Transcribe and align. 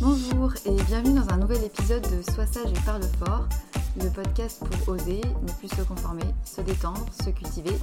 Bonjour 0.00 0.52
et 0.64 0.70
bienvenue 0.84 1.18
dans 1.18 1.28
un 1.34 1.38
nouvel 1.38 1.64
épisode 1.64 2.02
de 2.02 2.22
Sois 2.30 2.46
sage 2.46 2.70
et 2.70 2.84
parle 2.86 3.02
fort, 3.18 3.48
le 3.96 4.08
podcast 4.10 4.62
pour 4.64 4.94
oser, 4.94 5.20
ne 5.42 5.52
plus 5.58 5.66
se 5.66 5.82
conformer, 5.82 6.22
se 6.44 6.60
détendre, 6.60 7.04
se 7.12 7.30
cultiver, 7.30 7.74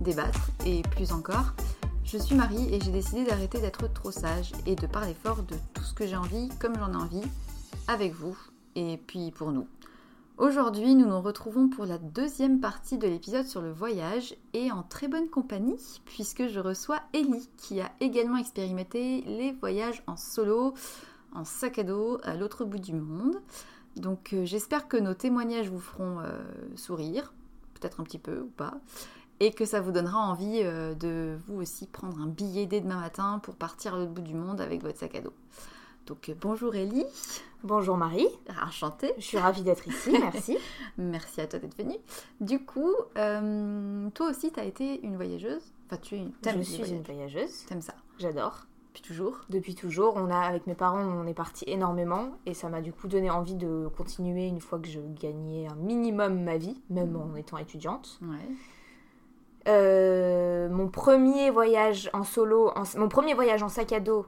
débattre 0.00 0.52
et 0.64 0.82
plus 0.82 1.10
encore. 1.10 1.54
Je 2.04 2.18
suis 2.18 2.36
Marie 2.36 2.72
et 2.72 2.80
j'ai 2.80 2.92
décidé 2.92 3.24
d'arrêter 3.24 3.60
d'être 3.60 3.92
trop 3.92 4.12
sage 4.12 4.52
et 4.64 4.76
de 4.76 4.86
parler 4.86 5.14
fort 5.14 5.42
de 5.42 5.56
tout 5.74 5.82
ce 5.82 5.92
que 5.92 6.06
j'ai 6.06 6.14
envie 6.14 6.50
comme 6.60 6.78
j'en 6.78 6.92
ai 6.92 6.96
envie, 6.96 7.28
avec 7.88 8.14
vous 8.14 8.38
et 8.76 9.00
puis 9.04 9.32
pour 9.32 9.50
nous. 9.50 9.66
Aujourd'hui, 10.38 10.94
nous 10.94 11.06
nous 11.06 11.20
retrouvons 11.20 11.68
pour 11.68 11.84
la 11.84 11.98
deuxième 11.98 12.60
partie 12.60 12.96
de 12.96 13.08
l'épisode 13.08 13.46
sur 13.46 13.60
le 13.60 13.72
voyage 13.72 14.36
et 14.54 14.70
en 14.70 14.84
très 14.84 15.08
bonne 15.08 15.30
compagnie 15.30 15.80
puisque 16.04 16.46
je 16.46 16.60
reçois 16.60 17.00
Ellie 17.12 17.48
qui 17.56 17.80
a 17.80 17.90
également 17.98 18.36
expérimenté 18.36 19.22
les 19.22 19.50
voyages 19.50 20.04
en 20.06 20.16
solo, 20.16 20.74
en 21.34 21.44
sac 21.44 21.78
à 21.78 21.84
dos 21.84 22.18
à 22.22 22.36
l'autre 22.36 22.64
bout 22.64 22.78
du 22.78 22.94
monde. 22.94 23.40
Donc 23.96 24.32
euh, 24.32 24.44
j'espère 24.44 24.88
que 24.88 24.96
nos 24.96 25.14
témoignages 25.14 25.68
vous 25.68 25.80
feront 25.80 26.20
euh, 26.20 26.38
sourire, 26.76 27.32
peut-être 27.74 28.00
un 28.00 28.04
petit 28.04 28.18
peu 28.18 28.40
ou 28.40 28.50
pas, 28.56 28.74
et 29.40 29.52
que 29.52 29.64
ça 29.64 29.80
vous 29.80 29.90
donnera 29.90 30.18
envie 30.18 30.60
euh, 30.62 30.94
de 30.94 31.38
vous 31.46 31.60
aussi 31.60 31.86
prendre 31.86 32.20
un 32.20 32.26
billet 32.26 32.66
dès 32.66 32.80
demain 32.80 33.00
matin 33.00 33.40
pour 33.42 33.56
partir 33.56 33.94
à 33.94 33.98
l'autre 33.98 34.12
bout 34.12 34.22
du 34.22 34.34
monde 34.34 34.60
avec 34.60 34.82
votre 34.82 34.98
sac 34.98 35.14
à 35.14 35.20
dos. 35.22 35.32
Donc 36.06 36.30
bonjour 36.40 36.76
Ellie. 36.76 37.06
Bonjour 37.64 37.96
Marie. 37.96 38.28
Enchantée. 38.64 39.12
Je 39.18 39.24
suis 39.24 39.38
ravie 39.38 39.62
d'être 39.62 39.88
ici, 39.88 40.10
merci. 40.20 40.56
merci 40.98 41.40
à 41.40 41.48
toi 41.48 41.58
d'être 41.58 41.76
venue. 41.76 41.98
Du 42.40 42.64
coup, 42.64 42.92
toi 43.14 44.30
aussi 44.30 44.52
tu 44.52 44.60
as 44.60 44.64
été 44.64 45.04
une 45.04 45.16
voyageuse? 45.16 45.72
Enfin 45.86 46.00
tu 46.00 46.14
es 46.14 46.28
Je 46.44 46.62
suis 46.62 46.90
une 46.90 47.02
voyageuse. 47.02 47.64
T'aimes 47.66 47.82
ça? 47.82 47.94
J'adore 48.18 48.66
toujours 49.02 49.40
Depuis 49.50 49.74
toujours. 49.74 50.14
On 50.16 50.30
a, 50.30 50.38
avec 50.38 50.66
mes 50.66 50.74
parents, 50.74 51.02
on 51.02 51.26
est 51.26 51.34
parti 51.34 51.64
énormément 51.66 52.30
et 52.46 52.54
ça 52.54 52.68
m'a 52.68 52.80
du 52.80 52.92
coup 52.92 53.08
donné 53.08 53.30
envie 53.30 53.54
de 53.54 53.88
continuer 53.96 54.46
une 54.46 54.60
fois 54.60 54.78
que 54.78 54.88
je 54.88 55.00
gagnais 55.00 55.66
un 55.66 55.74
minimum 55.76 56.42
ma 56.42 56.56
vie, 56.56 56.80
même 56.90 57.12
mmh. 57.12 57.32
en 57.32 57.34
étant 57.36 57.58
étudiante. 57.58 58.20
Euh, 59.68 60.68
mon 60.68 60.88
premier 60.88 61.50
voyage 61.50 62.08
en 62.12 62.22
solo, 62.22 62.72
mon 62.96 63.08
premier 63.08 63.34
voyage 63.34 63.62
en 63.62 63.68
sac 63.68 63.92
à 63.92 64.00
dos, 64.00 64.26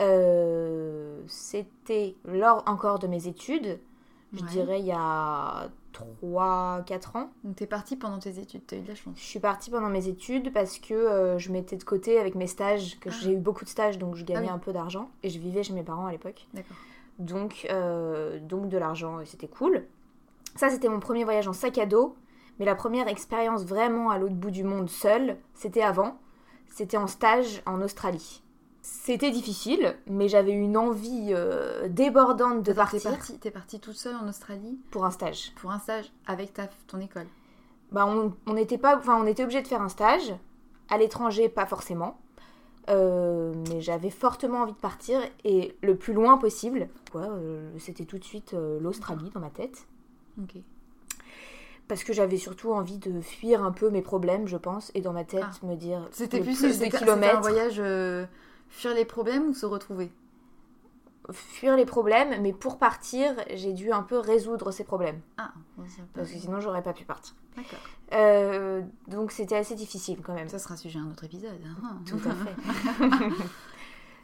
euh, 0.00 1.20
c'était 1.26 2.16
lors 2.24 2.62
encore 2.66 2.98
de 2.98 3.06
mes 3.06 3.26
études. 3.26 3.80
Je 4.34 4.44
dirais 4.44 4.80
il 4.80 4.86
y 4.86 4.92
a 4.92 5.70
3-4 5.92 7.16
ans. 7.16 7.30
Donc 7.44 7.56
t'es 7.56 7.66
partie 7.66 7.96
pendant 7.96 8.18
tes 8.18 8.38
études, 8.38 8.62
t'as 8.66 8.76
eu 8.76 8.80
de 8.80 8.88
la 8.88 8.94
chance. 8.94 9.14
Je 9.16 9.24
suis 9.24 9.40
partie 9.40 9.70
pendant 9.70 9.88
mes 9.88 10.08
études 10.08 10.52
parce 10.52 10.78
que 10.78 10.94
euh, 10.94 11.38
je 11.38 11.50
mettais 11.50 11.76
de 11.76 11.84
côté 11.84 12.18
avec 12.18 12.34
mes 12.34 12.46
stages, 12.46 12.98
que 13.00 13.08
ah. 13.08 13.14
j'ai 13.20 13.32
eu 13.32 13.36
beaucoup 13.36 13.64
de 13.64 13.70
stages 13.70 13.98
donc 13.98 14.14
je 14.16 14.24
gagnais 14.24 14.48
ah 14.50 14.54
un 14.54 14.58
peu 14.58 14.72
d'argent 14.72 15.10
et 15.22 15.30
je 15.30 15.38
vivais 15.38 15.62
chez 15.62 15.72
mes 15.72 15.82
parents 15.82 16.06
à 16.06 16.12
l'époque. 16.12 16.46
D'accord. 16.54 16.76
Donc, 17.18 17.66
euh, 17.70 18.38
donc 18.40 18.68
de 18.68 18.78
l'argent 18.78 19.20
et 19.20 19.26
c'était 19.26 19.48
cool. 19.48 19.84
Ça 20.54 20.70
c'était 20.70 20.88
mon 20.88 21.00
premier 21.00 21.24
voyage 21.24 21.48
en 21.48 21.52
sac 21.52 21.78
à 21.78 21.86
dos, 21.86 22.16
mais 22.58 22.64
la 22.64 22.74
première 22.74 23.08
expérience 23.08 23.64
vraiment 23.64 24.10
à 24.10 24.18
l'autre 24.18 24.34
bout 24.34 24.50
du 24.50 24.64
monde 24.64 24.88
seule, 24.88 25.36
c'était 25.54 25.82
avant. 25.82 26.18
C'était 26.70 26.96
en 26.96 27.06
stage 27.06 27.62
en 27.66 27.80
Australie. 27.80 28.42
C'était 28.90 29.30
difficile, 29.30 29.96
mais 30.06 30.28
j'avais 30.28 30.52
une 30.52 30.76
envie 30.76 31.28
euh, 31.32 31.88
débordante 31.88 32.62
de 32.62 32.72
partir. 32.72 33.02
T'es 33.02 33.10
partie, 33.10 33.40
es 33.44 33.50
partie 33.50 33.80
toute 33.80 33.96
seule 33.96 34.16
en 34.16 34.26
Australie 34.26 34.78
Pour 34.90 35.04
un 35.04 35.10
stage. 35.10 35.52
Pour 35.56 35.70
un 35.72 35.78
stage 35.78 36.10
avec 36.26 36.54
ta, 36.54 36.68
ton 36.86 36.98
école 36.98 37.26
Bah 37.92 38.06
on, 38.06 38.32
on 38.46 38.56
était 38.56 38.78
pas, 38.78 38.96
enfin 38.96 39.18
on 39.20 39.26
était 39.26 39.42
obligé 39.42 39.60
de 39.60 39.66
faire 39.66 39.82
un 39.82 39.90
stage 39.90 40.34
à 40.88 40.96
l'étranger, 40.96 41.50
pas 41.50 41.66
forcément. 41.66 42.18
Euh, 42.88 43.52
mais 43.68 43.82
j'avais 43.82 44.08
fortement 44.08 44.62
envie 44.62 44.72
de 44.72 44.78
partir 44.78 45.20
et 45.44 45.76
le 45.82 45.94
plus 45.96 46.14
loin 46.14 46.38
possible. 46.38 46.88
Euh, 47.14 47.70
c'était 47.78 48.06
tout 48.06 48.18
de 48.18 48.24
suite 48.24 48.56
l'Australie 48.80 49.30
dans 49.34 49.40
ma 49.40 49.50
tête. 49.50 49.86
Ok. 50.42 50.62
parce 51.88 52.04
que 52.04 52.14
j'avais 52.14 52.38
surtout 52.38 52.72
envie 52.72 52.98
de 52.98 53.20
fuir 53.20 53.62
un 53.62 53.72
peu 53.72 53.90
mes 53.90 54.02
problèmes, 54.02 54.48
je 54.48 54.56
pense, 54.56 54.90
et 54.94 55.02
dans 55.02 55.12
ma 55.12 55.24
tête 55.24 55.44
Ah. 55.44 55.66
me 55.66 55.74
dire 55.74 56.08
C'était 56.10 56.40
plus, 56.40 56.58
plus 56.58 56.78
de 56.78 56.84
un 56.86 56.88
kilomètres, 56.88 57.40
voyage 57.40 57.80
fuir 58.68 58.94
les 58.94 59.04
problèmes 59.04 59.48
ou 59.48 59.54
se 59.54 59.66
retrouver? 59.66 60.10
Fuir 61.30 61.76
les 61.76 61.84
problèmes, 61.84 62.40
mais 62.40 62.54
pour 62.54 62.78
partir, 62.78 63.34
j'ai 63.54 63.74
dû 63.74 63.92
un 63.92 64.02
peu 64.02 64.18
résoudre 64.18 64.70
ces 64.70 64.84
problèmes, 64.84 65.20
Ah, 65.36 65.52
parce 66.14 66.30
que 66.30 66.38
sinon 66.38 66.58
j'aurais 66.60 66.82
pas 66.82 66.94
pu 66.94 67.04
partir. 67.04 67.34
D'accord. 67.54 67.78
Euh, 68.14 68.80
donc 69.08 69.30
c'était 69.32 69.56
assez 69.56 69.74
difficile 69.74 70.20
quand 70.22 70.32
même. 70.32 70.48
Ça 70.48 70.58
sera 70.58 70.76
sujet 70.78 70.98
à 70.98 71.02
un 71.02 71.10
autre 71.10 71.24
épisode. 71.24 71.60
hein. 71.82 71.98
Tout 72.06 72.20
à 72.26 72.34
fait. 72.34 73.34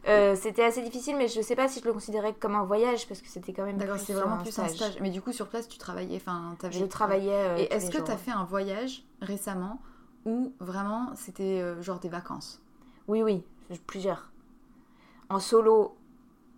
Euh, 0.06 0.36
c'était 0.36 0.62
assez 0.64 0.82
difficile, 0.82 1.16
mais 1.16 1.28
je 1.28 1.40
sais 1.40 1.56
pas 1.56 1.66
si 1.66 1.80
je 1.80 1.86
le 1.86 1.92
considérais 1.94 2.34
comme 2.34 2.54
un 2.56 2.64
voyage 2.64 3.08
parce 3.08 3.22
que 3.22 3.28
c'était 3.28 3.54
quand 3.54 3.64
même. 3.64 3.78
D'accord, 3.78 3.96
c'est 3.98 4.12
vraiment 4.12 4.34
un 4.34 4.42
plus 4.42 4.58
un 4.58 4.68
stage. 4.68 4.98
Mais 5.00 5.08
du 5.08 5.22
coup, 5.22 5.32
sur 5.32 5.48
place, 5.48 5.66
tu 5.66 5.78
travaillais. 5.78 6.16
Enfin, 6.16 6.56
t'avais- 6.58 6.78
Je 6.78 6.84
travaillais. 6.84 7.32
euh, 7.32 7.56
Et 7.56 7.72
est-ce 7.72 7.90
que 7.90 7.96
tu 8.02 8.10
as 8.10 8.18
fait 8.18 8.30
un 8.30 8.44
voyage 8.44 9.02
récemment 9.22 9.80
où 10.26 10.52
vraiment 10.60 11.10
c'était 11.14 11.62
euh, 11.62 11.80
genre 11.80 12.00
des 12.00 12.10
vacances? 12.10 12.60
Oui, 13.08 13.22
oui, 13.22 13.42
plusieurs. 13.86 14.30
En 15.30 15.38
solo, 15.40 15.96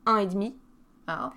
un 0.06 0.18
et 0.18 0.26
demi. 0.26 0.54
Ah. 1.06 1.32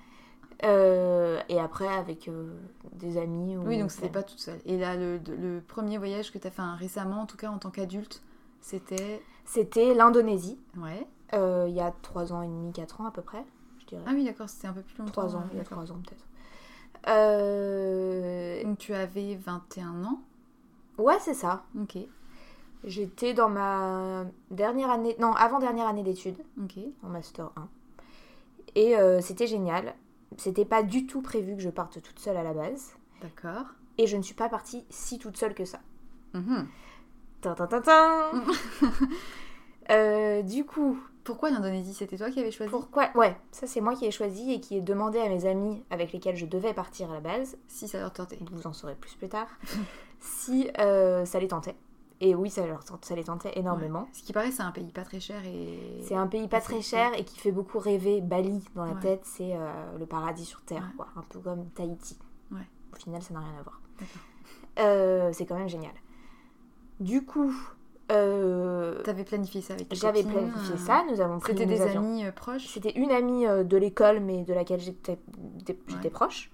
Euh, 0.65 1.39
et 1.47 1.59
après 1.59 1.87
avec 1.87 2.27
euh, 2.27 2.53
des 2.93 3.17
amis. 3.17 3.55
Ou 3.55 3.61
Oui, 3.65 3.79
donc 3.79 3.91
c'était 3.91 4.09
pas 4.09 4.23
toute 4.23 4.39
seule. 4.39 4.59
Et 4.65 4.77
là, 4.77 4.95
le, 4.95 5.19
le 5.37 5.61
premier 5.61 5.97
voyage 5.97 6.31
que 6.31 6.37
tu 6.37 6.47
as 6.47 6.51
fait 6.51 6.61
hein, 6.61 6.75
récemment, 6.75 7.21
en 7.21 7.25
tout 7.25 7.37
cas 7.37 7.49
en 7.49 7.57
tant 7.59 7.69
qu'adulte, 7.71 8.21
c'était? 8.61 9.21
C'était 9.45 9.93
l'Indonésie. 9.93 10.59
Ouais. 10.77 11.07
euh, 11.33 11.65
il 11.69 11.75
y 11.75 11.79
a 11.81 11.93
3 12.01 12.33
ans 12.33 12.41
et 12.41 12.47
demi, 12.47 12.71
4 12.73 13.01
ans 13.01 13.05
à 13.05 13.11
peu 13.11 13.21
près, 13.21 13.43
je 13.79 13.85
dirais. 13.85 14.03
Ah 14.05 14.11
oui, 14.13 14.25
d'accord, 14.25 14.49
c'était 14.49 14.67
un 14.67 14.73
peu 14.73 14.81
plus 14.81 14.97
longtemps. 14.97 15.11
3 15.27 15.35
ans, 15.37 15.43
il 15.51 15.57
y 15.57 15.59
a 15.59 15.63
d'accord. 15.63 15.77
3 15.85 15.91
ans 15.93 15.99
peut-être. 16.05 16.25
Euh, 17.07 18.63
Donc 18.63 18.77
tu 18.77 18.93
avais 18.93 19.35
21 19.35 20.03
ans? 20.03 20.19
Ouais, 20.97 21.17
c'est 21.21 21.33
ça. 21.33 21.63
Ok, 21.81 21.97
J'étais 22.83 23.33
dans 23.33 23.49
ma 23.49 24.25
dernière 24.51 24.89
année, 24.89 25.15
non, 25.19 25.33
avant-dernière 25.33 25.87
année 25.87 26.03
d'études, 26.03 26.43
en 27.03 27.09
Master 27.09 27.51
1. 27.55 27.67
Et 28.75 28.95
euh, 28.97 29.19
c'était 29.21 29.47
génial. 29.47 29.95
C'était 30.37 30.65
pas 30.65 30.83
du 30.83 31.05
tout 31.05 31.21
prévu 31.21 31.55
que 31.55 31.61
je 31.61 31.69
parte 31.69 32.01
toute 32.01 32.19
seule 32.19 32.37
à 32.37 32.43
la 32.43 32.53
base. 32.53 32.93
D'accord. 33.21 33.65
Et 33.97 34.07
je 34.07 34.15
ne 34.15 34.21
suis 34.21 34.35
pas 34.35 34.47
partie 34.47 34.85
si 34.89 35.19
toute 35.19 35.35
seule 35.37 35.53
que 35.53 35.65
ça. 35.65 35.79
Mhm. 36.33 36.67
Euh, 39.91 40.43
du 40.43 40.65
coup, 40.65 40.99
Pourquoi 41.23 41.49
l'Indonésie 41.49 41.95
C'était 41.95 42.15
toi 42.17 42.29
qui 42.29 42.39
avais 42.39 42.51
choisi? 42.51 42.69
Pourquoi? 42.69 43.09
Ouais, 43.15 43.35
ça 43.51 43.65
c'est 43.65 43.81
moi 43.81 43.95
qui 43.95 44.05
ai 44.05 44.11
choisi 44.11 44.53
et 44.53 44.59
qui 44.59 44.77
ai 44.77 44.81
demandé 44.81 45.17
à 45.19 45.27
mes 45.29 45.45
amis 45.45 45.83
avec 45.89 46.11
lesquels 46.13 46.35
je 46.35 46.45
devais 46.45 46.75
partir 46.75 47.09
à 47.09 47.15
la 47.15 47.19
base, 47.21 47.57
Si 47.67 47.87
ça 47.87 47.99
leur 47.99 48.13
tentait. 48.13 48.37
vous 48.51 48.67
en 48.67 48.73
saurez 48.73 48.93
plus 48.93 49.15
plus 49.15 49.29
tard, 49.29 49.47
si 50.19 50.69
euh, 50.77 51.25
ça 51.25 51.39
les 51.39 51.47
tentait. 51.47 51.75
Et 52.21 52.35
oui, 52.35 52.49
ça, 52.49 52.67
leur, 52.67 52.83
tent- 52.83 53.03
ça 53.05 53.15
les 53.15 53.23
tentait 53.23 53.53
énormément. 53.57 54.01
Ouais. 54.01 54.07
Ce 54.13 54.23
qui 54.23 54.33
paraît, 54.33 54.51
c'est 54.51 54.61
un 54.63 54.71
pays 54.71 54.91
pas 54.91 55.03
très 55.03 55.19
cher 55.21 55.41
et. 55.45 55.79
C'est 56.03 56.15
un 56.15 56.27
pays 56.27 56.47
pas 56.49 56.59
très 56.59 56.81
cher 56.81 57.11
et 57.17 57.23
qui 57.23 57.39
fait 57.39 57.51
beaucoup 57.53 57.79
rêver. 57.79 58.19
Bali, 58.21 58.61
dans 58.75 58.83
la 58.85 58.91
Ouais. 58.93 58.99
tête, 58.99 59.21
c'est 59.23 59.55
euh, 59.55 59.97
le 59.97 60.05
paradis 60.05 60.43
sur 60.45 60.61
Terre, 60.63 60.81
Ouais. 60.83 60.95
quoi. 60.97 61.07
Un 61.15 61.21
peu 61.29 61.39
comme 61.39 61.65
Tahiti. 61.69 62.17
Au 62.51 62.95
final, 62.97 63.21
ça 63.21 63.33
n'a 63.35 63.39
rien 63.41 63.53
à 63.59 63.61
voir. 63.63 63.81
Euh, 64.79 65.29
c'est 65.31 65.45
quand 65.45 65.55
même 65.57 65.69
génial. 65.69 65.93
Du 66.99 67.23
coup, 67.23 67.53
euh, 68.11 69.01
T'avais 69.03 69.23
planifié 69.23 69.61
ça 69.61 69.75
avec 69.75 69.93
j'avais 69.93 70.23
planifié 70.23 70.75
ça. 70.77 71.03
Nous 71.09 71.21
avons 71.21 71.39
pris 71.39 71.53
C'était 71.53 71.65
des 71.67 71.81
avions- 71.81 71.99
amis 72.01 72.23
proches? 72.35 72.65
C'était 72.67 72.91
une 72.97 73.11
amie 73.11 73.45
de 73.45 73.77
l'école, 73.77 74.19
mais 74.19 74.43
de 74.43 74.53
laquelle 74.53 74.79
j'étais 74.81 76.09
proche. 76.11 76.51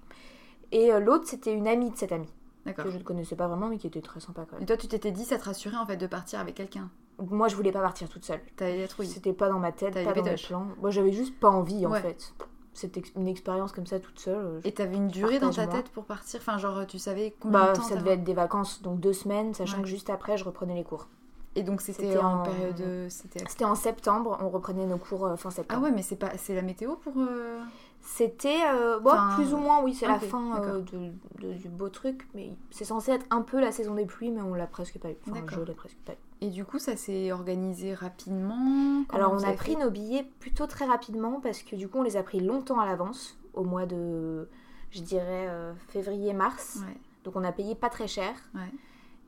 Et 0.72 0.90
l'autre, 1.00 1.26
c'était 1.26 1.54
une 1.54 1.66
amie 1.66 1.90
de 1.90 1.96
cette 1.96 2.12
amie. 2.12 2.28
Que 2.74 2.90
je 2.90 2.98
ne 2.98 3.02
connaissais 3.02 3.36
pas 3.36 3.48
vraiment, 3.48 3.68
mais 3.68 3.78
qui 3.78 3.86
était 3.86 4.00
très 4.02 4.20
sympa 4.20 4.44
quand 4.48 4.56
Et 4.56 4.60
même. 4.60 4.66
toi, 4.66 4.76
tu 4.76 4.88
t'étais 4.88 5.10
dit, 5.12 5.24
ça 5.24 5.38
te 5.38 5.44
rassurait 5.44 5.76
en 5.76 5.86
fait 5.86 5.96
de 5.96 6.06
partir 6.06 6.40
avec 6.40 6.54
quelqu'un? 6.54 6.88
Moi, 7.18 7.48
je 7.48 7.56
voulais 7.56 7.72
pas 7.72 7.80
partir 7.80 8.08
toute 8.08 8.24
seule. 8.24 8.40
T'avais 8.56 8.78
la 8.80 8.88
trouille. 8.88 9.06
C'était 9.06 9.32
pas 9.32 9.48
dans 9.48 9.58
ma 9.58 9.72
tête, 9.72 9.94
pas 9.94 10.12
dans 10.12 10.22
mes 10.24 10.34
plans. 10.34 10.66
Moi, 10.80 10.90
j'avais 10.90 11.12
juste 11.12 11.38
pas 11.38 11.48
envie, 11.50 11.86
en 11.86 11.90
Ouais. 11.92 12.00
fait. 12.02 12.34
C'était 12.74 13.00
ex- 13.00 13.12
une 13.16 13.26
expérience 13.26 13.72
comme 13.72 13.86
ça 13.86 13.98
toute 13.98 14.18
seule. 14.18 14.36
euh, 14.36 14.60
je- 14.62 14.68
Et 14.68 14.72
t'avais 14.72 14.96
une 14.96 15.08
durée 15.08 15.38
dans 15.38 15.50
ta 15.50 15.66
tête 15.66 15.88
pour 15.88 16.04
partir? 16.04 16.40
Enfin, 16.42 16.58
genre, 16.58 16.86
tu 16.86 16.98
savais 16.98 17.34
combien 17.40 17.60
Bah, 17.66 17.72
de 17.72 17.76
temps 17.78 17.82
ça 17.82 17.96
devait 17.96 18.12
être 18.12 18.24
des 18.24 18.34
vacances, 18.34 18.82
donc 18.82 19.00
deux 19.00 19.14
semaines, 19.14 19.54
sachant 19.54 19.78
Ouais. 19.78 19.82
que 19.84 19.88
juste 19.88 20.10
après, 20.10 20.36
je 20.36 20.44
reprenais 20.44 20.74
les 20.74 20.84
cours. 20.84 21.08
Et 21.56 21.62
donc, 21.62 21.80
c'était 21.80 22.16
en, 22.18 22.40
en- 22.40 22.42
période. 22.42 22.76
de- 22.76 23.06
C'était. 23.08 23.64
En 23.64 23.74
septembre, 23.74 24.38
on 24.40 24.48
reprenait 24.50 24.86
nos 24.86 24.98
cours 24.98 25.24
euh, 25.26 25.36
fin 25.36 25.48
Ah 25.48 25.52
septembre. 25.52 25.82
ouais, 25.84 25.90
mais 25.90 26.02
c'est 26.02 26.16
pas, 26.16 26.36
c'est 26.36 26.54
la 26.54 26.62
météo 26.62 26.94
pour. 26.96 27.14
euh, 27.16 27.60
C'était, 28.02 28.60
euh, 28.72 29.00
bon, 29.00 29.10
Enfin, 29.10 29.34
plus 29.34 29.52
ou 29.52 29.56
moins, 29.56 29.82
oui, 29.82 29.92
c'est 29.94 30.06
la 30.06 30.14
ok, 30.16 30.24
fin 30.26 30.62
euh, 30.62 30.80
de, 30.82 31.10
de- 31.40 31.54
du 31.54 31.68
beau 31.68 31.88
truc, 31.88 32.28
mais 32.34 32.52
c'est 32.70 32.84
censé 32.84 33.10
être 33.10 33.26
un 33.30 33.42
peu 33.42 33.58
la 33.60 33.72
saison 33.72 33.94
des 33.94 34.04
pluies, 34.06 34.30
mais 34.30 34.42
on 34.42 34.54
l'a 34.54 34.68
presque 34.68 34.98
pas 34.98 35.10
eu. 35.10 35.16
Enfin, 35.28 35.44
je 35.50 35.60
l'ai 35.62 35.74
presque 35.74 35.96
pas 36.04 36.12
eu. 36.12 36.16
Et 36.42 36.50
du 36.50 36.64
coup, 36.64 36.78
ça 36.78 36.94
s'est 36.94 37.32
organisé 37.32 37.94
rapidement? 37.94 39.02
Alors, 39.12 39.32
on 39.32 39.42
a 39.42 39.52
pris 39.54 39.76
nos 39.76 39.90
billets 39.90 40.24
plutôt 40.38 40.66
très 40.66 40.84
rapidement, 40.84 41.40
parce 41.40 41.62
que 41.62 41.74
du 41.74 41.88
coup, 41.88 41.98
on 41.98 42.02
les 42.02 42.16
a 42.16 42.22
pris 42.22 42.38
longtemps 42.40 42.78
à 42.78 42.86
l'avance, 42.86 43.38
au 43.54 43.64
mois 43.64 43.86
de, 43.86 44.46
je 44.90 45.00
dirais, 45.00 45.46
euh, 45.48 45.72
février-mars. 45.88 46.80
Ouais, 46.86 46.96
Donc, 47.24 47.34
on 47.36 47.42
a 47.44 47.50
payé 47.52 47.74
pas 47.74 47.88
très 47.88 48.06
cher. 48.06 48.34
ouais. 48.54 48.60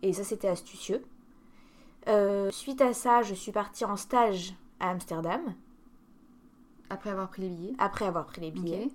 Et 0.02 0.12
ça, 0.12 0.22
c'était 0.22 0.48
astucieux. 0.48 1.02
Euh, 2.08 2.50
suite 2.50 2.80
à 2.80 2.92
ça, 2.94 3.22
je 3.22 3.34
suis 3.34 3.52
partie 3.52 3.84
en 3.84 3.96
stage 3.96 4.54
à 4.80 4.90
Amsterdam, 4.90 5.40
Après 6.90 7.10
avoir 7.10 7.28
pris 7.28 7.42
les 7.42 7.48
billets. 7.50 7.74
après 7.78 8.06
avoir 8.06 8.26
pris 8.26 8.40
les 8.40 8.50
billets. 8.50 8.88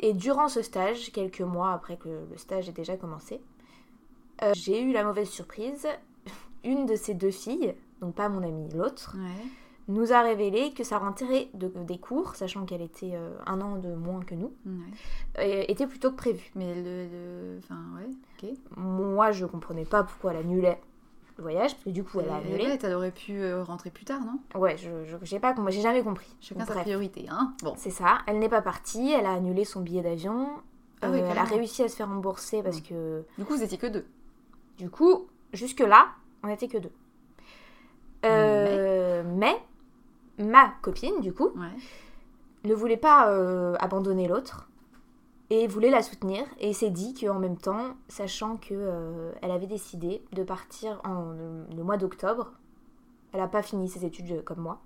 Et 0.00 0.12
durant 0.14 0.48
ce 0.48 0.62
stage, 0.62 1.10
quelques 1.12 1.40
mois 1.40 1.72
après 1.72 1.96
que 1.96 2.08
le 2.30 2.36
stage 2.36 2.68
ait 2.68 2.72
déjà 2.72 2.96
commencé, 2.96 3.40
euh, 4.42 4.52
j'ai 4.54 4.80
eu 4.80 4.92
la 4.92 5.04
mauvaise 5.04 5.28
surprise. 5.28 5.86
Une 6.64 6.86
de 6.86 6.94
ces 6.96 7.14
deux 7.14 7.30
filles, 7.30 7.74
donc 8.00 8.14
pas 8.14 8.28
mon 8.28 8.42
amie, 8.42 8.68
l'autre, 8.74 9.16
Ouais. 9.18 9.44
nous 9.88 10.12
a 10.12 10.22
révélé 10.22 10.72
que 10.72 10.84
sa 10.84 10.98
rentrée 10.98 11.50
de- 11.54 11.68
des 11.68 11.98
cours, 11.98 12.34
sachant 12.36 12.64
qu'elle 12.64 12.82
était 12.82 13.12
euh, 13.14 13.36
un 13.46 13.60
an 13.60 13.76
de 13.76 13.92
moins 13.94 14.20
que 14.22 14.34
nous, 14.34 14.52
ouais. 14.66 14.72
euh, 15.40 15.64
était 15.68 15.86
plutôt 15.86 16.10
que 16.12 16.16
prévu. 16.16 16.50
Mais 16.54 16.74
le, 16.74 17.06
le- 17.08 17.58
Enfin, 17.58 17.80
ouais, 17.96 18.08
ok. 18.42 18.56
Moi, 18.76 19.32
je 19.32 19.44
comprenais 19.46 19.84
pas 19.84 20.02
pourquoi 20.04 20.32
elle 20.32 20.38
annulait 20.38 20.80
le 21.38 21.42
voyage, 21.42 21.72
parce 21.72 21.84
que 21.84 21.90
du 21.90 22.04
coup, 22.04 22.20
elle 22.20 22.28
a 22.28 22.36
annulé. 22.36 22.66
ouais, 22.66 22.78
t'aurais 22.78 23.10
pu 23.12 23.40
euh, 23.40 23.62
rentrer 23.62 23.90
plus 23.90 24.04
tard, 24.04 24.20
non? 24.20 24.38
Ouais, 24.60 24.76
je 24.76 24.90
j'ai 25.22 25.38
pas, 25.40 25.54
j'ai 25.68 25.80
jamais 25.80 26.02
compris. 26.02 26.34
Chacun 26.40 26.64
sa 26.66 26.72
Bref. 26.72 26.82
priorité, 26.84 27.26
hein 27.30 27.54
Bon. 27.62 27.74
C'est 27.76 27.90
ça. 27.90 28.18
Elle 28.26 28.38
n'est 28.40 28.48
pas 28.48 28.60
partie. 28.62 29.12
Elle 29.12 29.24
a 29.26 29.32
annulé 29.32 29.64
son 29.64 29.80
billet 29.80 30.02
d'avion. 30.02 30.48
Ah 31.00 31.10
oui, 31.10 31.20
Euh, 31.20 31.28
elle 31.30 31.38
a 31.38 31.44
réussi 31.44 31.82
à 31.84 31.88
se 31.88 31.94
faire 31.96 32.08
rembourser 32.08 32.62
parce 32.62 32.80
que 32.80 33.22
Du 33.38 33.44
coup, 33.44 33.54
vous 33.54 33.62
étiez 33.62 33.78
que 33.78 33.86
deux. 33.86 34.04
du 34.78 34.90
coup, 34.90 35.28
jusque 35.52 35.80
là, 35.80 36.08
on 36.42 36.48
n'était 36.48 36.66
que 36.68 36.78
deux. 36.78 36.92
Euh, 38.24 39.22
mais... 39.24 39.56
ma 40.38 40.72
copine, 40.82 41.20
du 41.20 41.32
coup, 41.32 41.50
Ouais. 41.56 41.68
ne 42.64 42.74
voulait 42.74 42.96
pas 42.96 43.30
euh, 43.30 43.76
abandonner 43.78 44.26
l'autre 44.28 44.68
et 45.50 45.66
voulait 45.66 45.90
la 45.90 46.02
soutenir 46.02 46.44
et 46.60 46.72
s'est 46.72 46.90
dit 46.90 47.14
qu'en 47.14 47.38
même 47.38 47.56
temps, 47.56 47.94
sachant 48.08 48.56
que 48.56 48.74
euh, 48.74 49.32
elle 49.42 49.50
avait 49.50 49.66
décidé 49.66 50.22
de 50.32 50.42
partir 50.42 51.00
en 51.04 51.32
le 51.74 51.82
mois 51.82 51.96
d'octobre, 51.96 52.52
elle 53.32 53.40
n'a 53.40 53.48
pas 53.48 53.62
fini 53.62 53.88
ses 53.88 54.04
études 54.04 54.30
euh, 54.32 54.42
comme 54.42 54.60
moi, 54.60 54.80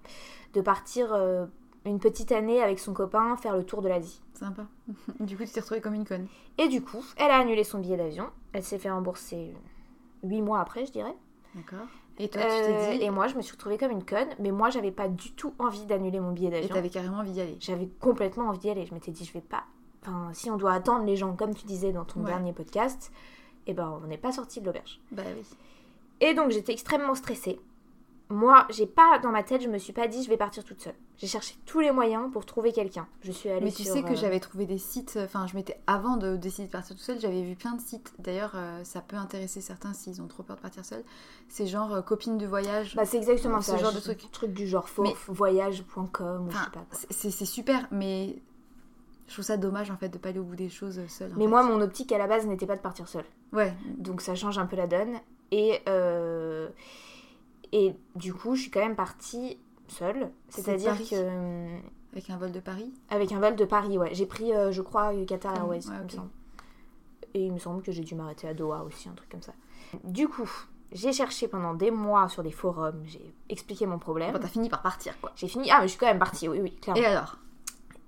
de 0.54 0.60
partir 0.60 1.12
euh, 1.14 1.46
une 1.84 1.98
petite 1.98 2.30
année 2.32 2.62
avec 2.62 2.78
son 2.78 2.92
copain 2.92 3.36
faire 3.36 3.56
le 3.56 3.64
tour 3.64 3.82
de 3.82 3.88
l'Asie. 3.88 4.20
Sympa. 4.34 4.66
du 5.20 5.36
coup, 5.36 5.44
tu 5.44 5.50
t'es 5.50 5.60
retrouvée 5.60 5.80
comme 5.80 5.94
une 5.94 6.04
conne. 6.06 6.26
Et 6.58 6.68
du 6.68 6.82
coup, 6.82 7.04
elle 7.16 7.30
a 7.30 7.36
annulé 7.38 7.64
son 7.64 7.78
billet 7.78 7.96
d'avion. 7.96 8.28
Elle 8.52 8.62
s'est 8.62 8.78
fait 8.78 8.90
rembourser 8.90 9.52
8 10.24 10.42
mois 10.42 10.60
après, 10.60 10.86
je 10.86 10.92
dirais. 10.92 11.14
D'accord. 11.54 11.86
Et 12.18 12.28
toi, 12.28 12.42
tu 12.42 12.48
Euh, 12.48 12.66
t'es 12.90 12.98
dit. 12.98 13.04
et 13.04 13.10
moi, 13.10 13.26
je 13.26 13.34
me 13.36 13.42
suis 13.42 13.52
retrouvée 13.52 13.78
comme 13.78 13.90
une 13.90 14.04
conne. 14.04 14.28
Mais 14.38 14.50
moi, 14.52 14.70
j'avais 14.70 14.92
pas 14.92 15.08
du 15.08 15.32
tout 15.32 15.54
envie 15.58 15.86
d'annuler 15.86 16.20
mon 16.20 16.30
billet 16.32 16.48
Et 16.48 16.50
d'avion. 16.52 16.68
t'avais 16.74 16.90
carrément 16.90 17.18
envie 17.18 17.32
d'y 17.32 17.40
aller. 17.40 17.56
J'avais 17.60 17.88
complètement 18.00 18.44
envie 18.48 18.58
d'y 18.58 18.70
aller. 18.70 18.86
Je 18.86 18.94
m'étais 18.94 19.10
dit, 19.12 19.24
je 19.24 19.32
vais 19.32 19.40
pas. 19.40 19.64
Enfin, 20.02 20.30
si 20.32 20.50
on 20.50 20.56
doit 20.56 20.72
attendre 20.72 21.04
les 21.04 21.16
gens, 21.16 21.34
comme 21.36 21.54
tu 21.54 21.64
disais 21.66 21.92
dans 21.92 22.04
ton 22.04 22.20
Ouais. 22.20 22.26
dernier 22.26 22.52
podcast, 22.52 23.12
eh 23.66 23.74
ben, 23.74 24.00
on 24.02 24.06
n'est 24.06 24.18
pas 24.18 24.32
sorti 24.32 24.60
de 24.60 24.66
l'auberge. 24.66 25.00
Bah 25.12 25.22
oui. 25.36 25.44
Et 26.20 26.34
donc, 26.34 26.50
j'étais 26.50 26.72
extrêmement 26.72 27.14
stressée. 27.14 27.60
Moi, 28.28 28.66
j'ai 28.70 28.86
pas 28.86 29.18
dans 29.18 29.30
ma 29.30 29.42
tête, 29.42 29.60
je 29.62 29.68
me 29.68 29.76
suis 29.76 29.92
pas 29.92 30.08
dit, 30.08 30.22
je 30.24 30.28
vais 30.30 30.38
partir 30.38 30.64
toute 30.64 30.80
seule. 30.80 30.94
J'ai 31.18 31.26
cherché 31.26 31.54
tous 31.66 31.80
les 31.80 31.92
moyens 31.92 32.32
pour 32.32 32.46
trouver 32.46 32.72
quelqu'un. 32.72 33.06
Je 33.20 33.30
suis 33.30 33.50
allée 33.50 33.66
Mais 33.66 33.70
tu 33.70 33.82
sur, 33.84 33.92
sais 33.92 34.02
que 34.02 34.12
euh, 34.12 34.16
j'avais 34.16 34.40
trouvé 34.40 34.64
des 34.64 34.78
sites, 34.78 35.18
enfin 35.22 35.46
je 35.46 35.54
m'étais, 35.54 35.78
avant 35.86 36.16
de 36.16 36.36
décider 36.36 36.66
de 36.66 36.72
partir 36.72 36.96
tout 36.96 37.02
seul, 37.02 37.20
j'avais 37.20 37.42
vu 37.42 37.56
plein 37.56 37.74
de 37.74 37.80
sites. 37.82 38.14
D'ailleurs, 38.18 38.52
euh, 38.54 38.82
ça 38.84 39.02
peut 39.02 39.16
intéresser 39.16 39.60
certains 39.60 39.92
s'ils 39.92 40.22
ont 40.22 40.28
trop 40.28 40.42
peur 40.42 40.56
de 40.56 40.62
partir 40.62 40.84
seul. 40.84 41.04
C'est 41.48 41.66
genre 41.66 41.92
euh, 41.92 42.00
copines 42.00 42.38
de 42.38 42.46
voyage. 42.46 42.96
Bah, 42.96 43.04
c'est 43.04 43.18
exactement 43.18 43.60
ce 43.60 43.72
ça. 43.72 43.76
genre 43.76 43.92
de 43.92 44.00
truc. 44.00 44.26
Truc 44.32 44.52
du 44.54 44.66
genre 44.66 44.88
faux, 44.88 45.04
voyage.com 45.28 46.46
ou 46.46 46.50
je 46.50 46.56
sais 46.56 46.70
pas 46.70 46.86
c'est 47.10 47.30
super, 47.44 47.86
mais 47.90 48.36
je 49.28 49.32
trouve 49.34 49.44
ça 49.44 49.56
dommage 49.56 49.90
en 49.90 49.96
fait 49.96 50.08
de 50.08 50.18
pas 50.18 50.28
aller 50.30 50.38
au 50.38 50.44
bout 50.44 50.56
des 50.56 50.68
choses 50.68 50.98
euh, 50.98 51.08
seule. 51.08 51.32
Mais 51.36 51.44
fait. 51.44 51.50
moi, 51.50 51.62
mon 51.62 51.80
optique 51.80 52.12
à 52.12 52.18
la 52.18 52.26
base 52.26 52.46
n'était 52.46 52.66
pas 52.66 52.76
de 52.76 52.80
partir 52.82 53.08
seule. 53.08 53.24
Ouais, 53.52 53.72
Donc 53.98 54.20
ça 54.20 54.34
change 54.34 54.58
un 54.58 54.66
peu 54.66 54.76
la 54.76 54.86
donne. 54.86 55.16
Et, 55.50 55.80
euh, 55.88 56.68
et 57.72 57.94
du 58.16 58.32
coup, 58.34 58.54
je 58.56 58.62
suis 58.62 58.70
quand 58.70 58.80
même 58.80 58.96
partie 58.96 59.58
seule. 59.88 60.30
C'est 60.48 60.62
C'est-à-dire 60.62 60.96
que. 60.98 61.14
euh, 61.14 61.78
avec 62.12 62.28
un 62.30 62.36
vol 62.36 62.52
de 62.52 62.60
Paris. 62.60 62.92
Avec 63.10 63.32
un 63.32 63.40
vol 63.40 63.56
de 63.56 63.64
Paris, 63.64 63.96
ouais. 63.98 64.14
J'ai 64.14 64.26
pris, 64.26 64.52
euh, 64.54 64.70
je 64.72 64.82
crois, 64.82 65.12
Qatar 65.26 65.52
Ah, 65.54 65.58
Airways, 65.60 65.86
ouais, 65.88 65.94
il 65.94 65.98
me 65.98 66.04
ok. 66.04 66.10
semble. 66.10 66.30
Et 67.34 67.46
il 67.46 67.52
me 67.52 67.58
semble 67.58 67.82
que 67.82 67.92
j'ai 67.92 68.02
dû 68.02 68.14
m'arrêter 68.14 68.46
à 68.48 68.52
Doha 68.54 68.82
aussi, 68.84 69.08
un 69.08 69.12
truc 69.14 69.30
comme 69.30 69.40
ça. 69.42 69.52
Du 70.04 70.28
coup, 70.28 70.50
j'ai 70.92 71.12
cherché 71.14 71.48
pendant 71.48 71.72
des 71.72 71.90
mois 71.90 72.28
sur 72.28 72.42
des 72.42 72.50
forums, 72.50 73.02
j'ai 73.06 73.34
expliqué 73.48 73.86
mon 73.86 73.98
problème. 73.98 74.32
Bon, 74.32 74.38
t'as 74.38 74.48
fini 74.48 74.68
par 74.68 74.82
partir, 74.82 75.18
quoi. 75.20 75.32
J'ai 75.36 75.48
fini. 75.48 75.70
Ah, 75.70 75.78
mais 75.80 75.86
je 75.86 75.92
suis 75.92 75.98
quand 75.98 76.06
même 76.06 76.18
partie, 76.18 76.48
oui, 76.48 76.60
oui, 76.60 76.76
clairement. 76.76 77.00
Et 77.02 77.06
alors? 77.06 77.38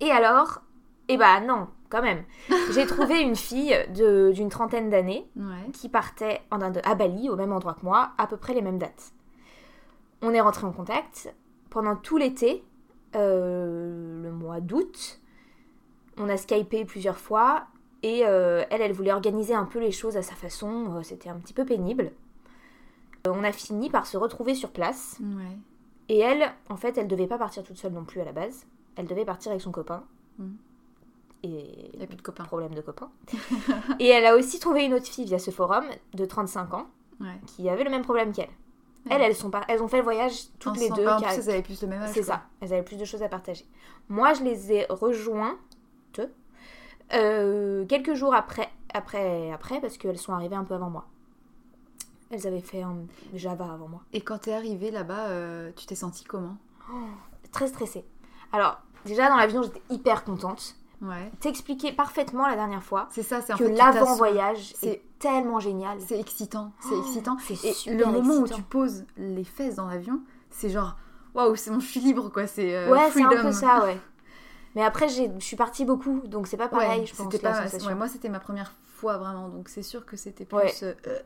Et 0.01 0.11
alors 0.11 0.61
Eh 1.09 1.17
bah 1.17 1.41
non, 1.41 1.69
quand 1.91 2.03
même. 2.03 2.25
J'ai 2.73 2.87
trouvé 2.87 3.21
une 3.21 3.37
fille 3.37 3.77
d'une 3.91 4.49
trentaine 4.49 4.89
d'années 4.91 5.29
Ouais. 5.37 5.71
qui 5.73 5.89
partait 5.89 6.41
en 6.51 6.61
Inde, 6.63 6.81
à 6.85 6.95
Bali, 6.95 7.29
au 7.29 7.37
même 7.37 7.53
endroit 7.53 7.75
que 7.75 7.85
moi, 7.85 8.13
à 8.19 8.27
peu 8.27 8.37
près 8.37 8.55
les 8.55 8.63
mêmes 8.63 8.79
dates. 8.79 9.13
On 10.23 10.33
est 10.33 10.41
rentré 10.41 10.67
en 10.67 10.73
contact 10.73 11.35
pendant 11.71 11.97
tout 11.97 12.17
l'été, 12.17 12.65
euh, 13.17 14.23
le 14.23 14.33
mois 14.33 14.61
d'août. 14.61 15.21
On 16.17 16.29
a 16.29 16.37
skypé 16.37 16.85
plusieurs 16.85 17.19
fois 17.19 17.67
et 18.03 18.23
euh, 18.25 18.65
elle, 18.71 18.81
elle 18.81 18.93
voulait 18.93 19.13
organiser 19.13 19.55
un 19.55 19.65
peu 19.65 19.81
les 19.81 19.91
choses 19.93 20.17
à 20.17 20.23
sa 20.23 20.35
façon. 20.35 20.95
euh, 20.97 21.03
C'était 21.03 21.29
un 21.29 21.39
petit 21.39 21.53
peu 21.55 21.65
pénible. 21.65 22.13
On 23.29 23.43
a 23.45 23.53
fini 23.53 23.91
par 23.91 24.07
se 24.07 24.17
retrouver 24.17 24.55
sur 24.55 24.71
place. 24.71 25.19
Ouais. 25.21 25.59
Et 26.09 26.19
elle, 26.19 26.51
en 26.69 26.77
fait, 26.77 26.97
elle 26.99 27.09
devait 27.09 27.27
pas 27.27 27.39
partir 27.39 27.63
toute 27.63 27.79
seule 27.79 27.93
non 27.93 28.05
plus 28.05 28.21
à 28.21 28.25
la 28.25 28.33
base. 28.33 28.67
Elle 28.97 29.07
devait 29.07 29.25
partir 29.25 29.51
avec 29.51 29.63
son 29.63 29.73
copain. 29.73 30.05
Mhm. 30.39 30.57
Et 31.47 31.91
Il 31.93 31.99
n'y 31.99 32.05
a 32.05 32.07
plus 32.07 32.17
de 32.17 32.23
copains. 32.23 32.45
problème 32.45 32.75
de 32.75 32.81
copain. 32.81 33.11
et 34.01 34.09
elle 34.09 34.25
a 34.27 34.35
aussi 34.35 34.59
trouvé 34.59 34.85
une 34.85 34.95
autre 34.95 35.07
fille 35.07 35.27
via 35.27 35.39
ce 35.39 35.51
forum 35.51 35.85
de 36.15 36.25
35 36.25 36.75
ans 36.75 36.87
Ouais. 37.21 37.39
qui 37.47 37.69
avait 37.69 37.85
le 37.85 37.91
même 37.91 38.03
problème 38.03 38.33
qu'elle. 38.33 38.49
Elles, 39.11 39.21
elles, 39.21 39.37
sont 39.37 39.51
pas, 39.51 39.63
elles 39.69 39.83
ont 39.83 39.89
fait 39.89 39.99
le 39.99 40.03
voyage 40.03 40.47
toutes 40.59 40.79
les 40.79 40.89
deux. 40.89 41.07
En 41.07 41.21
car- 41.21 41.33
plus, 41.35 41.43
elles 41.43 41.51
avaient 41.51 41.63
plus 41.63 41.81
le 41.83 41.89
même 41.89 42.01
âge. 42.03 42.11
C'est 42.15 42.23
ça, 42.23 42.43
elles 42.61 42.73
avaient 42.73 42.83
plus 42.83 42.97
de 42.97 43.05
choses 43.05 43.23
à 43.23 43.29
partager. 43.29 43.67
Moi, 44.09 44.33
je 44.33 44.43
les 44.43 44.73
ai 44.73 44.87
rejointes 44.89 46.21
euh, 47.13 47.85
quelques 47.87 48.15
jours 48.15 48.35
après, 48.35 48.69
après, 48.93 49.53
après, 49.53 49.81
parce 49.81 49.99
qu'elles 49.99 50.19
sont 50.19 50.33
arrivées 50.33 50.57
un 50.57 50.65
peu 50.65 50.75
avant 50.75 50.89
moi. 50.91 51.05
Elles 52.31 52.47
avaient 52.47 52.61
fait 52.63 52.83
un 52.83 52.97
Java 53.35 53.67
avant 53.73 53.89
moi. 53.89 54.01
Et 54.13 54.23
quand 54.23 54.39
t'es 54.39 54.53
arrivée 54.55 54.91
là-bas, 54.91 55.27
euh, 55.29 55.71
tu 55.77 55.87
t'es 55.87 55.95
sentie 55.95 56.25
comment? 56.25 56.57
Très 57.53 57.69
stressée. 57.69 58.05
Alors, 58.53 58.79
déjà 59.05 59.29
dans 59.29 59.37
l'avion, 59.37 59.63
j'étais 59.63 59.83
hyper 59.91 60.25
contente. 60.25 60.77
Ouais. 61.05 61.31
T'expliquais 61.41 61.93
parfaitement 61.93 62.47
la 62.47 62.55
dernière 62.57 62.83
fois 62.83 63.09
C'est 63.11 63.23
ça, 63.23 63.41
c'est 63.43 63.55
que 63.57 63.65
l'avant-voyage 63.65 64.73
C'est- 64.75 64.87
est 64.89 65.03
tellement 65.19 65.61
génial. 65.61 65.99
C'est 66.01 66.19
excitant, 66.19 66.73
c'est 66.81 66.95
Oh, 66.95 67.01
excitant. 67.01 67.37
c'est 67.41 67.55
Et 67.65 67.73
super 67.73 68.11
le 68.11 68.13
moment 68.19 68.35
où 68.43 68.49
tu 68.49 68.63
poses 68.63 69.05
les 69.17 69.45
fesses 69.45 69.75
dans 69.77 69.87
l'avion, 69.87 70.21
c'est 70.51 70.71
genre, 70.71 70.97
waouh, 71.35 71.57
c'est 71.57 71.71
bon, 71.71 71.81
je 71.81 71.87
suis 71.87 72.01
libre, 72.01 72.31
quoi. 72.31 72.47
C'est 72.47 72.75
euh, 72.75 72.91
Ouais, 72.91 73.11
c'est 73.13 73.23
un 73.23 73.29
peu 73.29 73.53
ça, 73.53 73.85
ouais. 73.85 73.99
Mais 74.75 74.83
après, 74.83 75.09
je 75.09 75.25
suis 75.39 75.57
partie 75.57 75.85
beaucoup, 75.85 76.21
donc 76.27 76.47
c'est 76.49 76.57
pas 76.57 76.69
pareil, 76.69 77.01
Ouais, 77.01 77.07
je 77.07 77.15
pense, 77.15 77.33
la 77.35 77.39
pas. 77.53 77.87
ouais, 77.87 77.95
moi, 77.95 78.09
c'était 78.09 78.29
ma 78.29 78.41
première 78.41 78.73
fois 78.97 79.19
vraiment, 79.19 79.49
donc 79.49 79.69
c'est 79.69 79.83
sûr 79.83 80.05
que 80.07 80.17
c'était 80.17 80.45
plus. 80.45 80.57
Ouais. 80.57 80.73
euh, 80.83 80.95
euh, 81.07 81.19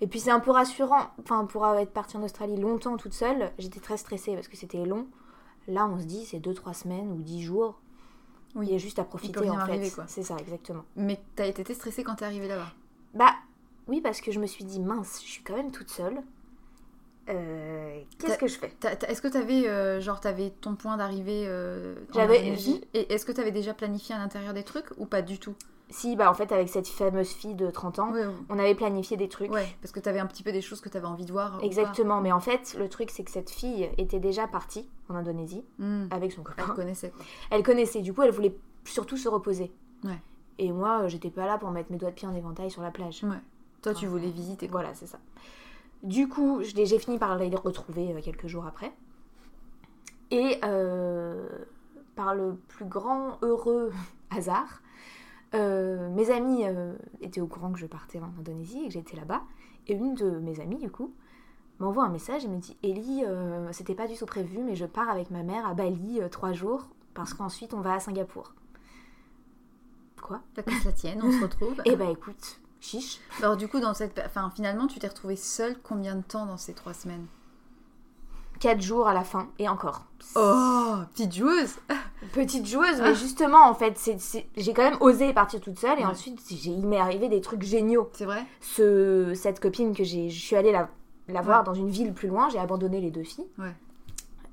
Et 0.00 0.06
puis 0.06 0.20
c'est 0.20 0.30
un 0.30 0.38
peu 0.38 0.52
rassurant, 0.52 1.08
enfin 1.20 1.44
pour 1.46 1.66
être 1.66 1.90
partie 1.92 2.16
en 2.16 2.22
Australie 2.22 2.56
longtemps 2.56 2.96
toute 2.96 3.14
seule, 3.14 3.50
j'étais 3.58 3.80
très 3.80 3.96
stressée 3.96 4.34
parce 4.34 4.46
que 4.46 4.56
c'était 4.56 4.84
long. 4.84 5.06
Là 5.66 5.86
on 5.92 5.98
se 5.98 6.04
dit 6.04 6.24
c'est 6.24 6.38
2-3 6.38 6.72
semaines 6.72 7.10
ou 7.10 7.20
10 7.22 7.42
jours. 7.42 7.80
Oui. 8.54 8.66
Il 8.66 8.72
y 8.72 8.74
a 8.74 8.78
juste 8.78 8.98
à 8.98 9.04
profiter 9.04 9.32
en 9.50 9.66
fait. 9.66 9.72
C'est 10.08 10.22
ça 10.22 10.36
exactement. 10.38 10.84
Mais 10.96 11.20
t'as 11.36 11.46
été 11.46 11.62
stressée 11.74 12.02
quand 12.02 12.14
t'es 12.16 12.24
arrivée 12.24 12.48
là-bas? 12.48 12.72
Bah 13.14 13.34
oui 13.86 14.00
parce 14.00 14.20
que 14.20 14.32
je 14.32 14.40
me 14.40 14.46
suis 14.46 14.64
dit 14.64 14.80
mince, 14.80 15.20
je 15.24 15.28
suis 15.30 15.42
quand 15.42 15.56
même 15.56 15.70
toute 15.70 15.90
seule. 15.90 16.20
Euh, 17.28 18.00
Qu'est-ce 18.18 18.38
que 18.38 18.46
je 18.46 18.58
fais? 18.58 18.72
Est-ce 19.06 19.20
que 19.20 19.28
t'avais 19.28 19.68
euh, 19.68 20.00
genre 20.00 20.18
t'avais 20.20 20.50
ton 20.62 20.76
point 20.76 20.96
d'arrivée 20.96 21.44
euh, 21.46 21.94
J'avais- 22.14 22.38
Et 22.94 23.12
est-ce 23.12 23.26
que 23.26 23.32
t'avais 23.32 23.50
déjà 23.52 23.74
planifié 23.74 24.14
à 24.14 24.18
l'intérieur 24.18 24.54
des 24.54 24.62
trucs 24.64 24.86
ou 24.96 25.04
pas 25.04 25.20
du 25.20 25.38
tout? 25.38 25.54
Si 25.90 26.16
bah 26.16 26.30
en 26.30 26.34
fait 26.34 26.52
avec 26.52 26.68
cette 26.68 26.86
fameuse 26.86 27.30
fille 27.30 27.54
de 27.54 27.70
30 27.70 27.98
ans, 27.98 28.12
on 28.50 28.58
avait 28.58 28.74
planifié 28.74 29.16
des 29.16 29.28
trucs. 29.28 29.50
ouais, 29.50 29.66
parce 29.80 29.90
que 29.92 30.00
t'avais 30.00 30.18
un 30.18 30.26
petit 30.26 30.42
peu 30.42 30.52
des 30.52 30.60
choses 30.60 30.80
que 30.82 30.88
t'avais 30.90 31.06
envie 31.06 31.24
de 31.24 31.32
voir. 31.32 31.58
Exactement, 31.62 32.20
mais 32.20 32.30
en 32.30 32.40
fait 32.40 32.76
le 32.78 32.88
truc 32.88 33.10
c'est 33.10 33.24
que 33.24 33.30
cette 33.30 33.48
fille 33.50 33.88
était 33.96 34.20
déjà 34.20 34.46
partie 34.46 34.86
en 35.08 35.14
Indonésie 35.14 35.64
Hmm. 35.78 36.06
avec 36.10 36.32
son 36.32 36.42
Elle 36.42 36.62
copain. 36.64 36.74
connaissait 36.74 37.08
quoi. 37.10 37.24
Elle 37.50 37.62
connaissait, 37.62 38.02
du 38.02 38.12
coup 38.12 38.20
elle 38.22 38.32
voulait 38.32 38.54
surtout 38.84 39.16
se 39.16 39.28
reposer. 39.30 39.72
Ouais. 40.04 40.20
Et 40.58 40.72
moi 40.72 41.02
euh, 41.04 41.08
j'étais 41.08 41.30
pas 41.30 41.46
là 41.46 41.56
pour 41.56 41.70
mettre 41.70 41.90
mes 41.90 41.96
doigts 41.96 42.10
de 42.10 42.14
pied 42.14 42.28
en 42.28 42.34
éventail 42.34 42.70
sur 42.70 42.82
la 42.82 42.90
plage. 42.90 43.22
Ouais. 43.24 43.36
Toi, 43.80 43.94
tu 43.94 44.06
voulais 44.06 44.28
visiter. 44.30 44.66
quoi. 44.68 44.80
Voilà, 44.80 44.94
c'est 44.94 45.06
ça. 45.06 45.18
Du 46.02 46.28
coup, 46.28 46.60
j'ai 46.62 46.98
fini 46.98 47.16
par 47.18 47.36
les 47.38 47.48
retrouver 47.54 48.12
euh, 48.12 48.20
quelques 48.20 48.46
jours 48.48 48.66
après. 48.66 48.92
Et 50.30 50.58
euh, 50.64 51.48
par 52.16 52.34
le 52.34 52.56
plus 52.68 52.84
grand 52.84 53.38
heureux 53.42 53.92
hasard, 54.30 54.82
euh, 55.54 56.10
mes 56.10 56.30
amis 56.30 56.64
euh, 56.64 56.94
étaient 57.20 57.40
au 57.40 57.46
courant 57.46 57.72
que 57.72 57.78
je 57.78 57.86
partais 57.86 58.18
en 58.18 58.30
Indonésie 58.38 58.80
et 58.80 58.88
que 58.88 58.94
j'étais 58.94 59.16
là-bas. 59.16 59.42
Et 59.86 59.94
une 59.94 60.14
de 60.14 60.30
mes 60.30 60.60
amies, 60.60 60.78
du 60.78 60.90
coup, 60.90 61.14
m'envoie 61.78 62.04
un 62.04 62.10
message 62.10 62.44
et 62.44 62.48
me 62.48 62.58
dit 62.58 62.76
Ellie, 62.82 63.24
euh, 63.24 63.72
c'était 63.72 63.94
pas 63.94 64.06
du 64.06 64.16
tout 64.16 64.26
prévu, 64.26 64.62
mais 64.62 64.76
je 64.76 64.84
pars 64.84 65.08
avec 65.08 65.30
ma 65.30 65.42
mère 65.42 65.66
à 65.66 65.74
Bali 65.74 66.20
trois 66.30 66.52
jours 66.52 66.88
parce 67.14 67.34
qu'ensuite 67.34 67.74
on 67.74 67.80
va 67.80 67.94
à 67.94 68.00
Singapour. 68.00 68.52
Quoi? 70.20 70.40
Pas 70.54 70.62
que 70.62 70.72
ça 70.82 70.92
tienne, 70.92 71.20
on 71.22 71.32
se 71.32 71.42
retrouve. 71.42 71.80
Eh 71.86 71.96
bah 71.96 72.10
écoute, 72.10 72.60
chiche. 72.80 73.20
Alors 73.38 73.56
du 73.56 73.66
coup, 73.68 73.80
dans 73.80 73.94
cette, 73.94 74.20
enfin, 74.24 74.52
finalement, 74.54 74.86
tu 74.86 74.98
t'es 74.98 75.08
retrouvée 75.08 75.36
seule 75.36 75.78
combien 75.82 76.16
de 76.16 76.22
temps 76.22 76.44
dans 76.44 76.58
ces 76.58 76.74
trois 76.74 76.92
semaines? 76.92 77.26
Quatre 78.60 78.80
jours 78.82 79.06
à 79.06 79.14
la 79.14 79.22
fin, 79.24 79.48
et 79.58 79.68
encore. 79.68 80.04
Oh, 80.34 80.96
petite 81.14 81.32
joueuse 81.34 81.76
Petite 82.32 82.66
joueuse, 82.66 82.96
Ah. 83.00 83.04
mais 83.10 83.14
justement, 83.14 83.68
en 83.68 83.74
fait, 83.74 83.96
j'ai 84.56 84.72
quand 84.74 84.82
même 84.82 84.96
osé 85.00 85.32
partir 85.32 85.60
toute 85.60 85.78
seule, 85.78 85.98
et 86.00 86.02
Ouais. 86.02 86.10
ensuite, 86.10 86.40
j'ai- 86.50 86.70
il 86.70 86.86
m'est 86.86 86.98
arrivé 86.98 87.28
des 87.28 87.40
trucs 87.40 87.62
géniaux. 87.62 88.10
C'est 88.14 88.24
vrai? 88.24 88.44
Ce, 88.60 89.32
cette 89.34 89.60
copine 89.60 89.94
que 89.94 90.02
j'ai, 90.02 90.28
je 90.28 90.40
suis 90.40 90.56
allée 90.56 90.72
la, 90.72 90.88
la 91.28 91.40
voir 91.40 91.60
Ouais. 91.60 91.64
dans 91.66 91.74
une 91.74 91.88
ville 91.90 92.12
plus 92.12 92.26
loin, 92.28 92.48
j'ai 92.48 92.58
abandonné 92.58 93.00
les 93.00 93.10
deux 93.12 93.22
filles. 93.22 93.46
Ouais. 93.58 93.72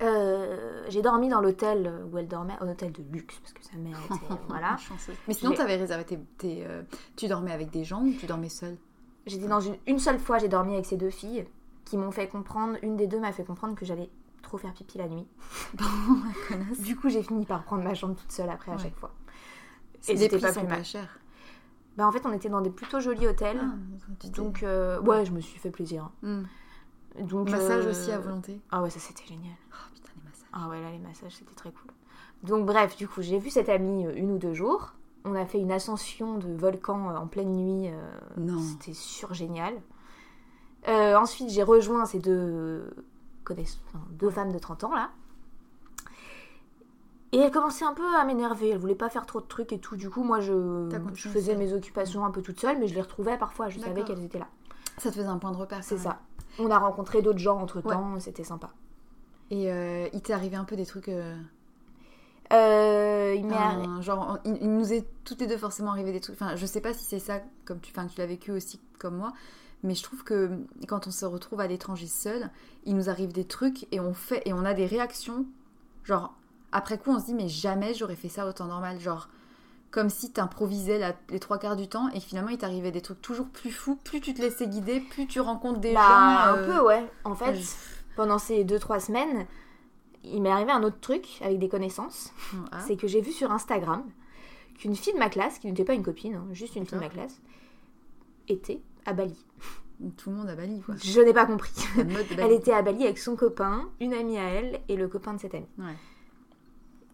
Euh, 0.03 0.83
j'ai 0.89 1.01
dormi 1.01 1.29
dans 1.29 1.39
l'hôtel 1.41 1.91
où 2.12 2.17
elle 2.17 2.27
dormait, 2.27 2.53
un 2.59 2.69
hôtel 2.69 2.91
de 2.91 3.01
luxe, 3.12 3.39
parce 3.39 3.53
que 3.53 3.63
sa 3.63 3.77
mère 3.77 3.97
était. 4.05 4.19
voilà. 4.50 4.75
Mais 5.27 5.33
sinon, 5.33 5.51
J'ai- 5.51 5.57
t'avais 5.57 5.77
réservé 5.77 6.03
tes, 6.03 6.19
tes, 6.38 6.63
euh, 6.67 6.81
Tu 7.15 7.27
dormais 7.27 7.51
avec 7.53 7.71
des 7.71 7.83
gens 7.85 8.01
ou 8.03 8.12
tu 8.12 8.25
dormais 8.25 8.50
seule? 8.50 8.77
J'étais 9.25 9.47
dans 9.47 9.62
une, 9.62 9.77
une 9.88 9.97
seule 10.00 10.19
fois, 10.19 10.38
j'ai 10.38 10.50
dormi 10.50 10.74
avec 10.74 10.85
ces 10.85 10.97
deux 10.97 11.09
filles 11.09 11.45
qui 11.86 11.98
m'ont 11.98 12.12
fait 12.12 12.27
comprendre, 12.27 12.77
une 12.82 12.96
des 12.98 13.08
deux 13.08 13.20
m'a 13.20 13.32
fait 13.32 13.44
comprendre 13.46 13.75
que 13.75 13.86
j'allais 13.86 14.10
trop 14.42 14.58
faire 14.58 14.74
pipi 14.74 14.98
la 14.98 15.08
nuit. 15.08 15.27
Du 16.80 16.96
coup, 16.96 17.10
j'ai 17.10 17.24
fini 17.24 17.46
par 17.46 17.63
prendre 17.63 17.84
ma 17.84 17.94
chambre 17.94 18.15
toute 18.15 18.32
seule 18.32 18.50
après 18.50 18.72
à 18.72 18.75
Ouais. 18.75 18.82
chaque 18.84 18.96
fois. 18.96 19.12
Et 20.08 20.18
c'était 20.18 20.38
pas 20.39 20.51
plus 20.51 20.62
pas 20.62 20.68
mal. 20.68 20.86
chers. 20.86 21.20
Bah, 21.98 22.06
en 22.08 22.12
fait, 22.12 22.25
on 22.25 22.34
était 22.34 22.50
dans 22.50 22.62
des 22.62 22.70
plutôt 22.70 23.00
jolis 23.00 23.27
hôtels. 23.27 23.60
Ah, 23.62 24.27
Donc, 24.36 24.63
euh, 24.63 25.00
ouais, 25.01 25.25
je 25.25 25.32
me 25.32 25.39
suis 25.39 25.60
fait 25.60 25.72
plaisir. 25.72 26.10
Hmm. 26.22 26.44
Donc, 27.22 27.50
Massage 27.50 27.86
euh, 27.86 27.92
aussi 27.92 28.12
à 28.12 28.20
volonté. 28.20 28.60
Ah 28.72 28.82
ouais, 28.84 28.89
ça 28.89 29.00
c'était 29.00 29.25
génial. 29.25 29.56
Oh 29.72 29.75
putain, 29.94 30.12
les 30.18 30.24
massages. 30.24 30.50
Ah 30.54 30.68
ouais, 30.68 30.82
là, 30.82 30.92
les 30.92 31.00
massages, 31.00 31.34
c'était 31.36 31.56
très 31.56 31.72
cool. 31.72 31.92
Donc, 32.44 32.65
bref, 32.65 32.98
du 32.98 33.08
coup, 33.08 33.22
j'ai 33.22 33.39
vu 33.39 33.50
cette 33.50 33.70
amie 33.70 34.06
euh, 34.06 34.13
une 34.15 34.32
ou 34.32 34.38
deux 34.38 34.54
jours. 34.54 34.94
On 35.24 35.34
a 35.34 35.46
fait 35.46 35.60
une 35.60 35.72
ascension 35.72 36.38
de 36.38 36.54
volcan 36.54 37.15
en 37.15 37.25
pleine 37.27 37.56
nuit. 37.56 37.89
Non. 38.38 38.60
C'était 38.62 38.94
sur 38.94 39.34
génial. 39.34 39.74
Euh, 40.88 41.15
ensuite, 41.18 41.50
j'ai 41.50 41.63
rejoint 41.63 42.06
ces 42.06 42.20
deux, 42.20 42.89
femmes 44.32 44.51
de 44.51 44.60
30 44.60 44.84
ans, 44.86 44.94
là. 44.94 45.10
Et 47.32 47.38
elle 47.39 47.51
commençait 47.51 47.86
un 47.86 47.94
peu 47.94 48.15
à 48.15 48.24
m'énerver. 48.24 48.70
Elle 48.70 48.77
voulait 48.77 48.96
pas 48.96 49.10
faire 49.10 49.25
trop 49.25 49.42
de 49.42 49.46
trucs 49.46 49.74
et 49.74 49.80
tout. 49.80 49.96
Du 49.96 50.10
coup, 50.10 50.24
moi, 50.24 50.39
je, 50.39 50.54
faisais 51.30 51.56
mes 51.56 51.74
occupations 51.74 52.24
un 52.25 52.32
peu 52.32 52.42
toute 52.42 52.60
seule, 52.60 52.80
mais 52.80 52.88
je 52.88 52.94
les 52.96 53.01
retrouvais 53.01 53.38
parfois. 53.38 53.70
Je 53.70 53.80
savais 53.80 54.04
qu'elles 54.04 54.24
étaient 54.24 54.39
là. 54.39 54.48
Ça 54.98 55.10
te 55.10 55.15
faisait 55.15 55.27
un 55.27 55.38
point 55.38 55.51
de 55.51 55.58
repère. 55.58 55.84
C'est 55.84 55.98
ça. 55.98 56.20
On 56.60 56.72
a 56.72 56.77
rencontré 56.80 57.22
d'autres 57.22 57.39
gens 57.39 57.60
entre 57.60 57.82
temps. 57.82 58.20
C'était 58.20 58.44
sympa. 58.46 58.70
Et 59.51 59.72
euh, 59.72 60.08
il 60.13 60.22
t'est 60.22 60.34
arrivé 60.34 60.56
un 60.56 60.63
peu 60.63 60.75
des 60.75 60.86
trucs. 60.86 61.10
euh, 61.10 61.36
Euh, 62.54 63.36
il 63.36 63.46
m'est 63.46 63.56
arri- 63.56 64.01
genre, 64.01 64.38
il, 64.46 64.58
il 64.62 64.72
nous 64.72 64.94
est 64.94 65.06
toutes 65.24 65.39
les 65.42 65.48
deux 65.48 65.58
forcément 65.58 65.92
arrivé 65.92 66.12
des 66.12 66.20
trucs. 66.22 66.36
Enfin, 66.39 66.56
je 66.56 66.65
sais 66.65 66.80
pas 66.82 66.94
si 66.94 67.04
c'est 67.04 67.20
ça, 67.20 67.39
comme 67.65 67.80
tu, 67.80 67.92
enfin, 67.92 68.08
que 68.08 68.13
tu 68.13 68.20
l'as 68.20 68.25
vécu 68.27 68.51
aussi 68.51 68.80
comme 69.00 69.18
moi, 69.18 69.34
mais 69.84 69.96
je 69.96 70.03
trouve 70.03 70.24
que 70.24 70.50
quand 70.88 71.08
on 71.08 71.12
se 71.12 71.25
retrouve 71.25 71.60
à 71.60 71.67
l'étranger 71.67 72.08
seul, 72.08 72.50
il 72.86 72.96
nous 72.96 73.10
arrive 73.10 73.32
des 73.34 73.46
trucs 73.46 73.88
et 73.94 74.00
on 74.00 74.13
fait 74.13 74.41
et 74.46 74.53
on 74.53 74.65
a 74.65 74.74
des 74.74 74.86
réactions. 74.86 75.46
Genre, 76.03 76.34
après 76.72 76.98
coup, 76.98 77.12
on 77.12 77.20
se 77.20 77.25
dit 77.25 77.34
mais 77.34 77.48
jamais 77.48 77.94
j'aurais 77.94 78.15
fait 78.15 78.29
ça 78.29 78.48
au 78.48 78.51
temps 78.53 78.65
normal. 78.67 79.00
Genre, 79.00 79.29
comme 79.91 80.10
si 80.10 80.32
t'improvisais 80.32 81.00
la- 81.00 81.15
les 81.29 81.39
trois 81.39 81.58
quarts 81.58 81.75
du 81.77 81.88
temps 81.88 82.10
et 82.10 82.20
finalement 82.20 82.50
il 82.50 82.58
t'arrivait 82.58 82.91
des 82.91 83.01
trucs 83.01 83.22
toujours 83.22 83.48
plus 83.48 83.72
fous. 83.72 83.96
Plus 84.03 84.20
tu 84.22 84.34
te 84.34 84.41
laissais 84.41 84.67
guider, 84.67 85.00
plus 85.00 85.25
tu 85.27 85.39
rencontres 85.39 85.79
des 85.79 85.94
Bah, 85.94 86.01
gens. 86.01 86.51
un 86.53 86.58
euh, 86.58 86.65
peu, 86.79 86.86
ouais. 86.86 87.10
En 87.24 87.36
fait, 87.36 87.55
je- 87.55 87.67
pendant 88.15 88.38
ces 88.39 88.63
2-3 88.65 89.00
semaines, 89.00 89.46
il 90.24 90.41
m'est 90.41 90.50
arrivé 90.51 90.72
un 90.72 90.84
autre 90.84 91.00
truc 91.00 91.39
avec 91.41 91.60
des 91.60 91.70
connaissances. 91.70 92.34
Ah, 92.72 92.79
C'est 92.82 92.98
que 92.98 93.08
j'ai 93.08 93.22
vu 93.22 93.32
sur 93.32 93.51
Instagram 93.51 94.03
qu'une 94.77 94.96
fille 94.96 95.13
de 95.13 95.20
ma 95.20 95.29
classe, 95.29 95.60
qui 95.60 95.67
n'était 95.67 95.86
pas 95.86 95.94
une 95.94 96.03
copine, 96.03 96.36
hein, 96.36 96.46
juste 96.51 96.75
une 96.75 96.86
fille 96.86 96.98
de 96.98 97.03
ma 97.03 97.10
classe, 97.10 97.39
était 98.50 98.82
à 99.05 99.13
Bali. 99.13 99.38
tout 100.17 100.29
le 100.29 100.35
monde 100.35 100.50
a 100.50 100.55
Bali 100.55 100.81
quoi. 100.81 100.95
Je 101.01 101.21
n'ai 101.21 101.33
pas 101.33 101.45
compris. 101.45 101.71
Elle 102.38 102.51
était 102.51 102.74
à 102.74 102.81
Bali 102.81 103.03
avec 103.05 103.17
son 103.17 103.35
copain, 103.35 103.89
une 104.00 104.13
amie 104.13 104.38
à 104.38 104.43
elle 104.50 104.79
et 104.88 104.95
le 104.95 105.07
copain 105.07 105.33
de 105.33 105.39
cette 105.39 105.53
amie. 105.55 105.67
Ouais. 105.77 105.95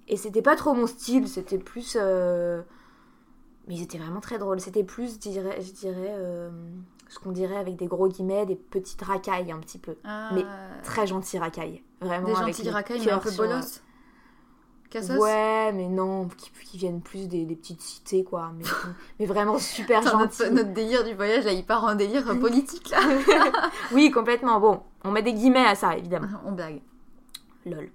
Et 0.08 0.18
c'était 0.18 0.42
pas 0.42 0.56
trop 0.56 0.74
mon 0.74 0.88
style, 0.88 1.28
c'était 1.28 1.58
plus. 1.58 1.96
euh, 2.00 2.62
Mais 3.68 3.76
ils 3.76 3.84
étaient 3.84 3.98
vraiment 3.98 4.20
très 4.20 4.38
drôles. 4.38 4.60
C'était 4.60 4.84
plus, 4.84 5.14
je 5.14 5.20
dirais, 5.20 5.62
je 5.62 5.72
dirais 5.72 6.16
euh, 6.18 6.50
ce 7.08 7.20
qu'on 7.20 7.32
dirait 7.32 7.56
avec 7.58 7.76
des 7.78 7.88
gros 7.88 8.08
guillemets, 8.10 8.46
des 8.46 8.56
petites 8.56 9.02
racailles 9.02 9.52
un 9.52 9.60
petit 9.60 9.78
peu. 9.78 9.96
Ah, 10.04 10.32
Mais 10.34 10.44
Très 10.84 11.08
gentils 11.08 11.38
racailles. 11.40 11.84
Vraiment. 12.02 12.28
des 12.46 12.64
le 12.64 12.72
racailles, 12.72 13.02
mais 13.06 13.12
un 13.12 13.20
peu 13.20 13.32
bolos. 13.32 13.82
Cassos? 14.92 15.18
Ouais, 15.18 15.72
mais 15.72 15.88
non, 15.88 16.28
qui, 16.28 16.52
qui 16.52 16.78
viennent 16.78 17.02
plus 17.02 17.28
des, 17.28 17.46
des 17.46 17.56
petites 17.56 17.82
cités, 17.82 18.24
quoi. 18.24 18.52
Mais, 18.56 18.64
mais 19.20 19.26
vraiment 19.26 19.58
super 19.58 20.04
gentils. 20.04 20.44
notre, 20.44 20.54
notre 20.54 20.74
délire 20.74 21.04
du 21.04 21.16
voyage, 21.16 21.46
là, 21.46 21.54
il 21.54 21.66
part 21.66 21.84
en 21.84 21.96
délire 21.96 22.26
politique, 22.40 22.90
là. 22.90 23.00
Oui, 23.92 24.12
complètement. 24.12 24.60
Bon, 24.60 24.84
on 25.04 25.12
met 25.12 25.24
des 25.24 25.34
guillemets 25.34 25.66
à 25.66 25.76
ça, 25.76 25.98
évidemment. 25.98 26.28
On 26.46 26.52
blague. 26.52 26.82
Lol. 27.66 27.90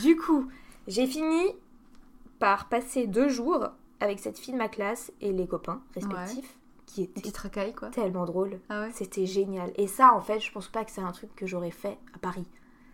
du 0.00 0.16
coup, 0.16 0.48
j'ai 0.88 1.06
fini 1.06 1.54
par 2.38 2.68
passer 2.68 3.06
deux 3.06 3.28
jours 3.28 3.68
avec 4.00 4.18
cette 4.18 4.38
fille 4.38 4.54
de 4.54 4.58
ma 4.58 4.68
classe 4.68 5.12
et 5.20 5.32
les 5.32 5.46
copains 5.46 5.82
respectifs, 5.94 6.56
qui 6.86 7.02
étaient 7.02 7.20
petite 7.20 7.36
racaille, 7.36 7.74
quoi. 7.74 7.88
tellement 7.90 8.24
drôles. 8.24 8.58
Ah 8.70 8.82
ouais 8.82 8.90
C'était 8.94 9.26
génial. 9.26 9.72
Et 9.76 9.86
ça, 9.86 10.14
en 10.14 10.20
fait, 10.20 10.40
je 10.40 10.50
pense 10.50 10.68
pas 10.68 10.84
que 10.84 10.90
c'est 10.90 11.02
un 11.02 11.12
truc 11.12 11.34
que 11.36 11.46
j'aurais 11.46 11.70
fait 11.70 11.98
à 12.14 12.18
Paris. 12.18 12.46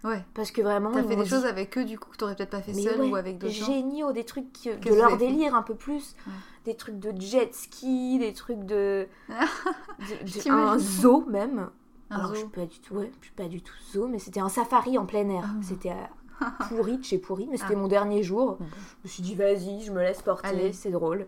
Ouais. 0.07 0.25
Parce 0.35 0.51
que 0.51 0.63
vraiment, 0.63 0.93
T'as 0.93 1.03
fait 1.03 1.17
des 1.17 1.23
dit- 1.25 1.29
choses 1.29 1.45
avec 1.47 1.77
eux, 1.79 1.85
du 1.85 1.99
coup, 1.99 2.11
que 2.11 2.17
t'aurais 2.17 2.35
peut-être 2.37 2.51
pas 2.51 2.63
fait 2.63 2.73
seul 2.75 3.01
ouais, 3.01 3.11
ou 3.11 3.17
avec 3.17 3.39
d'autres 3.39 3.53
gens. 3.53 3.67
géniaux, 3.67 4.13
des 4.13 4.25
trucs 4.25 4.53
qui- 4.53 4.75
de 4.75 4.95
leur 4.95 5.17
délire 5.17 5.55
un 5.55 5.63
peu 5.63 5.75
plus, 5.75 6.15
Ouais. 6.27 6.33
des 6.65 6.77
trucs 6.77 6.99
de 6.99 7.13
jet 7.21 7.53
ski, 7.55 8.19
des 8.19 8.33
trucs 8.33 8.65
de, 8.65 9.09
de- 9.29 10.45
de- 10.45 10.51
un 10.51 10.79
zoo 10.79 11.25
même. 11.29 11.71
Un 12.11 12.17
Alors 12.19 12.35
je 12.35 12.39
suis 12.41 12.49
pas 12.49 12.67
du 12.67 12.79
tout, 12.79 12.95
ouais, 12.95 13.11
je 13.21 13.27
suis 13.27 13.35
pas 13.35 13.49
du 13.49 13.61
tout 13.63 13.75
zoo, 13.93 14.07
mais 14.07 14.19
c'était 14.21 14.39
un 14.41 14.49
safari 14.49 14.97
en 14.97 15.07
plein 15.07 15.29
air. 15.29 15.43
Ah. 15.45 15.55
C'était 15.63 15.93
pourri 16.69 16.99
de 16.99 17.05
chez 17.05 17.19
pourri, 17.19 17.49
mais 17.51 17.57
c'était 17.57 17.75
Ah. 17.75 17.79
mon 17.79 17.89
dernier 17.89 18.23
jour. 18.23 18.59
Je 18.61 18.65
me 19.05 19.09
suis 19.09 19.23
dit 19.25 19.35
vas-y, 19.35 19.83
je 19.83 19.91
me 19.91 20.01
laisse 20.01 20.23
porter, 20.23 20.73
c'est 20.73 20.91
drôle. 20.91 21.27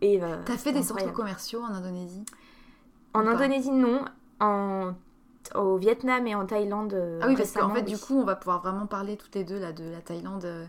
Et 0.00 0.20
euh, 0.22 0.42
T'as 0.44 0.56
fait 0.56 0.72
des 0.72 0.82
centres 0.82 1.12
commerciaux 1.12 1.60
en 1.62 1.72
Indonésie? 1.72 2.24
En 3.14 3.26
Indonésie 3.26 3.70
non, 3.70 4.04
en 4.40 4.92
au 5.54 5.76
Vietnam 5.76 6.26
et 6.26 6.34
en 6.34 6.46
Thaïlande. 6.46 6.94
euh, 6.94 7.20
Ah 7.22 7.28
oui, 7.28 7.36
parce 7.36 7.52
qu'en 7.52 7.70
fait, 7.70 7.82
oui. 7.82 7.92
du 7.92 7.98
coup, 7.98 8.18
on 8.20 8.24
va 8.24 8.36
pouvoir 8.36 8.60
vraiment 8.62 8.86
parler 8.86 9.16
toutes 9.16 9.34
les 9.34 9.44
deux 9.44 9.58
là, 9.58 9.72
de 9.72 9.84
la 9.84 10.00
Thaïlande 10.00 10.44
euh, 10.44 10.66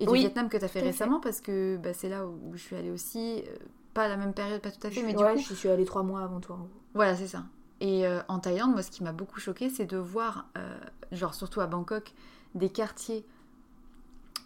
et 0.00 0.06
du 0.06 0.12
Oui, 0.12 0.20
Vietnam 0.20 0.48
que 0.48 0.56
t'as 0.56 0.68
fait 0.68 0.80
tout 0.80 0.86
à 0.86 0.92
fait. 0.92 1.04
récemment, 1.04 1.20
parce 1.20 1.40
que 1.40 1.76
bah, 1.76 1.92
c'est 1.94 2.08
là 2.08 2.26
où 2.26 2.52
je 2.54 2.58
suis 2.58 2.76
allée 2.76 2.90
aussi. 2.90 3.42
euh, 3.48 3.56
pas 3.94 4.04
à 4.04 4.08
la 4.08 4.16
même 4.16 4.32
période, 4.34 4.60
pas 4.60 4.70
tout 4.70 4.86
à 4.86 4.90
fait, 4.90 5.00
Je- 5.00 5.06
mais 5.06 5.16
ouais, 5.16 5.34
du 5.36 5.42
coup, 5.42 5.48
je 5.48 5.54
suis 5.54 5.68
allée 5.68 5.84
trois 5.84 6.02
mois 6.04 6.20
avant 6.22 6.40
toi. 6.40 6.56
en 6.56 6.60
gros. 6.60 6.68
Voilà, 6.94 7.16
c'est 7.16 7.26
ça. 7.26 7.44
Et 7.80 8.06
euh, 8.06 8.20
en 8.28 8.38
Thaïlande, 8.38 8.72
moi, 8.72 8.82
ce 8.82 8.90
qui 8.90 9.02
m'a 9.02 9.12
beaucoup 9.12 9.40
choqué, 9.40 9.70
c'est 9.70 9.86
de 9.86 9.96
voir, 9.96 10.46
euh, 10.56 10.78
genre 11.12 11.34
surtout 11.34 11.60
à 11.60 11.66
Bangkok, 11.66 12.12
des 12.54 12.68
quartiers 12.70 13.26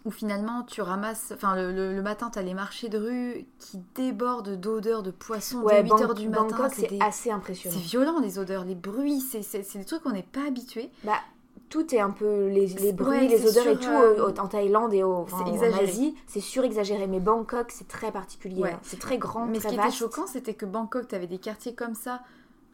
où 0.05 0.11
finalement 0.11 0.63
tu 0.65 0.83
ramasses. 0.83 1.33
Enfin, 1.35 1.55
le, 1.57 1.73
le- 1.73 1.95
le 1.95 2.03
matin, 2.03 2.31
t'as 2.33 2.43
les 2.43 2.55
marchés 2.55 2.89
de 2.89 2.99
rue 2.99 3.47
qui 3.59 3.79
débordent 3.95 4.57
d'odeurs 4.61 5.03
de 5.03 5.11
poissons 5.11 5.61
Ouais, 5.63 5.83
dès 5.83 5.89
8h 5.91 6.07
Bang- 6.09 6.15
du 6.17 6.29
matin. 6.29 6.43
Bangkok, 6.49 6.73
c'est 6.75 7.01
assez 7.03 7.31
impressionnant. 7.31 7.77
c'est 7.77 7.83
violent, 7.83 8.19
les 8.21 8.39
odeurs, 8.39 8.65
les 8.65 8.75
bruits, 8.75 9.21
c'est 9.21 9.41
des 9.79 9.85
trucs 9.85 10.03
qu'on 10.03 10.11
n'est 10.13 10.23
pas 10.23 10.47
habitué. 10.49 10.91
Bah, 11.05 11.15
tout 11.69 11.95
est 11.95 12.01
un 12.01 12.11
peu 12.11 12.49
les, 12.49 12.67
les 12.67 12.93
bruits, 12.93 13.19
ouais, 13.21 13.29
les 13.29 13.47
odeurs 13.47 13.67
et 13.67 13.77
tout 13.79 13.89
euh, 13.89 14.27
au- 14.27 14.31
au- 14.31 14.39
en 14.41 14.47
Thaïlande 14.47 14.93
et 14.93 15.03
au, 15.05 15.15
enfin, 15.15 15.39
en. 15.45 15.73
Asie, 15.79 16.15
c'est 16.27 16.41
surexagéré. 16.41 17.07
Mais 17.07 17.19
Bangkok, 17.21 17.71
c'est 17.71 17.89
très 17.89 18.13
particulier. 18.13 18.61
Ouais. 18.61 18.73
hein. 18.73 18.81
C'est 18.83 18.99
très 18.99 19.17
grand, 19.17 19.47
Mais 19.47 19.59
ce 19.59 19.69
qui 19.69 19.77
vaste. 19.77 19.89
était 19.89 19.97
choquant, 19.97 20.27
c'était 20.27 20.53
que 20.55 20.67
Bangkok, 20.67 21.09
t'avais 21.09 21.27
des 21.27 21.39
quartiers 21.39 21.75
comme 21.75 21.95
ça, 21.95 22.21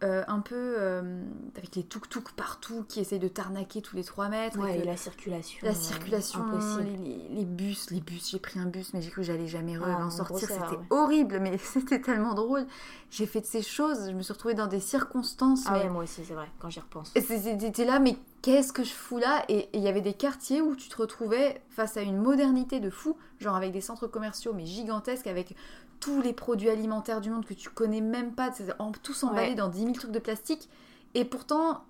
euh, 0.05 0.23
un 0.29 0.41
peu 0.41 0.55
euh, 0.79 1.23
avec 1.57 1.75
les 1.75 1.83
tuk-tuk 1.83 2.31
partout 2.37 2.85
qui 2.89 3.01
essayent 3.01 3.19
de 3.19 3.29
t'arnaquer 3.29 3.83
tous 3.83 3.97
les 3.97 4.05
3 4.05 4.29
mètres. 4.29 4.59
Ouais, 4.59 4.79
et 4.79 4.85
la 4.85 4.97
circulation. 4.97 5.59
La 5.67 5.75
circulation, 5.75 6.41
impossible. 6.45 6.87
les, 7.31 7.45
bus, 7.45 7.91
les 7.91 8.01
bus, 8.01 8.31
j'ai 8.31 8.39
pris 8.39 8.61
un 8.61 8.67
bus, 8.67 8.95
mais 8.95 9.03
j'ai 9.03 9.11
cru 9.11 9.23
que 9.23 9.27
j'allais 9.27 9.49
jamais 9.49 9.77
Ah, 9.85 10.05
en 10.07 10.11
sortir. 10.11 10.39
C'était 10.49 10.55
ouais. 10.61 10.79
horrible, 10.91 11.41
mais 11.41 11.59
c'était 11.63 12.01
tellement 12.01 12.35
drôle. 12.35 12.67
J'ai 13.11 13.27
fait 13.27 13.41
de 13.41 13.47
ces 13.47 13.63
choses, 13.63 14.07
je 14.11 14.13
me 14.15 14.23
suis 14.23 14.33
retrouvée 14.33 14.55
dans 14.55 14.67
des 14.69 14.81
circonstances. 14.81 15.65
Ah 15.67 15.73
mais- 15.73 15.85
ouais, 15.85 15.89
moi 15.91 16.05
aussi, 16.05 16.23
c'est 16.25 16.35
vrai, 16.35 16.49
quand 16.59 16.71
j'y 16.71 16.81
repense. 16.81 17.13
T'étais 17.15 17.85
là, 17.85 17.99
mais 17.99 18.17
qu'est-ce 18.43 18.73
que 18.73 18.85
je 18.85 18.93
fous 18.93 19.19
là? 19.19 19.45
Et 19.49 19.59
et 19.59 19.79
il 19.79 19.83
y 19.83 19.89
avait 19.89 20.01
des 20.01 20.15
quartiers 20.15 20.63
où 20.63 20.77
tu 20.77 20.89
te 20.89 20.97
retrouvais 20.97 21.61
face 21.71 21.97
à 21.97 22.03
une 22.03 22.17
modernité 22.19 22.79
de 22.81 22.91
fou, 22.91 23.17
genre 23.41 23.57
avec 23.57 23.73
des 23.73 23.81
centres 23.81 24.07
commerciaux, 24.07 24.53
mais 24.55 24.65
gigantesques, 24.67 25.27
avec 25.27 25.57
tous 26.01 26.21
les 26.23 26.33
produits 26.33 26.71
alimentaires 26.71 27.21
du 27.21 27.31
monde 27.31 27.45
que 27.45 27.55
tu 27.55 27.69
connais 27.71 28.01
même 28.01 28.33
pas, 28.33 28.51
en- 28.79 28.93
tous 28.93 29.25
emballés 29.25 29.51
Ouais. 29.51 29.55
dans 29.55 29.69
10 29.69 29.81
000 29.81 29.93
trucs 29.93 30.11
de 30.13 30.19
plastique. 30.19 30.69
Et 31.15 31.25
pourtant, 31.25 31.83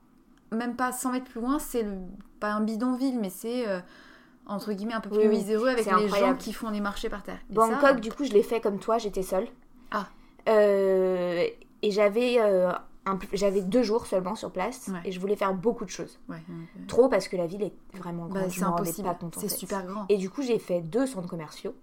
même 0.52 0.76
pas 0.76 0.92
100 0.92 1.12
mètres 1.12 1.30
plus 1.30 1.40
loin, 1.40 1.58
c'est 1.58 1.84
pas 2.40 2.52
un 2.52 2.60
bidonville, 2.60 3.18
mais 3.20 3.30
c'est 3.30 3.68
euh, 3.68 3.80
entre 4.46 4.72
guillemets 4.72 4.94
un 4.94 5.00
peu 5.00 5.10
plus 5.10 5.18
Oui, 5.18 5.28
miséreux 5.28 5.68
avec 5.68 5.84
les 5.84 6.08
gens 6.08 6.34
qui 6.36 6.52
font 6.52 6.70
les 6.70 6.80
marchés 6.80 7.08
par 7.10 7.22
terre. 7.22 7.38
Et 7.50 7.54
Bangkok, 7.54 7.80
ça, 7.80 7.92
du 7.94 8.10
coup, 8.12 8.24
je 8.24 8.32
l'ai 8.32 8.42
fait 8.42 8.60
comme 8.60 8.78
toi, 8.78 8.96
j'étais 8.98 9.22
seule. 9.22 9.46
Ah. 9.90 10.06
Euh, 10.48 11.44
et 11.82 11.90
j'avais 11.90 12.36
euh, 12.40 12.72
j'avais 13.32 13.62
deux 13.62 13.82
jours 13.82 14.06
seulement 14.06 14.34
sur 14.34 14.50
place 14.50 14.88
Ouais. 14.88 15.00
et 15.04 15.12
je 15.12 15.20
voulais 15.20 15.36
faire 15.36 15.54
beaucoup 15.54 15.84
de 15.84 15.90
choses. 15.90 16.18
ouais, 16.28 16.42
Trop 16.88 17.08
parce 17.08 17.28
que 17.28 17.36
la 17.36 17.46
ville 17.46 17.62
est 17.62 17.72
vraiment 17.96 18.26
bah, 18.26 18.40
grande. 18.40 18.50
c'est 18.50 18.62
impossible, 18.64 19.08
c'est 19.36 19.48
super 19.48 19.84
grand. 19.86 20.06
Et 20.08 20.16
du 20.16 20.28
coup, 20.30 20.42
j'ai 20.42 20.58
fait 20.58 20.80
deux 20.80 21.06
centres 21.06 21.28
commerciaux. 21.28 21.74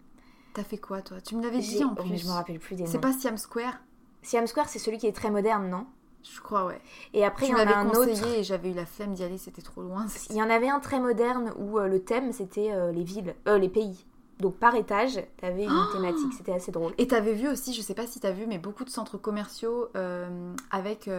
T'as 0.56 0.64
fait 0.64 0.78
quoi 0.78 1.02
toi? 1.02 1.20
Tu 1.20 1.36
me 1.36 1.44
l'avais 1.44 1.60
dit 1.60 1.84
en 1.84 1.90
oh, 1.92 2.02
mais 2.04 2.12
plus. 2.12 2.22
je 2.22 2.28
me 2.28 2.32
rappelle 2.32 2.60
plus 2.60 2.78
des 2.78 2.86
C'est 2.86 2.94
noms. 2.94 3.02
pas 3.02 3.12
Siam 3.12 3.38
Square? 3.38 3.74
Siam 4.22 4.48
Square, 4.48 4.70
c'est 4.70 4.80
celui 4.80 4.98
qui 4.98 5.06
est 5.06 5.12
très 5.12 5.30
moderne, 5.30 5.70
non? 5.70 5.86
Je 6.24 6.40
crois, 6.40 6.66
ouais. 6.66 6.80
Et 7.14 7.26
après, 7.26 7.48
il 7.48 7.52
y 7.52 7.54
en 7.54 7.58
a 7.58 7.76
un 7.78 7.86
conseillé 7.90 8.14
autre. 8.14 8.34
et 8.38 8.44
j'avais 8.44 8.72
eu 8.72 8.74
la 8.74 8.86
flemme 8.86 9.14
d'y 9.14 9.24
aller, 9.24 9.38
c'était 9.38 9.62
trop 9.62 9.82
loin. 9.82 10.06
Il 10.30 10.38
y 10.38 10.42
en 10.42 10.50
avait 10.50 10.70
un 10.70 10.80
très 10.80 11.00
moderne 11.02 11.52
où 11.58 11.78
euh, 11.78 11.88
le 11.88 12.02
thème 12.04 12.32
c'était 12.32 12.72
euh, 12.72 12.92
les 12.94 13.04
villes, 13.04 13.36
euh, 13.50 13.58
les 13.58 13.70
pays. 13.70 14.06
Donc 14.40 14.56
par 14.56 14.76
étage, 14.76 15.22
t'avais 15.38 15.66
une 15.66 15.72
Oh 15.72 15.94
thématique, 15.94 16.34
c'était 16.38 16.54
assez 16.54 16.72
drôle. 16.72 16.94
Et 16.98 17.08
t'avais 17.08 17.34
vu 17.34 17.48
aussi, 17.50 17.74
je 17.74 17.82
sais 17.82 17.94
pas 17.94 18.08
si 18.08 18.20
t'as 18.22 18.32
vu, 18.32 18.48
mais 18.48 18.58
beaucoup 18.58 18.86
de 18.86 18.90
centres 18.90 19.18
commerciaux 19.18 19.90
euh, 19.96 20.54
avec 20.72 21.10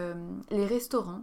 les 0.51 0.65
restaurants. 0.65 1.21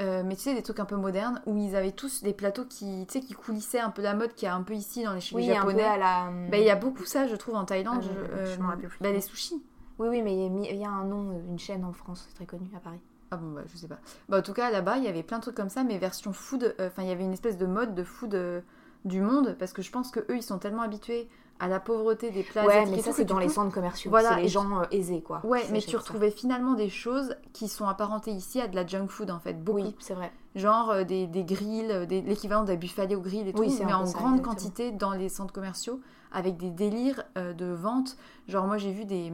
Euh, 0.00 0.22
mais 0.24 0.36
tu 0.36 0.42
sais, 0.42 0.54
des 0.54 0.62
trucs 0.62 0.78
un 0.80 0.84
peu 0.84 0.96
modernes 0.96 1.40
où 1.46 1.56
ils 1.56 1.74
avaient 1.74 1.92
tous 1.92 2.22
des 2.22 2.34
plateaux 2.34 2.66
qui, 2.66 3.06
tu 3.08 3.14
sais, 3.14 3.20
qui 3.24 3.32
coulissaient 3.32 3.80
un 3.80 3.88
peu 3.90 4.02
la 4.02 4.14
mode 4.14 4.34
qu'il 4.34 4.46
y 4.46 4.48
a 4.50 4.54
un 4.54 4.62
peu 4.62 4.74
ici 4.74 5.04
dans 5.04 5.14
les 5.14 5.20
chez 5.20 5.34
Oui, 5.34 5.50
un 5.50 5.54
peu 5.62 5.70
japonais. 5.70 5.84
à 5.84 5.96
la. 5.96 6.30
Bah, 6.50 6.58
il 6.58 6.64
y 6.64 6.70
a 6.70 6.76
beaucoup 6.76 7.04
ça, 7.06 7.26
je 7.26 7.34
trouve, 7.36 7.54
en 7.54 7.64
Thaïlande. 7.64 8.02
Ah, 8.02 8.36
je, 8.36 8.44
je- 8.46 8.54
je 8.54 8.60
m'en 8.60 8.68
rappelle 8.68 8.88
plus 8.88 8.98
bah, 9.00 9.10
les 9.10 9.22
sushis. 9.22 9.62
Oui, 9.98 10.08
oui, 10.08 10.20
mais 10.20 10.34
il 10.36 10.42
y 10.42 10.46
a 10.46 10.48
mis- 10.50 10.68
il 10.68 10.76
y, 10.76 10.84
a 10.84 10.90
un 10.90 11.04
nom, 11.04 11.30
euh, 11.30 11.40
une 11.48 11.58
chaîne 11.58 11.82
en 11.84 11.92
France, 11.94 12.28
très 12.34 12.44
connu 12.44 12.68
à 12.76 12.80
Paris. 12.80 13.00
Ah 13.30 13.38
bon, 13.38 13.52
bah, 13.52 13.62
je 13.72 13.76
sais 13.78 13.88
pas. 13.88 13.98
Bah, 14.28 14.38
en 14.38 14.42
tout 14.42 14.52
cas, 14.52 14.70
là-bas, 14.70 14.98
il 14.98 15.04
y 15.04 15.08
avait 15.08 15.22
plein 15.22 15.38
de 15.38 15.42
trucs 15.42 15.56
comme 15.56 15.70
ça, 15.70 15.82
mais 15.82 15.96
version 15.96 16.34
food. 16.34 16.74
euh, 16.78 16.88
Enfin, 16.88 17.02
il 17.02 17.08
y 17.08 17.12
avait 17.12 17.24
une 17.24 17.32
espèce 17.32 17.56
de 17.56 17.64
mode 17.66 17.94
de 17.94 18.04
food 18.04 18.34
euh, 18.34 18.60
du 19.06 19.22
monde, 19.22 19.56
parce 19.58 19.72
que 19.72 19.80
je 19.80 19.90
pense 19.90 20.10
que 20.10 20.20
eux, 20.20 20.36
ils 20.36 20.42
sont 20.42 20.58
tellement 20.58 20.82
habitués 20.82 21.28
à 21.58 21.68
la 21.68 21.80
pauvreté 21.80 22.30
des 22.30 22.42
plats 22.42 22.66
ouais, 22.66 22.84
mais 22.86 23.00
ça 23.00 23.12
c'est 23.12 23.24
dans 23.24 23.38
les 23.38 23.48
centres 23.48 23.72
commerciaux. 23.74 24.10
Voilà, 24.10 24.34
c'est 24.34 24.42
les 24.42 24.48
gens 24.48 24.80
euh, 24.80 24.84
aisés, 24.90 25.22
quoi. 25.22 25.40
Ouais, 25.44 25.64
mais 25.72 25.80
tu 25.80 25.92
ça. 25.92 25.98
retrouvais 25.98 26.30
finalement 26.30 26.74
des 26.74 26.88
choses 26.90 27.34
qui 27.52 27.68
sont 27.68 27.86
apparentées 27.86 28.30
ici 28.32 28.60
à 28.60 28.68
de 28.68 28.76
la 28.76 28.86
junk 28.86 29.06
food, 29.08 29.30
en 29.30 29.38
fait. 29.40 29.54
Beaucoup. 29.62 29.78
Oui, 29.80 29.96
c'est 29.98 30.14
vrai. 30.14 30.32
Genre 30.54 30.90
euh, 30.90 31.04
des, 31.04 31.26
des 31.26 31.44
grills, 31.44 31.90
euh, 31.90 32.04
des- 32.06 32.20
l'équivalent 32.22 32.64
d'un 32.64 32.76
buffalo 32.76 33.16
au 33.16 33.20
grill 33.20 33.48
et 33.48 33.52
tout, 33.52 33.60
Oui, 33.60 33.74
mais 33.84 33.92
en 33.94 34.04
ça, 34.06 34.18
grande 34.18 34.34
exactement. 34.38 34.42
quantité 34.42 34.90
dans 34.92 35.12
les 35.12 35.28
centres 35.28 35.52
commerciaux, 35.52 36.00
avec 36.32 36.56
des 36.58 36.70
délires 36.70 37.22
euh, 37.38 37.52
de 37.54 37.66
vente. 37.66 38.16
Genre, 38.48 38.66
moi, 38.66 38.76
j'ai 38.76 38.92
vu 38.92 39.04
des, 39.06 39.32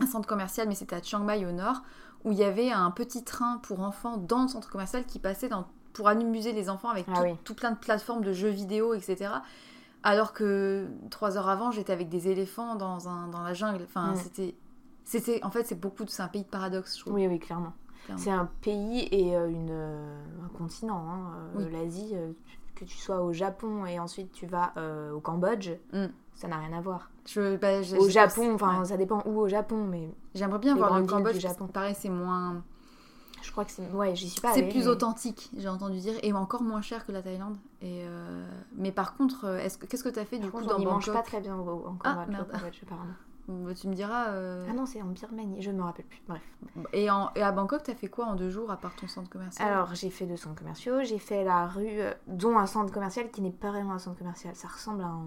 un 0.00 0.06
centre 0.06 0.26
commercial, 0.28 0.66
mais 0.68 0.74
c'était 0.74 0.96
à 0.96 1.02
Chiang 1.02 1.20
Mai 1.20 1.44
au 1.46 1.52
nord, 1.52 1.82
où 2.24 2.32
il 2.32 2.38
y 2.38 2.44
avait 2.44 2.70
un 2.72 2.90
petit 2.90 3.22
train 3.22 3.58
pour 3.62 3.80
enfants 3.80 4.16
dans 4.16 4.42
le 4.42 4.48
centre 4.48 4.68
commercial 4.70 5.04
qui 5.06 5.18
passait 5.20 5.48
dans, 5.48 5.66
pour 5.92 6.08
amuser 6.08 6.52
les 6.52 6.68
enfants 6.68 6.88
avec 6.88 7.06
Ah 7.08 7.18
tout, 7.18 7.22
oui. 7.22 7.34
tout 7.44 7.54
plein 7.54 7.70
de 7.70 7.76
plateformes 7.78 8.22
de 8.24 8.32
jeux 8.32 8.48
vidéo, 8.48 8.92
etc. 8.94 9.30
Alors 10.02 10.32
que 10.32 10.86
trois 11.10 11.36
heures 11.36 11.48
avant, 11.48 11.70
j'étais 11.70 11.92
avec 11.92 12.08
des 12.08 12.28
éléphants 12.28 12.76
dans, 12.76 13.08
un, 13.08 13.28
dans 13.28 13.42
la 13.42 13.54
jungle. 13.54 13.84
Enfin, 13.84 14.12
Mm. 14.12 14.16
c'était. 14.16 14.54
C'était, 15.04 15.42
en 15.42 15.50
fait, 15.50 15.64
c'est 15.64 15.80
beaucoup, 15.80 16.04
c'est 16.06 16.22
un 16.22 16.28
pays 16.28 16.42
de 16.42 16.48
paradoxe, 16.48 16.94
je 16.96 17.00
trouve. 17.00 17.14
Oui, 17.14 17.26
oui, 17.26 17.38
clairement. 17.38 17.72
C'est 18.16 18.30
un 18.30 18.48
pays 18.62 19.08
et 19.10 19.34
euh, 19.36 19.48
une, 19.48 19.68
euh, 19.70 20.18
un 20.44 20.48
continent. 20.56 21.02
hein, 21.08 21.32
euh, 21.56 21.64
Oui. 21.64 21.72
L'Asie, 21.72 22.14
que 22.74 22.84
tu 22.84 22.96
sois 22.96 23.20
au 23.22 23.32
Japon 23.32 23.84
et 23.86 23.98
ensuite 23.98 24.30
tu 24.32 24.46
vas 24.46 24.72
euh, 24.76 25.12
au 25.12 25.20
Cambodge, 25.20 25.70
Mm. 25.92 26.06
ça 26.34 26.46
n'a 26.48 26.58
rien 26.58 26.72
à 26.76 26.80
voir. 26.80 27.10
Je, 27.26 27.56
bah, 27.56 27.80
Au 27.98 28.08
Japon, 28.08 28.54
enfin 28.54 28.80
ouais. 28.80 28.84
ça 28.86 28.96
dépend 28.96 29.22
où 29.26 29.38
au 29.40 29.48
Japon, 29.48 29.84
mais 29.90 30.10
J'aimerais 30.34 30.58
bien 30.60 30.76
voir 30.76 30.98
le 31.00 31.06
Cambodge 31.06 31.38
Japon. 31.40 31.66
que 31.66 31.72
pareil, 31.72 31.94
c'est 31.98 32.08
moins. 32.10 32.62
Je 33.42 33.50
crois 33.52 33.64
que 33.64 33.70
c'est. 33.70 33.88
Ouais, 33.90 34.14
j'y 34.16 34.28
suis 34.28 34.40
pas 34.40 34.52
C'est 34.54 34.62
plus 34.68 34.80
mais- 34.80 34.86
authentique, 34.88 35.50
j'ai 35.56 35.68
entendu 35.68 35.98
dire, 35.98 36.14
et 36.22 36.32
encore 36.32 36.62
moins 36.62 36.80
cher 36.82 37.04
que 37.06 37.12
la 37.12 37.22
Thaïlande. 37.22 37.56
Et 37.82 38.02
euh, 38.04 38.48
Mais 38.76 38.92
par 38.92 39.16
contre, 39.16 39.44
euh, 39.46 39.58
est-ce 39.58 39.78
que... 39.78 39.86
qu'est-ce 39.86 40.04
que 40.04 40.08
tu 40.08 40.18
as 40.18 40.24
fait 40.24 40.38
du 40.38 40.50
coup 40.50 40.60
dans 40.62 40.78
y 40.78 40.84
mange 40.84 41.06
Bangkok 41.06 41.14
pas 41.14 41.22
très 41.22 41.40
bien 41.40 41.56
au, 41.56 41.86
en 41.88 41.96
Ah, 42.04 42.26
merde. 42.28 42.48
Bah, 43.50 43.72
Tu 43.74 43.88
me 43.88 43.94
diras. 43.94 44.26
euh, 44.28 44.66
Ah 44.68 44.74
non, 44.74 44.84
c'est 44.84 45.00
en 45.00 45.06
Birmanie, 45.06 45.62
je 45.62 45.70
ne 45.70 45.78
me 45.78 45.82
rappelle 45.82 46.04
plus. 46.04 46.20
Bref. 46.28 46.42
Et, 46.92 47.10
en... 47.10 47.30
et 47.34 47.42
à 47.42 47.50
Bangkok, 47.50 47.82
tu 47.82 47.90
as 47.90 47.94
fait 47.94 48.08
quoi 48.08 48.26
en 48.26 48.34
deux 48.34 48.50
jours 48.50 48.70
à 48.70 48.76
part 48.76 48.94
ton 48.94 49.08
centre 49.08 49.30
commercial? 49.30 49.66
Alors, 49.66 49.94
j'ai 49.94 50.10
fait 50.10 50.26
deux 50.26 50.36
centres 50.36 50.56
commerciaux, 50.56 51.02
j'ai 51.02 51.18
fait 51.18 51.44
la 51.44 51.66
rue, 51.66 52.00
dont 52.26 52.58
un 52.58 52.66
centre 52.66 52.92
commercial 52.92 53.30
qui 53.30 53.40
n'est 53.40 53.50
pas 53.50 53.70
vraiment 53.70 53.94
un 53.94 53.98
centre 53.98 54.18
commercial. 54.18 54.54
Ça 54.54 54.68
ressemble 54.68 55.02
à 55.02 55.06
un. 55.06 55.24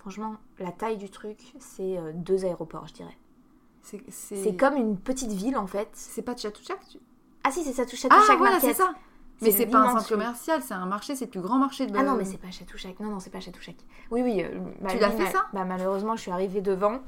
Franchement, 0.00 0.34
la 0.58 0.72
taille 0.72 0.96
du 0.98 1.08
truc, 1.10 1.54
c'est 1.60 1.96
deux 2.14 2.44
aéroports, 2.44 2.88
je 2.88 2.94
dirais. 2.94 3.16
C'est 3.82 4.02
C'est 4.10 4.56
comme 4.56 4.74
une 4.76 4.96
petite 4.98 5.30
ville 5.30 5.56
en 5.56 5.66
fait. 5.68 5.88
C'est 5.92 6.22
pas 6.22 6.36
Chatuchak 6.36 6.80
tu... 6.90 6.98
Ah 7.44 7.50
si, 7.50 7.62
c'est 7.64 7.72
ça, 7.72 7.84
touche 7.86 8.04
à 8.06 8.08
Ah 8.10 8.20
chaque 8.26 8.38
voilà, 8.38 8.58
c'est 8.60 8.72
ça 8.74 8.94
Mais 9.42 9.50
c'est 9.50 9.66
pas 9.66 9.78
un 9.78 9.92
centre 9.92 10.08
commercial, 10.08 10.62
c'est 10.62 10.74
un 10.74 10.86
marché, 10.86 11.14
c'est 11.14 11.26
le 11.26 11.30
plus 11.30 11.40
grand 11.40 11.58
marché 11.58 11.86
de 11.86 11.96
Ah 11.96 12.02
non, 12.02 12.14
mais 12.16 12.24
c'est 12.24 12.38
pas 12.38 12.50
Château-Chac. 12.50 12.98
Non, 13.00 13.10
non, 13.10 13.20
c'est 13.20 13.30
pas 13.30 13.40
Château-Chac. 13.40 13.76
Oui, 14.10 14.22
oui. 14.22 14.42
euh, 14.42 14.58
Tu 14.88 14.98
l'as 14.98 15.10
fait, 15.10 15.30
ça 15.30 15.46
Bah 15.52 15.64
malheureusement, 15.64 16.16
je 16.16 16.22
suis 16.22 16.30
arrivée 16.30 16.60
devant. 16.62 17.00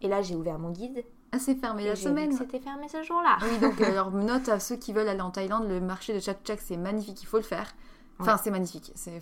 Et 0.00 0.08
là, 0.08 0.22
j'ai 0.22 0.34
ouvert 0.34 0.58
mon 0.58 0.70
guide. 0.70 1.04
Ah, 1.32 1.38
c'est 1.38 1.56
fermé 1.56 1.82
et 1.84 1.88
la 1.88 1.96
semaine. 1.96 2.32
C'était 2.32 2.60
fermé 2.60 2.88
ce 2.88 3.02
jour-là. 3.02 3.36
Oui, 3.42 3.58
donc 3.58 3.78
euh, 3.80 3.90
alors 3.90 4.10
note 4.12 4.48
à 4.48 4.60
ceux 4.60 4.76
qui 4.76 4.92
veulent 4.94 5.08
aller 5.08 5.20
en 5.20 5.30
Thaïlande, 5.30 5.68
le 5.68 5.80
marché 5.80 6.14
de 6.14 6.20
Chak 6.20 6.38
c'est 6.58 6.76
magnifique, 6.78 7.22
il 7.22 7.26
faut 7.26 7.36
le 7.36 7.42
faire. 7.42 7.74
Enfin, 8.18 8.32
Ouais. 8.34 8.40
c'est 8.42 8.50
magnifique, 8.50 8.92
c'est 8.94 9.20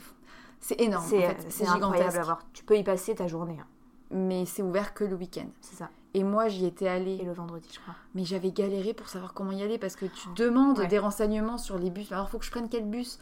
c'est 0.61 0.81
énorme, 0.81 1.05
en 1.05 1.09
C'est 1.09 1.21
fait. 1.21 1.27
euh, 1.27 1.35
c'est 1.49 1.51
c'est 1.51 1.67
incroyable 1.69 1.97
gigantesque. 1.97 2.19
à 2.19 2.23
voir. 2.23 2.39
Tu 2.53 2.63
peux 2.65 2.77
y 2.77 2.85
passer 2.85 3.15
ta 3.17 3.27
journée. 3.27 3.59
hein. 3.61 3.67
Mais 4.13 4.47
c'est 4.47 4.63
ouvert 4.63 4.95
que 4.95 5.03
le 5.05 5.17
week-end. 5.17 5.49
C'est 5.61 5.75
ça. 5.77 5.91
Et 6.17 6.25
moi, 6.25 6.49
j'y 6.49 6.65
étais 6.65 6.89
allée, 6.89 7.19
Et 7.21 7.25
le 7.25 7.33
vendredi, 7.33 7.69
je 7.73 7.79
crois. 7.79 7.95
mais 8.15 8.25
j'avais 8.25 8.51
galéré 8.51 8.95
pour 8.95 9.09
savoir 9.09 9.35
comment 9.35 9.53
y 9.53 9.63
aller 9.63 9.77
parce 9.79 9.97
que 9.97 10.07
tu 10.07 10.29
demandes 10.35 10.79
Ouais. 10.79 10.87
des 10.87 10.99
renseignements 10.99 11.59
sur 11.59 11.79
les 11.79 11.91
bus. 11.91 12.11
Alors, 12.11 12.31
faut 12.31 12.39
que 12.39 12.45
je 12.45 12.51
prenne 12.51 12.69
quel 12.71 12.87
bus? 12.89 13.19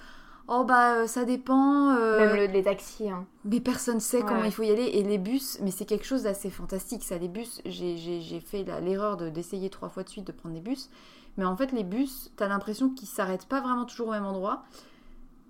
Oh 0.46 0.62
bah 0.64 0.96
euh, 0.98 1.06
ça 1.06 1.24
dépend. 1.24 1.90
euh, 1.96 2.18
Même 2.20 2.36
le- 2.36 2.52
les 2.52 2.62
taxis. 2.62 3.08
hein. 3.10 3.26
Mais 3.46 3.60
personne 3.60 3.98
sait 3.98 4.18
Ouais. 4.18 4.24
comment 4.28 4.44
il 4.44 4.52
faut 4.52 4.62
y 4.62 4.70
aller. 4.70 4.84
Et 4.84 5.02
les 5.02 5.18
bus, 5.18 5.58
mais 5.62 5.70
c'est 5.70 5.86
quelque 5.86 6.04
chose 6.06 6.22
d'assez 6.24 6.50
fantastique. 6.50 7.02
Ça, 7.02 7.16
les 7.18 7.28
bus, 7.28 7.62
j'ai- 7.64 8.40
fait 8.40 8.62
l'erreur 8.82 9.16
de- 9.16 9.30
d'essayer 9.30 9.70
trois 9.70 9.88
fois 9.88 10.02
de 10.04 10.08
suite 10.10 10.26
de 10.26 10.32
prendre 10.32 10.54
des 10.54 10.60
bus. 10.60 10.90
Mais 11.38 11.44
en 11.46 11.56
fait, 11.56 11.72
les 11.72 11.82
bus, 11.82 12.30
t'as 12.36 12.46
l'impression 12.46 12.90
qu'ils 12.90 13.08
s'arrêtent 13.08 13.46
pas 13.48 13.60
vraiment 13.62 13.86
toujours 13.86 14.08
au 14.08 14.12
même 14.12 14.26
endroit. 14.26 14.62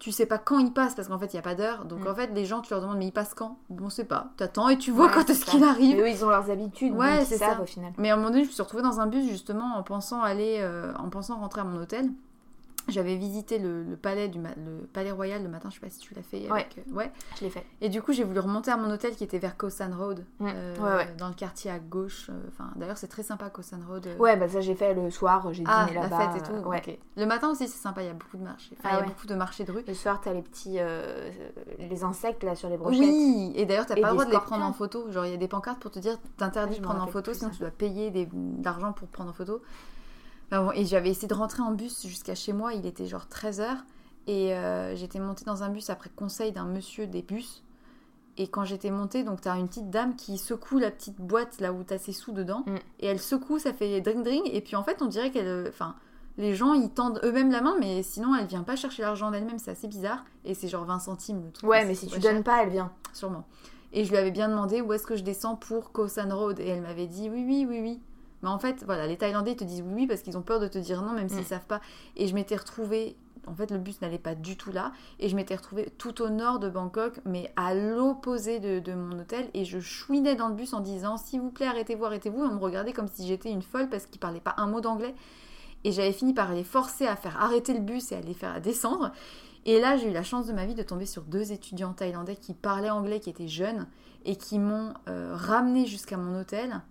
Tu 0.05 0.13
sais 0.13 0.27
pas 0.27 0.37
quand 0.37 0.59
ils 0.59 0.71
passent 0.71 0.95
parce 0.95 1.09
qu'en 1.09 1.19
fait, 1.19 1.33
il 1.33 1.37
y 1.37 1.39
a 1.39 1.43
pas 1.43 1.55
d'heure. 1.55 1.87
Donc 1.87 2.01
Mm. 2.05 2.09
en 2.09 2.15
fait, 2.15 2.27
les 2.35 2.45
gens, 2.45 2.61
tu 2.61 2.75
leur 2.75 2.83
demandes, 2.83 2.99
mais 2.99 3.07
ils 3.07 3.11
passent 3.13 3.33
quand? 3.33 3.57
Bon, 3.71 3.87
on 3.87 3.89
sait 3.89 4.05
pas. 4.05 4.27
T'attends 4.37 4.69
et 4.69 4.77
tu 4.77 4.91
vois 4.91 5.07
Ouais, 5.07 5.13
quand 5.15 5.23
c'est 5.27 5.33
est-ce 5.33 5.47
qu'il 5.47 5.65
arrive. 5.65 5.97
Mais 5.97 6.03
eux, 6.03 6.09
ils 6.11 6.23
ont 6.27 6.29
leurs 6.29 6.51
habitudes. 6.51 6.93
Ouais, 6.95 7.25
c'est 7.25 7.39
ça. 7.39 7.59
au 7.63 7.65
final. 7.65 7.91
Mais 7.97 8.11
à 8.11 8.13
un 8.13 8.17
moment 8.17 8.29
donné, 8.29 8.43
je 8.45 8.49
me 8.49 8.53
suis 8.53 8.61
retrouvée 8.63 8.83
dans 8.83 9.01
un 9.01 9.07
bus 9.07 9.27
justement 9.27 9.77
en 9.79 9.83
pensant 9.83 10.21
aller, 10.21 10.59
euh, 10.61 10.93
en 10.99 11.09
pensant 11.09 11.37
rentrer 11.39 11.63
à 11.63 11.65
mon 11.65 11.81
hôtel. 11.81 12.11
J'avais 12.89 13.17
visité 13.17 13.59
le, 13.59 13.83
le 13.83 13.97
palais 13.97 14.29
du 14.29 14.39
le 14.39 14.87
palais 14.93 15.11
royal 15.11 15.43
le 15.43 15.49
matin, 15.49 15.71
je 15.71 15.75
sais 15.77 15.81
pas 15.81 15.89
si 15.89 15.99
tu 16.01 16.13
l'as 16.15 16.23
fait. 16.23 16.49
Avec, 16.51 16.77
euh, 16.79 16.93
ouais. 16.93 17.11
Je 17.39 17.45
l'ai 17.45 17.51
fait. 17.51 17.65
Et 17.81 17.89
du 17.89 18.03
coup, 18.03 18.13
j'ai 18.13 18.25
voulu 18.25 18.39
remonter 18.41 18.71
à 18.71 18.77
mon 18.77 18.91
hôtel 18.91 19.17
qui 19.17 19.25
était 19.25 19.39
vers 19.39 19.57
Kosan 19.57 19.91
Road, 19.97 20.25
euh, 20.43 20.77
Ouais, 20.77 20.97
ouais. 21.07 21.15
dans 21.17 21.29
le 21.29 21.35
quartier 21.35 21.71
à 21.71 21.79
gauche. 21.79 22.27
euh, 22.29 22.41
Enfin, 22.49 22.71
d'ailleurs, 22.77 22.99
c'est 22.99 23.09
très 23.09 23.23
sympa 23.23 23.49
Kosan 23.49 23.81
Road. 23.89 24.07
Ouais, 24.19 24.37
bah 24.37 24.49
ça, 24.49 24.61
j'ai 24.61 24.75
fait 24.75 24.93
le 24.93 25.11
soir. 25.11 25.51
J'ai 25.55 25.65
Ah, 25.67 25.87
dîné 25.87 25.97
la 25.99 26.09
là-bas. 26.09 26.33
fête 26.33 26.43
et 26.43 26.47
tout. 26.47 26.53
euh, 26.57 26.63
Ouais. 26.69 26.83
ok. 26.87 26.99
Le 27.17 27.25
matin 27.27 27.51
aussi, 27.51 27.69
c'est 27.69 27.79
sympa. 27.81 28.03
Il 28.03 28.07
y 28.07 28.11
a 28.11 28.13
beaucoup 28.13 28.37
de 28.37 28.43
marchés. 28.43 28.77
Enfin, 28.79 28.89
Ah 28.93 28.93
il 28.93 28.95
y 28.95 28.97
a 28.99 29.01
ouais. 29.03 29.07
beaucoup 29.09 29.27
de 29.27 29.35
marchés 29.35 29.65
de 29.65 29.73
rue. 29.73 29.85
Le 29.89 29.95
soir, 29.95 30.21
t'as 30.23 30.33
les 30.35 30.43
petits. 30.43 30.77
euh, 30.79 31.31
les 31.79 32.05
insectes 32.05 32.45
là 32.45 32.55
sur 32.55 32.69
les 32.69 32.77
brochettes. 32.77 33.01
Oui, 33.01 33.53
et 33.57 33.65
d'ailleurs, 33.67 33.87
t'as 33.87 33.95
pas 33.95 34.09
le 34.09 34.13
droit 34.13 34.25
de 34.27 34.31
les 34.31 34.39
prendre 34.41 34.65
en 34.65 34.73
photo. 34.75 35.11
Genre, 35.11 35.25
il 35.25 35.31
y 35.31 35.35
a 35.35 35.39
des 35.39 35.49
pancartes 35.49 35.81
pour 35.81 35.91
te 35.91 35.99
dire 35.99 36.19
t'interdis 36.37 36.79
de 36.79 36.83
prendre 36.85 37.03
en 37.03 37.07
photo, 37.07 37.33
sinon 37.33 37.49
ça. 37.51 37.55
tu 37.57 37.61
dois 37.63 37.71
payer 37.71 38.11
des- 38.11 38.27
de 38.27 38.65
l'argent 38.65 38.93
pour 38.93 39.09
prendre 39.09 39.31
en 39.31 39.33
photo. 39.33 39.63
Enfin, 40.51 40.65
bon, 40.65 40.73
et 40.73 40.85
j'avais 40.85 41.11
essayé 41.11 41.29
de 41.29 41.35
rentrer 41.35 41.63
en 41.63 41.73
bus 41.73 42.07
jusqu'à 42.07 42.35
chez 42.35 42.53
moi, 42.53 42.75
il 42.75 42.87
était 42.87 43.07
genre 43.07 43.27
13h. 43.31 43.79
Et 44.27 44.55
euh, 44.55 44.97
j'étais 44.97 45.19
montée 45.19 45.45
dans 45.45 45.63
un 45.63 45.69
bus 45.69 45.91
après 45.91 46.11
conseil 46.15 46.53
d'un 46.53 46.65
monsieur 46.65 47.07
des 47.07 47.23
bus. 47.23 47.63
Et 48.37 48.49
quand 48.49 48.65
j'étais 48.65 48.91
montée, 48.91 49.23
donc 49.23 49.43
t'as 49.43 49.57
une 49.57 49.69
petite 49.69 49.91
dame 49.91 50.17
qui 50.17 50.39
secoue 50.39 50.79
la 50.79 50.91
petite 50.91 51.21
boîte 51.21 51.61
là 51.61 51.73
où 51.73 51.85
t'as 51.85 51.99
ses 51.99 52.13
sous 52.13 52.33
dedans. 52.33 52.65
Mm. 52.67 52.75
Et 53.01 53.07
elle 53.07 53.21
secoue, 53.21 53.59
ça 53.59 53.73
fait 53.73 54.01
dring 54.01 54.23
dring. 54.23 54.43
Et 54.47 54.61
puis 54.61 54.77
en 54.77 54.83
fait, 54.83 55.03
on 55.03 55.07
dirait 55.07 55.31
qu'elle. 55.31 55.67
Enfin, 55.69 55.95
les 56.37 56.55
gens 56.55 56.75
ils 56.75 56.91
tendent 56.91 57.21
eux-mêmes 57.23 57.53
la 57.53 57.61
main, 57.61 57.77
mais 57.79 58.03
sinon 58.03 58.35
elle 58.35 58.47
vient 58.47 58.65
pas 58.65 58.75
chercher 58.75 59.03
l'argent 59.03 59.31
d'elle-même, 59.31 59.59
c'est 59.59 59.71
assez 59.71 59.87
bizarre. 59.87 60.25
Et 60.45 60.55
c'est 60.55 60.69
genre 60.69 60.85
20 60.85 60.99
centimes 60.99 61.43
le 61.45 61.53
truc. 61.53 61.69
Ouais, 61.69 61.85
mais 61.85 61.95
si 61.95 62.07
tu 62.07 62.21
cher 62.21 62.33
donnes 62.33 62.43
pas, 62.43 62.63
elle 62.63 62.71
vient. 62.71 62.93
sûrement. 63.13 63.45
Et 63.93 64.05
je 64.05 64.11
lui 64.11 64.17
avais 64.17 64.33
bien 64.33 64.49
demandé 64.49 64.81
où 64.81 64.93
est-ce 64.93 65.07
que 65.07 65.15
je 65.15 65.23
descends 65.23 65.55
pour 65.55 65.93
Kosan 65.93 66.35
Road. 66.35 66.59
Et 66.59 66.67
elle 66.67 66.83
m'avait 66.83 67.07
dit 67.07 67.31
oui, 67.31 67.45
oui, 67.47 67.67
oui, 67.69 67.81
oui. 67.81 68.01
Mais 68.45 68.51
en 68.51 68.59
fait, 68.61 68.85
voilà, 68.85 69.07
les 69.09 69.17
Thaïlandais 69.17 69.53
ils 69.53 69.57
te 69.57 69.65
disent 69.65 69.83
oui, 69.85 70.07
parce 70.07 70.21
qu'ils 70.23 70.39
ont 70.39 70.43
peur 70.43 70.61
de 70.61 70.69
te 70.69 70.79
dire 70.79 71.03
non, 71.03 71.13
même 71.15 71.29
s'ils 71.29 71.41
Mm. 71.41 71.45
savent 71.45 71.67
pas. 71.67 71.81
Et 72.17 72.29
je 72.29 72.35
m'étais 72.35 72.55
retrouvée, 72.57 73.17
en 73.47 73.55
fait, 73.55 73.71
le 73.71 73.79
bus 73.79 74.01
n'allait 74.03 74.19
pas 74.19 74.35
du 74.35 74.57
tout 74.57 74.71
là. 74.71 74.93
Et 75.19 75.29
je 75.29 75.35
m'étais 75.35 75.57
retrouvée 75.57 75.91
tout 75.99 76.23
au 76.23 76.29
nord 76.29 76.59
de 76.61 76.69
Bangkok, 76.69 77.21
mais 77.25 77.51
à 77.57 77.75
l'opposé 77.75 78.61
de, 78.61 78.79
de 78.81 78.93
mon 78.93 79.19
hôtel. 79.19 79.49
Et 79.55 79.65
je 79.65 79.81
chouinais 79.81 80.37
dans 80.37 80.49
le 80.49 80.55
bus 80.55 80.75
en 80.75 80.81
disant 80.81 81.17
s'il 81.17 81.41
vous 81.41 81.51
plaît, 81.51 81.67
arrêtez-vous, 81.67 82.05
arrêtez-vous. 82.05 82.41
On 82.43 82.55
me 82.55 82.61
regardait 82.61 82.93
comme 82.93 83.09
si 83.09 83.27
j'étais 83.27 83.51
une 83.51 83.63
folle 83.63 83.89
parce 83.89 84.07
qu'ils 84.07 84.21
parlaient 84.21 84.41
pas 84.41 84.55
un 84.59 84.67
mot 84.67 84.81
d'anglais. 84.81 85.15
Et 85.85 85.93
j'avais 85.93 86.13
fini 86.13 86.33
par 86.35 86.53
les 86.53 86.65
forcer 86.65 87.07
à 87.07 87.17
faire 87.17 87.43
arrêter 87.43 87.75
le 87.75 87.81
bus 87.81 88.13
et 88.13 88.17
à 88.17 88.21
les 88.21 88.35
faire 88.35 88.61
descendre. 88.61 89.11
Et 89.67 89.81
là, 89.81 89.97
j'ai 89.97 90.11
eu 90.11 90.13
la 90.13 90.23
chance 90.23 90.47
de 90.47 90.53
ma 90.53 90.67
vie 90.67 90.75
de 90.75 90.83
tomber 90.83 91.07
sur 91.07 91.23
deux 91.23 91.53
étudiants 91.53 91.95
thaïlandais 91.95 92.37
qui 92.37 92.53
parlaient 92.53 92.91
anglais, 92.91 93.21
qui 93.21 93.31
étaient 93.31 93.49
jeunes, 93.49 93.87
et 94.27 94.37
qui 94.37 94.59
m'ont 94.59 94.93
euh, 95.09 95.33
ramené 95.35 95.87
jusqu'à 95.87 96.19
mon 96.19 96.39
hôtel. 96.39 96.83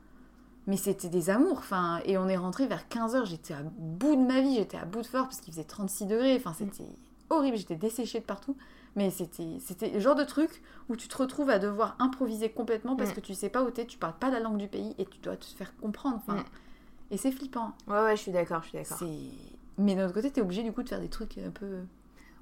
Mais 0.67 0.77
c'était 0.77 1.09
des 1.09 1.29
amours, 1.29 1.57
enfin, 1.57 1.99
et 2.05 2.17
on 2.17 2.27
est 2.29 2.37
rentré 2.37 2.67
vers 2.67 2.87
15h, 2.87 3.25
j'étais 3.25 3.53
à 3.53 3.63
bout 3.77 4.15
de 4.15 4.21
ma 4.21 4.39
vie, 4.41 4.55
j'étais 4.55 4.77
à 4.77 4.85
bout 4.85 5.01
de 5.01 5.07
force 5.07 5.27
parce 5.27 5.41
qu'il 5.41 5.53
faisait 5.53 5.65
36 5.65 6.05
degrés, 6.05 6.35
enfin 6.37 6.53
c'était 6.57 6.85
horrible, 7.29 7.57
j'étais 7.57 7.75
desséchée 7.75 8.19
de 8.21 8.25
partout. 8.25 8.55
Mais 8.95 9.09
c'était 9.09 9.57
c'était 9.59 9.89
le 9.89 9.99
genre 9.99 10.15
de 10.15 10.23
truc 10.23 10.61
où 10.87 10.95
tu 10.95 11.07
te 11.07 11.17
retrouves 11.17 11.49
à 11.49 11.57
devoir 11.59 11.95
improviser 11.99 12.49
complètement 12.51 12.95
parce 12.95 13.09
Mm. 13.09 13.13
que 13.15 13.19
tu 13.21 13.33
sais 13.33 13.49
pas 13.49 13.63
où 13.63 13.71
t'es, 13.71 13.85
tu 13.85 13.97
parles 13.97 14.13
pas 14.19 14.29
la 14.29 14.39
langue 14.39 14.57
du 14.57 14.67
pays 14.67 14.93
et 14.99 15.05
tu 15.05 15.17
dois 15.19 15.35
te 15.35 15.45
faire 15.45 15.75
comprendre. 15.77 16.17
Enfin, 16.25 16.37
Mm. 16.39 16.43
Et 17.11 17.17
c'est 17.17 17.31
flippant. 17.31 17.73
Ouais, 17.87 18.01
ouais, 18.03 18.15
je 18.15 18.21
suis 18.21 18.31
d'accord, 18.31 18.61
je 18.63 18.69
suis 18.69 18.77
d'accord. 18.77 18.97
Mais 19.77 19.95
d'un 19.95 20.05
autre 20.05 20.13
côté, 20.13 20.31
t'es 20.31 20.41
obligé 20.41 20.63
du 20.63 20.71
coup 20.71 20.81
de 20.83 20.89
faire 20.89 21.01
des 21.01 21.09
trucs 21.09 21.37
un 21.39 21.49
peu. 21.51 21.79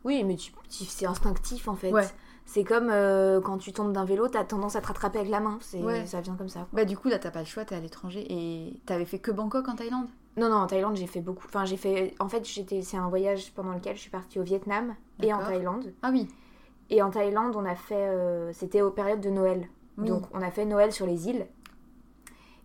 Oui, 0.03 0.23
mais 0.23 0.35
tu, 0.35 0.51
tu- 0.69 0.83
c'est 0.85 1.05
instinctif 1.05 1.67
en 1.67 1.75
fait. 1.75 1.91
Ouais. 1.91 2.07
C'est 2.53 2.65
comme 2.65 2.89
euh, 2.89 3.39
quand 3.39 3.57
tu 3.57 3.71
tombes 3.71 3.93
d'un 3.93 4.03
vélo, 4.03 4.27
t'as 4.27 4.43
tendance 4.43 4.75
à 4.75 4.81
te 4.81 4.87
rattraper 4.87 5.19
avec 5.19 5.31
la 5.31 5.39
main. 5.39 5.57
C'est, 5.61 5.81
Ouais. 5.81 6.05
Ça 6.05 6.19
vient 6.19 6.35
comme 6.35 6.49
ça. 6.49 6.67
Bah, 6.73 6.83
du 6.83 6.97
coup, 6.97 7.07
là, 7.07 7.17
t'as 7.17 7.31
pas 7.31 7.39
le 7.39 7.45
choix, 7.45 7.63
t'es 7.63 7.75
à 7.75 7.79
l'étranger 7.79 8.25
et 8.29 8.81
t'avais 8.85 9.05
fait 9.05 9.19
que 9.19 9.31
Bangkok 9.31 9.69
en 9.69 9.75
Thaïlande? 9.75 10.07
Non, 10.35 10.49
non, 10.49 10.57
en 10.57 10.67
Thaïlande, 10.67 10.97
j'ai 10.97 11.07
fait 11.07 11.21
beaucoup. 11.21 11.45
Enfin, 11.47 11.63
j'ai 11.63 11.77
fait. 11.77 12.13
En 12.19 12.27
fait, 12.27 12.45
j'étais. 12.45 12.81
C'est 12.81 12.97
un 12.97 13.07
voyage 13.07 13.53
pendant 13.53 13.71
lequel 13.71 13.95
je 13.95 14.01
suis 14.01 14.09
partie 14.09 14.37
au 14.37 14.43
Vietnam 14.43 14.95
et 15.23 15.33
en. 15.33 15.39
Thaïlande. 15.39 15.93
Ah 16.01 16.09
oui. 16.11 16.27
Et 16.89 17.01
en 17.01 17.09
Thaïlande, 17.09 17.55
on 17.55 17.63
a 17.63 17.75
fait. 17.75 17.95
euh, 18.09 18.51
C'était 18.51 18.81
aux 18.81 18.91
périodes 18.91 19.21
de 19.21 19.29
Noël. 19.29 19.69
Oui. 19.97 20.09
Donc, 20.09 20.23
on 20.33 20.41
a 20.41 20.51
fait 20.51 20.65
Noël 20.65 20.91
sur 20.91 21.05
les 21.05 21.29
îles. 21.29 21.47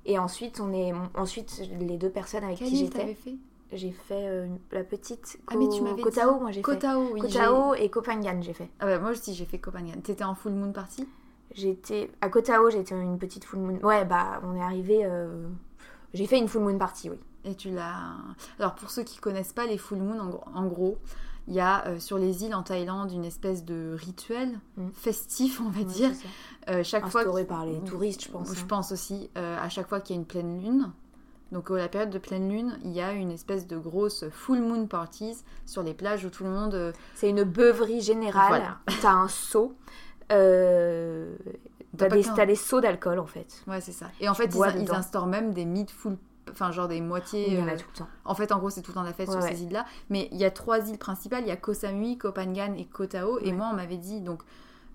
Et 0.05 0.18
ensuite, 0.18 0.61
on 0.61 0.72
est. 0.72 0.92
Ensuite, 1.16 1.62
les 1.79 1.96
deux 1.96 2.11
personnes 2.11 2.42
avec 2.42 2.59
Quelle 2.59 2.68
qui 2.68 2.77
j'étais, 2.79 3.14
fait? 3.14 3.37
J'ai 3.72 3.90
fait 3.92 4.26
euh, 4.29 4.46
la 4.72 4.85
petite. 4.85 5.38
Ah, 5.48 5.55
mais 5.57 5.68
tu 5.68 5.83
m'avais 5.83 6.02
Koh 6.02 6.11
dit. 6.11 6.16
Tao, 6.16 6.38
moi 6.40 6.50
j'ai 6.50 6.57
fait. 6.57 6.62
Koh 6.62 6.74
Tao, 6.76 7.09
oui. 7.12 7.20
Koh 7.20 7.29
j'ai- 7.29 7.38
Tao 7.38 7.74
et 7.74 7.90
Phangan, 8.05 8.40
j'ai 8.42 8.52
fait. 8.52 8.70
Ah 8.81 8.87
bah, 8.87 8.98
moi 8.98 9.11
aussi, 9.11 9.35
j'ai 9.35 9.44
fait 9.44 9.61
Phangan. 9.62 10.00
T'étais 10.02 10.24
en 10.24 10.35
full 10.35 10.52
moon 10.52 10.72
party? 10.72 11.07
J'étais 11.55 12.11
à 12.20 12.29
Koh 12.29 12.40
Tao, 12.42 12.70
j'étais 12.70 12.94
une 12.94 13.18
petite 13.18 13.44
full 13.44 13.61
moon. 13.61 13.79
Ouais, 13.83 14.05
bah 14.05 14.40
on 14.44 14.55
est 14.57 14.62
arrivé. 14.62 15.00
euh, 15.05 15.46
J'ai 16.14 16.26
fait 16.26 16.38
une 16.38 16.48
full 16.48 16.62
moon 16.62 16.79
party, 16.79 17.11
oui. 17.11 17.18
Et 17.44 17.55
tu 17.55 17.70
l'as. 17.70 18.14
Alors 18.59 18.74
pour 18.74 18.90
ceux 18.90 19.02
qui 19.05 19.18
connaissent 19.18 19.52
pas 19.52 19.66
les 19.66 19.79
full 19.79 19.98
moon, 19.98 20.40
en, 20.55 20.66
gros- 20.66 20.98
il 21.48 21.55
y 21.55 21.61
a 21.61 21.87
euh, 21.87 21.98
sur 22.00 22.18
les 22.18 22.42
îles 22.44 22.55
en 22.57 22.62
Thaïlande 22.64 23.12
une 23.12 23.24
espèce 23.24 23.64
de 23.64 23.94
rituel 23.96 24.59
Mm. 24.76 24.88
festif, 24.92 25.61
on 25.61 25.68
va 25.70 25.79
Ouais, 25.79 25.85
dire. 25.85 26.11
Euh, 26.68 26.83
chaque 26.83 27.07
fois. 27.07 27.20
Instauré 27.20 27.42
qu'il- 27.42 27.48
par 27.48 27.64
les 27.64 27.79
touristes, 27.85 28.24
je 28.24 28.31
pense. 28.31 28.52
Je 28.52 28.61
hein. 28.61 28.66
pense 28.68 28.90
aussi. 28.92 29.31
euh, 29.38 29.57
à 29.61 29.68
chaque 29.68 29.88
fois 29.88 30.00
qu'il 30.00 30.16
y 30.16 30.18
a 30.18 30.20
une 30.20 30.26
pleine 30.26 30.61
lune. 30.61 30.90
Donc 31.52 31.70
à 31.70 31.74
la 31.76 31.88
période 31.88 32.11
de 32.11 32.18
pleine 32.18 32.48
lune, 32.48 32.78
il 32.85 32.90
y 32.92 33.00
a 33.00 33.12
une 33.12 33.30
espèce 33.30 33.66
de 33.66 33.76
grosse 33.78 34.24
full 34.30 34.61
moon 34.61 34.87
parties 34.87 35.37
sur 35.64 35.82
les 35.82 35.94
plages 35.94 36.24
où 36.24 36.30
tout 36.30 36.44
le 36.44 36.50
monde. 36.50 36.74
euh, 36.74 36.92
C'est 37.14 37.30
une 37.30 37.44
beuverie 37.44 38.00
générale. 38.00 38.48
Voilà. 38.48 38.78
T'as 39.02 39.12
un 39.12 39.28
seau. 39.28 39.76
Euh... 40.32 41.35
T'as 41.96 42.09
des, 42.09 42.22
qu'un- 42.22 42.35
t'as 42.35 42.46
des 42.46 42.56
seaux 42.56 42.80
d'alcool 42.80 43.18
en 43.18 43.26
fait. 43.26 43.62
Ouais, 43.66 43.80
c'est 43.80 43.92
ça. 43.92 44.06
Et 44.20 44.28
en 44.28 44.35
fait, 44.35 44.54
ils, 44.54 44.90
instaurent 44.92 45.26
même 45.28 45.54
des 45.54 45.64
mid 45.64 45.88
full. 45.90 46.18
Enfin, 46.50 46.70
genre 46.70 46.88
des 46.88 47.00
moitiés. 47.00 47.46
Il 47.48 47.59
y 47.59 47.62
en 47.62 47.68
a 47.68 47.72
euh, 47.72 47.76
tout 47.76 47.87
le 47.94 47.98
temps. 47.98 48.09
En 48.24 48.35
fait, 48.35 48.52
en 48.52 48.59
gros, 48.59 48.70
c'est 48.70 48.82
tout 48.82 48.90
le 48.90 48.96
temps 48.96 49.02
la 49.02 49.12
fête 49.12 49.28
Ouais, 49.28 49.35
sur 49.35 49.42
ouais. 49.42 49.54
ces 49.54 49.62
îles-là. 49.62 49.85
Mais 50.11 50.28
il 50.30 50.38
y 50.38 50.44
a 50.44 50.50
trois 50.50 50.78
îles 50.90 50.98
principales. 50.98 51.42
Il 51.42 51.48
y 51.48 51.52
a 51.52 51.56
Koh 51.56 51.74
Samui, 51.74 52.18
Koh 52.18 52.32
Phangan 52.32 52.74
et 52.76 52.85
Koh 52.85 53.06
Tao. 53.06 53.38
Et 53.40 53.52
moi, 53.52 53.68
on 53.72 53.76
m'avait 53.76 53.96
dit, 53.96 54.20
donc, 54.20 54.42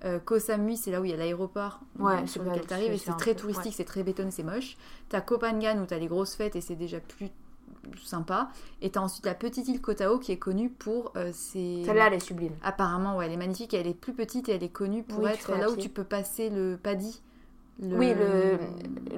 euh, 0.06 0.20
Koh 0.20 0.40
Samui, 0.40 0.78
c'est 0.78 0.92
là 0.92 1.02
où 1.02 1.06
il 1.06 1.12
y 1.12 1.14
a 1.14 1.18
l'aéroport 1.18 1.80
Ouais, 2.00 2.26
sur 2.28 2.44
pas- 2.44 2.52
lequel 2.52 2.68
tu 2.68 2.74
arrives. 2.74 2.92
Et 2.94 2.98
c'est 2.98 3.12
très 3.18 3.34
peu- 3.34 3.42
touristique, 3.42 3.66
ouais. 3.68 3.72
c'est 3.72 3.86
très 3.86 4.04
bétonné, 4.04 4.32
c'est 4.32 4.44
moche. 4.44 4.78
T'as 5.10 5.22
Koh 5.22 5.40
Phangan 5.40 5.78
où 5.82 5.86
t'as 5.86 5.98
les 6.00 6.08
grosses 6.08 6.36
fêtes 6.36 6.56
et 6.56 6.62
c'est 6.62 6.76
déjà 6.76 7.00
plus 7.00 7.30
sympa. 8.04 8.50
Et 8.82 8.90
t'as 8.92 9.00
ensuite 9.02 9.26
la 9.26 9.34
petite 9.34 9.68
île 9.68 9.82
Koh 9.82 9.94
Tao 9.94 10.20
qui 10.20 10.32
est 10.32 10.38
connue 10.38 10.70
pour 10.70 11.12
euh, 11.16 11.32
ses... 11.34 11.84
Celle-là, 11.86 12.08
elle 12.08 12.14
est 12.14 12.20
sublime. 12.20 12.54
Apparemment, 12.64 13.18
ouais, 13.18 13.26
elle 13.26 13.32
est 13.34 13.38
magnifique. 13.38 13.74
Elle 13.74 13.88
est 13.88 13.94
plus 13.94 14.14
petite 14.14 14.50
et 14.50 14.54
elle 14.54 14.64
est 14.64 14.70
connue 14.70 15.04
pour 15.04 15.20
Oui, 15.24 15.30
tu 15.32 15.36
être 15.36 15.52
là 15.58 15.70
où 15.70 15.74
pied. 15.74 15.84
tu 15.84 15.90
peux 15.90 16.04
passer 16.04 16.50
le 16.50 16.78
paddy. 16.82 17.22
Le- 17.82 17.98
Oui, 17.98 18.14
le, 18.14 18.60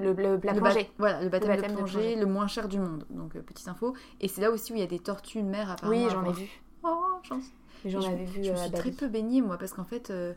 le, 0.00 0.12
le- 0.14 0.40
la 0.42 0.52
ba- 0.54 0.54
plongée. 0.54 0.90
voilà, 0.96 1.22
le 1.22 1.28
baptême, 1.28 1.50
baptême 1.50 1.70
de, 1.72 1.74
de 1.74 1.78
plongée, 1.82 1.98
plongée. 1.98 2.16
le 2.16 2.26
moins 2.26 2.46
cher 2.46 2.68
du 2.68 2.78
monde. 2.78 3.04
Donc, 3.10 3.36
euh, 3.36 3.42
petite 3.42 3.68
info. 3.68 3.94
Et 4.22 4.28
c'est 4.28 4.40
là 4.40 4.50
aussi 4.50 4.72
où 4.72 4.76
il 4.76 4.80
y 4.80 4.84
a 4.84 4.86
des 4.86 5.00
tortues 5.00 5.42
de 5.42 5.48
mer, 5.48 5.70
apparemment. 5.70 6.02
Oui, 6.04 6.08
j'en 6.10 6.24
ai 6.24 6.32
vu. 6.32 6.48
Oh, 6.82 6.96
chance. 7.22 7.44
J'en 7.84 8.00
avais 8.00 8.24
vu 8.24 8.42
Je 8.42 8.52
me 8.52 8.56
suis 8.56 8.70
très 8.70 8.90
peu 8.92 9.08
baignée, 9.08 9.42
moi, 9.42 9.58
parce 9.58 9.74
qu'en 9.74 9.84
fait, 9.84 10.08
euh, 10.08 10.32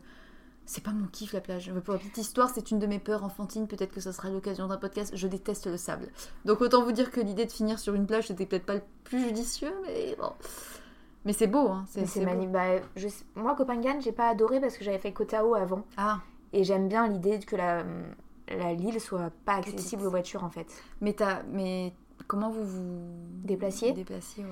c'est 0.70 0.84
pas 0.84 0.92
mon 0.92 1.06
kiff, 1.06 1.32
la 1.32 1.40
plage. 1.40 1.72
Pour 1.84 1.94
la 1.94 1.98
petite 1.98 2.18
histoire, 2.18 2.50
c'est 2.54 2.70
une 2.70 2.78
de 2.78 2.86
mes 2.86 2.98
peurs 2.98 3.24
enfantines. 3.24 3.66
Peut-être 3.66 3.90
que 3.92 4.00
ça 4.00 4.12
sera 4.12 4.28
l'occasion 4.28 4.66
d'un 4.68 4.76
podcast. 4.76 5.12
Je 5.16 5.26
déteste 5.26 5.66
le 5.66 5.78
sable. 5.78 6.08
Donc, 6.44 6.60
autant 6.60 6.84
vous 6.84 6.92
dire 6.92 7.10
que 7.10 7.20
l'idée 7.20 7.46
de 7.46 7.50
finir 7.50 7.78
sur 7.78 7.94
une 7.94 8.06
plage, 8.06 8.26
c'était 8.28 8.44
peut-être 8.46 8.66
pas 8.66 8.74
le 8.74 8.82
plus 9.04 9.18
judicieux, 9.24 9.72
mais 9.86 10.14
bon. 10.20 10.30
Mais 11.24 11.32
c'est 11.32 11.46
beau, 11.46 11.68
hein. 11.68 11.84
C'est 11.88 12.20
beau. 12.20 12.24
mani- 12.26 12.46
bah, 12.46 12.80
je 12.96 13.08
Moi, 13.34 13.54
Copenhague, 13.56 14.00
j'ai 14.02 14.12
pas 14.12 14.28
adoré 14.28 14.60
parce 14.60 14.76
que 14.76 14.84
j'avais 14.84 14.98
fait 14.98 15.12
Koh 15.12 15.24
Tao 15.24 15.54
avant. 15.54 15.84
Ah, 15.96 16.20
Et 16.52 16.64
j'aime 16.64 16.86
bien 16.88 17.08
l'idée 17.08 17.38
que 17.40 17.56
la, 17.56 17.84
la 18.48 18.74
l'île 18.74 19.00
soit 19.00 19.30
pas 19.44 19.54
accessible 19.54 20.04
aux 20.06 20.10
voitures 20.10 20.44
en 20.44 20.50
fait. 20.50 20.66
mais 21.00 21.14
t'as. 21.14 21.42
Mais 21.44 21.92
comment 22.26 22.50
vous 22.50 22.64
vous. 22.64 23.00
Déplaciez 23.44 23.92
Déplaciez, 23.92 24.44
ouais. 24.44 24.50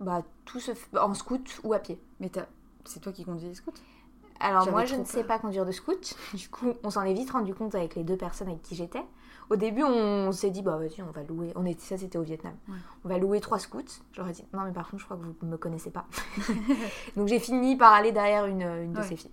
Bah, 0.00 0.22
tout 0.44 0.60
se 0.60 0.74
fait 0.74 0.98
en 0.98 1.12
scout 1.14 1.60
ou 1.64 1.72
à 1.72 1.78
pied. 1.80 2.00
Mais 2.20 2.28
t'as- 2.28 2.46
c'est 2.84 3.00
toi 3.00 3.12
qui 3.12 3.24
conduis 3.24 3.48
les 3.48 3.54
scouts? 3.54 3.72
Alors 4.40 4.70
moi, 4.70 4.84
je 4.84 4.94
ne 4.96 5.04
sais 5.04 5.18
peur. 5.18 5.26
pas 5.28 5.38
conduire 5.38 5.64
de 5.66 5.72
scout. 5.72 6.16
Du 6.34 6.48
coup, 6.48 6.74
on 6.82 6.90
s'en 6.90 7.02
est 7.02 7.14
vite 7.14 7.30
rendu 7.30 7.54
compte 7.54 7.74
avec 7.74 7.94
les 7.94 8.04
deux 8.04 8.16
personnes 8.16 8.48
avec 8.48 8.62
qui 8.62 8.74
j'étais. 8.74 9.02
Au 9.48 9.54
début, 9.56 9.84
on 9.84 10.32
s'est 10.32 10.50
dit, 10.50 10.60
bah 10.62 10.76
vas-y, 10.76 11.02
on 11.02 11.12
va 11.12 11.22
louer. 11.22 11.52
On 11.54 11.64
était, 11.64 11.80
ça, 11.80 11.96
c'était 11.96 12.18
au 12.18 12.22
Vietnam. 12.22 12.54
Ouais. 12.68 12.74
On 13.04 13.08
va 13.08 13.18
louer 13.18 13.40
trois 13.40 13.60
scouts. 13.60 13.82
J'aurais 14.12 14.32
dit, 14.32 14.44
non, 14.52 14.62
mais 14.64 14.72
par 14.72 14.88
contre, 14.90 15.00
je 15.00 15.04
crois 15.04 15.16
que 15.16 15.22
vous 15.22 15.34
ne 15.42 15.50
me 15.52 15.56
connaissez 15.56 15.90
pas. 15.90 16.04
Donc 17.16 17.28
j'ai 17.28 17.38
fini 17.38 17.76
par 17.76 17.92
aller 17.92 18.12
derrière 18.12 18.46
une, 18.46 18.62
une 18.62 18.92
de 18.92 18.98
Ouais. 18.98 19.04
ces 19.06 19.16
filles. 19.16 19.30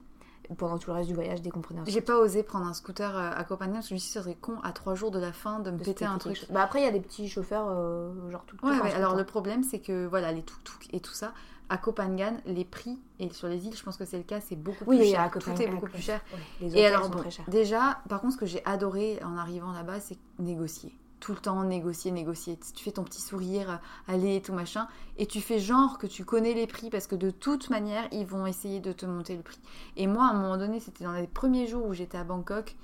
Pendant 0.58 0.78
tout 0.78 0.89
le 0.92 0.98
reste 0.98 1.08
du 1.08 1.16
voyage, 1.16 1.42
dès 1.42 1.50
qu'on 1.50 1.62
prenait 1.62 1.80
un 1.80 1.86
J'ai 1.88 2.02
pas 2.02 2.18
osé 2.18 2.44
prendre 2.44 2.68
un 2.68 2.74
scooter 2.74 3.16
euh, 3.16 3.32
à 3.34 3.44
Copenhague 3.46 3.76
parce 3.76 3.86
que 3.86 3.89
je 3.89 3.94
me 3.96 4.00
suis 4.00 4.08
dit, 4.10 4.13
ça 4.13 4.22
serait 4.22 4.36
con 4.36 4.56
à 4.62 4.72
trois 4.74 4.94
jours 4.94 5.10
de 5.10 5.18
la 5.18 5.32
fin 5.32 5.60
de 5.60 5.72
me 5.72 5.78
de 5.78 5.84
péter 5.84 6.04
un 6.06 6.18
truc. 6.18 6.46
Bah 6.52 6.62
après, 6.62 6.82
il 6.82 6.84
y 6.84 6.88
a 6.88 6.92
des 6.92 7.00
petits 7.00 7.30
chauffeurs, 7.30 7.68
euh, 7.70 8.12
genre 8.30 8.44
tout 8.46 8.58
Ouais, 8.62 8.78
ouais, 8.82 8.94
alors 8.94 9.16
le 9.16 9.24
problème, 9.24 9.63
c'est 9.63 9.80
que 9.80 10.06
voilà, 10.06 10.32
les 10.34 10.44
tuk-tuk 10.44 10.89
et 10.92 11.00
tout 11.00 11.13
ça, 11.13 11.32
à 11.74 11.78
Copenhague, 11.78 12.36
les 12.46 12.66
prix, 12.66 13.00
et 13.20 13.30
sur 13.34 13.48
les 13.48 13.66
îles, 13.66 13.76
je 13.76 13.82
pense 13.84 13.98
que 13.98 14.06
c'est 14.06 14.18
le 14.18 14.24
cas, 14.24 14.40
c'est 14.42 14.56
beaucoup 14.56 14.84
Oui, 14.86 14.98
plus 15.00 15.08
à 15.16 15.24
cher. 15.24 15.32
Copenhague, 15.32 15.56
tout 15.58 15.62
est 15.64 15.68
à 15.68 15.72
beaucoup 15.72 15.86
plus 15.88 16.02
cher. 16.02 16.22
Les 16.62 16.78
Et 16.78 16.86
alors, 16.86 17.06
sont 17.06 17.10
bon, 17.10 17.20
très 17.20 17.32
chers. 17.32 17.50
déjà, 17.50 18.02
par 18.10 18.22
contre, 18.22 18.34
ce 18.34 18.38
que 18.40 18.46
j'ai 18.46 18.64
adoré 18.66 19.20
en 19.24 19.38
arrivant 19.38 19.72
là-bas, 19.72 20.00
c'est 20.00 20.18
négocier. 20.40 20.94
Tout 21.20 21.32
le 21.32 21.38
temps, 21.40 21.64
négocier, 21.64 22.12
négocier. 22.12 22.60
Tu 22.76 22.84
fais 22.84 22.92
ton 22.92 23.04
petit 23.04 23.22
sourire, 23.22 23.70
euh, 23.72 24.14
aller 24.14 24.36
et 24.36 24.42
tout 24.42 24.54
machin, 24.54 24.88
et 25.18 25.26
tu 25.26 25.40
fais 25.42 25.58
genre 25.58 25.98
que 25.98 26.06
tu 26.06 26.26
connais 26.26 26.54
les 26.54 26.68
prix 26.68 26.90
parce 26.90 27.08
que 27.08 27.16
de 27.16 27.32
toute 27.32 27.70
manière, 27.70 28.04
ils 28.12 28.26
vont 28.26 28.46
essayer 28.46 28.80
de 28.82 28.92
te 28.92 29.06
monter 29.06 29.36
le 29.38 29.42
prix. 29.42 29.60
Et 29.96 30.06
moi, 30.06 30.26
à 30.26 30.32
un 30.32 30.34
moment 30.34 30.58
donné, 30.58 30.80
c'était 30.82 31.06
dans 31.06 31.14
les 31.14 31.28
premiers 31.28 31.66
jours 31.66 31.88
où 31.88 31.94
j'étais 31.94 32.18
à 32.18 32.24
Bangkok, 32.26 32.76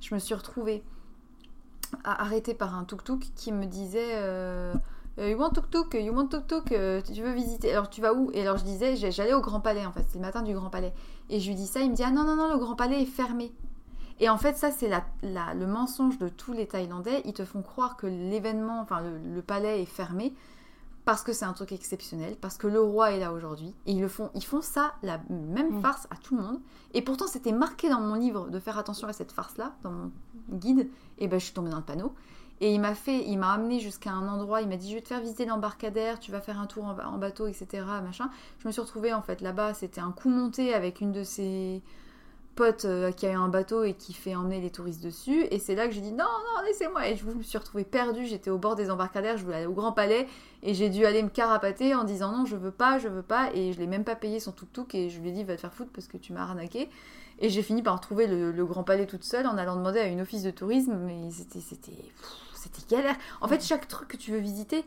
je 0.00 0.14
me 0.14 0.20
suis 0.20 0.34
retrouvée 0.34 0.84
à- 2.04 2.22
arrêtée 2.22 2.54
par 2.54 2.74
un 2.76 2.84
tuk-tuk 2.84 3.26
qui 3.34 3.52
me 3.52 3.66
disait. 3.66 4.12
Euh, 4.14 4.72
you 5.26 5.36
want 5.38 5.50
tuk-tuk, 5.50 5.94
you 5.94 6.12
want 6.12 6.26
tuk-tuk, 6.28 6.72
euh, 6.72 7.00
tu 7.02 7.22
veux 7.22 7.32
visiter. 7.32 7.72
Alors 7.72 7.88
tu 7.90 8.00
vas 8.00 8.12
où? 8.14 8.30
Et 8.34 8.42
alors 8.42 8.56
je 8.58 8.64
disais, 8.64 8.96
j'allais 8.96 9.34
au 9.34 9.40
Grand 9.40 9.60
Palais 9.60 9.84
en 9.86 9.92
fait, 9.92 10.04
c'est 10.08 10.18
le 10.18 10.24
matin 10.24 10.42
du 10.42 10.54
Grand 10.54 10.70
Palais. 10.70 10.92
Et 11.30 11.40
je 11.40 11.48
lui 11.48 11.54
dis 11.56 11.66
ça, 11.66 11.80
il 11.80 11.90
me 11.90 11.96
dit, 11.96 12.02
ah 12.04 12.10
non, 12.10 12.24
non, 12.24 12.36
non, 12.36 12.52
le 12.52 12.58
Grand 12.58 12.76
Palais 12.76 13.02
est 13.02 13.06
fermé. 13.06 13.52
Et 14.20 14.28
en 14.28 14.36
fait, 14.38 14.56
ça, 14.56 14.70
c'est 14.72 14.88
la, 14.88 15.04
la- 15.22 15.54
le 15.54 15.66
mensonge 15.66 16.18
de 16.18 16.28
tous 16.28 16.52
les 16.52 16.66
Thaïlandais. 16.66 17.22
Ils 17.24 17.32
te 17.34 17.44
font 17.44 17.62
croire 17.62 17.96
que 17.96 18.06
l'événement, 18.08 18.80
enfin, 18.80 19.00
le, 19.00 19.16
le 19.34 19.42
palais 19.42 19.80
est 19.82 19.86
fermé 19.86 20.34
parce 21.04 21.22
que 21.22 21.32
c'est 21.32 21.44
un 21.46 21.52
truc 21.54 21.72
exceptionnel, 21.72 22.36
parce 22.38 22.58
que 22.58 22.66
le 22.66 22.80
roi 22.82 23.12
est 23.12 23.18
là 23.20 23.32
aujourd'hui. 23.32 23.72
Et 23.86 23.92
ils 23.92 24.00
le 24.00 24.08
font, 24.08 24.28
ils 24.34 24.44
font 24.44 24.60
ça, 24.60 24.92
la 25.02 25.20
même 25.30 25.78
Mm. 25.78 25.80
farce 25.82 26.06
à 26.10 26.16
tout 26.16 26.36
le 26.36 26.42
monde. 26.42 26.60
Et 26.92 27.00
pourtant, 27.00 27.26
c'était 27.26 27.52
marqué 27.52 27.88
dans 27.88 28.00
mon 28.00 28.14
livre 28.16 28.50
de 28.50 28.58
faire 28.58 28.76
attention 28.76 29.08
à 29.08 29.12
cette 29.14 29.32
farce-là, 29.32 29.72
dans 29.82 29.90
mon 29.92 30.10
guide. 30.50 30.88
Et 31.18 31.28
ben, 31.28 31.38
je 31.38 31.44
suis 31.46 31.54
tombée 31.54 31.70
dans 31.70 31.78
le 31.78 31.82
panneau. 31.84 32.12
Et 32.60 32.74
il 32.74 32.80
m'a 32.80 32.94
fait, 32.94 33.24
il 33.26 33.38
m'a 33.38 33.52
amené 33.52 33.78
jusqu'à 33.78 34.10
un 34.10 34.28
endroit. 34.28 34.60
Il 34.62 34.68
m'a 34.68 34.76
dit, 34.76 34.90
je 34.90 34.94
vais 34.96 35.02
te 35.02 35.08
faire 35.08 35.20
visiter 35.20 35.44
l'embarcadère, 35.44 36.18
tu 36.18 36.32
vas 36.32 36.40
faire 36.40 36.58
un 36.58 36.66
tour 36.66 36.84
en, 36.84 37.18
bateau, 37.18 37.46
etc. 37.46 37.84
Machin. 38.02 38.30
Je 38.58 38.66
me 38.66 38.72
suis 38.72 38.80
retrouvée 38.80 39.12
en 39.12 39.22
fait 39.22 39.40
là-bas. 39.40 39.74
C'était 39.74 40.00
un 40.00 40.10
coup 40.10 40.28
monté 40.28 40.74
avec 40.74 41.00
une 41.00 41.12
de 41.12 41.22
ses 41.22 41.82
pote 42.58 42.86
euh, 42.86 43.12
qui 43.12 43.24
a 43.24 43.30
eu 43.30 43.36
un 43.36 43.46
bateau 43.46 43.84
et 43.84 43.94
qui 43.94 44.12
fait 44.12 44.34
emmener 44.34 44.60
les 44.60 44.70
touristes 44.70 45.00
dessus. 45.00 45.46
Et 45.52 45.60
c'est 45.60 45.76
là 45.76 45.86
que 45.86 45.94
j'ai 45.94 46.00
dit 46.00 46.10
non, 46.10 46.24
non, 46.24 46.64
laissez-moi. 46.66 47.08
Et 47.08 47.14
je 47.14 47.24
me 47.24 47.42
suis 47.42 47.56
retrouvée 47.56 47.84
perdue. 47.84 48.26
J'étais 48.26 48.50
au 48.50 48.58
bord 48.58 48.74
des 48.74 48.90
embarcadères, 48.90 49.36
je 49.36 49.44
voulais 49.44 49.58
aller 49.58 49.66
au 49.66 49.72
Grand 49.72 49.92
Palais. 49.92 50.26
Et 50.64 50.74
j'ai 50.74 50.88
dû 50.88 51.06
aller 51.06 51.22
me 51.22 51.28
carapater 51.28 51.94
en 51.94 52.02
disant 52.02 52.32
non, 52.32 52.46
je 52.46 52.56
veux 52.56 52.72
pas, 52.72 52.98
je 52.98 53.06
veux 53.06 53.22
pas. 53.22 53.50
Et 53.54 53.72
je 53.72 53.78
l'ai 53.78 53.86
même 53.86 54.02
pas 54.02 54.16
payé 54.16 54.40
son 54.40 54.50
tuk-tuk. 54.50 54.92
Et 54.96 55.08
je 55.08 55.20
lui 55.20 55.28
ai 55.28 55.32
dit 55.32 55.44
va 55.44 55.54
te 55.54 55.60
faire 55.60 55.72
foutre 55.72 55.92
parce 55.94 56.08
que 56.08 56.16
tu 56.16 56.32
m'as 56.32 56.42
arnaqué. 56.42 56.88
Et 57.38 57.48
j'ai 57.48 57.62
fini 57.62 57.84
par 57.84 57.94
retrouver 57.94 58.26
le, 58.26 58.50
le 58.50 58.64
Grand 58.66 58.82
Palais 58.82 59.06
toute 59.06 59.22
seule 59.22 59.46
en 59.46 59.56
allant 59.56 59.76
demander 59.76 60.00
à 60.00 60.06
une 60.06 60.20
office 60.20 60.42
de 60.42 60.50
tourisme. 60.50 60.96
Mais 60.96 61.30
c'était, 61.30 61.92
c'était 62.58 62.82
galère. 62.94 63.16
En 63.40 63.48
fait, 63.48 63.62
chaque 63.62 63.88
truc 63.88 64.08
que 64.08 64.16
tu 64.16 64.32
veux 64.32 64.38
visiter. 64.38 64.84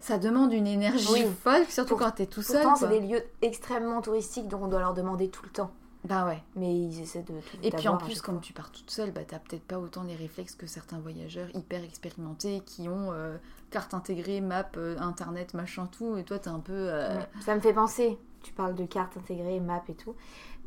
Ça 0.00 0.18
demande 0.18 0.52
une 0.52 0.66
énergie 0.66 1.06
Oui. 1.12 1.24
folle, 1.44 1.64
surtout 1.68 1.90
Pour- 1.96 2.00
quand 2.06 2.10
t'es 2.12 2.26
tout 2.26 2.42
seul. 2.42 2.62
Pourtant, 2.62 2.76
c'est 2.76 2.88
des 2.88 3.00
lieux 3.00 3.22
extrêmement 3.40 4.00
touristiques, 4.02 4.48
donc 4.48 4.62
on 4.62 4.66
doit 4.68 4.80
leur 4.80 4.94
demander 4.94 5.28
tout 5.30 5.44
le 5.44 5.50
temps. 5.50 5.70
Bah 6.04 6.26
ouais. 6.26 6.42
Mais 6.56 6.74
ils 6.76 7.00
essaient 7.00 7.22
de 7.22 7.34
Et 7.62 7.70
puis 7.70 7.86
en 7.86 7.96
plus, 7.96 8.20
comme 8.20 8.40
tu 8.40 8.52
pars 8.52 8.72
toute 8.72 8.90
seule, 8.90 9.12
bah, 9.12 9.20
t'as 9.24 9.38
peut-être 9.38 9.62
pas 9.62 9.78
autant 9.78 10.02
les 10.02 10.16
réflexes 10.16 10.56
que 10.56 10.66
certains 10.66 10.98
voyageurs 10.98 11.46
hyper 11.54 11.84
expérimentés 11.84 12.60
qui 12.66 12.88
ont 12.88 13.12
euh, 13.12 13.36
carte 13.70 13.94
intégrée, 13.94 14.40
map, 14.40 14.66
euh, 14.76 14.98
internet, 14.98 15.54
machin, 15.54 15.86
tout. 15.86 16.16
Et 16.16 16.24
toi, 16.24 16.40
t'es 16.40 16.48
un 16.48 16.58
peu. 16.58 16.72
euh. 16.74 17.20
Ça 17.44 17.54
me 17.54 17.60
fait 17.60 17.72
penser, 17.72 18.18
tu 18.42 18.52
parles 18.52 18.74
de 18.74 18.84
cartes 18.84 19.16
intégrées, 19.16 19.60
map 19.60 19.84
et 19.88 19.94
tout, 19.94 20.16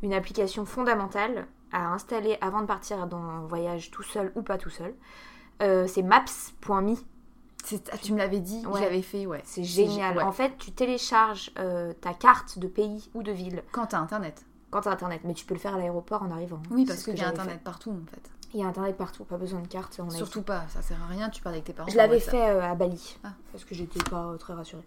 une 0.02 0.14
application 0.14 0.64
fondamentale 0.64 1.46
à 1.74 1.88
installer 1.92 2.38
avant 2.40 2.62
de 2.62 2.68
partir 2.68 3.06
dans 3.08 3.18
un 3.22 3.42
voyage 3.42 3.92
tout 3.92 4.04
seul 4.04 4.32
ou 4.36 4.42
pas 4.44 4.58
tout 4.58 4.70
seul. 4.70 4.94
Euh, 5.62 5.88
c'est 5.88 6.02
maps.me. 6.04 6.96
ah, 7.92 7.98
tu 8.02 8.14
me 8.14 8.18
l'avais 8.18 8.40
dit, 8.42 8.66
Ouais. 8.66 8.80
je 8.80 8.84
l'avais 8.84 9.02
fait, 9.02 9.26
ouais. 9.26 9.42
C'est 9.46 9.64
génial. 9.64 10.18
ouais. 10.18 10.24
En 10.24 10.32
fait, 10.32 10.58
tu 10.58 10.72
télécharges 10.72 11.52
euh, 11.58 11.94
ta 12.02 12.14
carte 12.14 12.60
de 12.60 12.68
pays 12.68 13.10
ou 13.14 13.24
de 13.24 13.32
ville 13.32 13.64
Quand 13.72 13.88
t'as 13.88 14.00
internet. 14.00 14.44
quand 14.72 14.82
t'as 14.82 14.92
internet, 14.92 15.22
mais 15.24 15.34
tu 15.34 15.46
peux 15.46 15.54
le 15.54 15.60
faire 15.60 15.76
à 15.76 15.78
l'aéroport 15.78 16.22
en 16.24 16.32
arrivant. 16.32 16.62
Oui, 16.72 16.82
C'est 16.82 16.88
parce 16.88 17.00
ce 17.00 17.06
que 17.06 17.12
qu'il 17.12 17.20
y 17.20 17.24
a 17.24 17.28
j'avais 17.28 17.40
internet 17.40 17.62
partout 17.64 17.92
en 17.92 18.06
fait. 18.12 18.30
Il 18.54 18.60
y 18.60 18.64
a 18.64 18.68
internet 18.68 18.96
partout, 18.98 19.24
pas 19.26 19.38
besoin 19.38 19.60
de 19.62 19.68
carte. 19.68 20.00
on 20.04 20.10
Surtout 20.10 20.42
pas, 20.42 20.66
ça 20.70 20.82
sert 20.82 21.02
à 21.04 21.08
rien, 21.08 21.30
tu 21.30 21.42
parles 21.42 21.56
avec 21.56 21.66
tes 21.66 21.74
parents. 21.74 21.90
Je 21.90 21.98
l'avais 21.98 22.20
fait 22.20 22.50
euh, 22.50 22.62
à 22.62 22.76
Bali, 22.76 23.18
Ah. 23.24 23.34
parce 23.52 23.64
que 23.66 23.74
j'étais 23.76 24.02
pas 24.10 24.26
euh, 24.28 24.38
très 24.38 24.54
rassurée. 24.54 24.84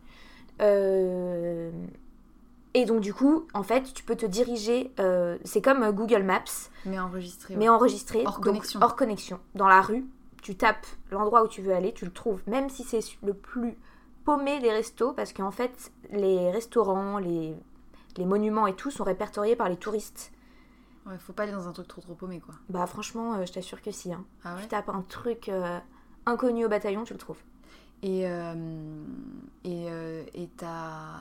Euh, 0.62 1.70
Et 2.74 2.84
donc 2.84 3.00
du 3.00 3.12
coup, 3.14 3.46
en 3.54 3.62
fait, 3.62 3.92
tu 3.94 4.04
peux 4.04 4.14
te 4.16 4.26
diriger, 4.26 4.92
c'est 5.44 5.62
comme 5.62 5.90
Google 5.92 6.22
Maps. 6.22 6.44
Mais 6.84 6.98
enregistré. 6.98 7.56
mais 7.56 7.68
enregistré, 7.68 8.22
Hors 8.26 8.34
donc 8.36 8.44
connexion. 8.44 8.80
hors 8.82 8.94
connexion, 8.96 9.40
dans 9.54 9.68
la 9.68 9.80
rue. 9.80 10.04
Tu 10.42 10.56
tapes 10.56 10.86
l'endroit 11.10 11.42
où 11.44 11.48
tu 11.48 11.62
veux 11.62 11.74
aller, 11.74 11.92
tu 11.92 12.04
le 12.04 12.12
trouves, 12.12 12.42
même 12.46 12.70
si 12.70 12.84
c'est 12.84 13.00
le 13.22 13.34
plus 13.34 13.76
paumé 14.24 14.60
des 14.60 14.70
restos, 14.70 15.12
parce 15.12 15.32
qu'en 15.32 15.50
fait, 15.50 15.90
les 16.10 16.50
restaurants, 16.50 17.18
les, 17.18 17.54
les 18.16 18.24
monuments 18.24 18.66
et 18.66 18.74
tout 18.74 18.90
sont 18.90 19.04
répertoriés 19.04 19.56
par 19.56 19.68
les 19.68 19.76
touristes. 19.76 20.32
Ouais, 21.06 21.16
faut 21.18 21.32
pas 21.32 21.44
aller 21.44 21.52
dans 21.52 21.68
un 21.68 21.72
truc 21.72 21.88
trop 21.88 22.02
trop 22.02 22.14
paumé 22.14 22.38
quoi. 22.38 22.54
Bah 22.68 22.86
franchement, 22.86 23.34
euh, 23.34 23.46
je 23.46 23.52
t'assure 23.52 23.80
que 23.80 23.90
si. 23.90 24.12
Hein. 24.12 24.24
Ah 24.44 24.54
ouais? 24.54 24.62
Tu 24.62 24.68
tapes 24.68 24.90
un 24.90 25.00
truc 25.00 25.48
euh, 25.48 25.78
inconnu 26.26 26.66
au 26.66 26.68
bataillon, 26.68 27.04
tu 27.04 27.14
le 27.14 27.18
trouves. 27.18 27.40
Et 28.02 28.28
euh, 28.28 29.02
et 29.64 29.86
euh, 29.88 30.22
et 30.34 30.48
t'as 30.56 31.20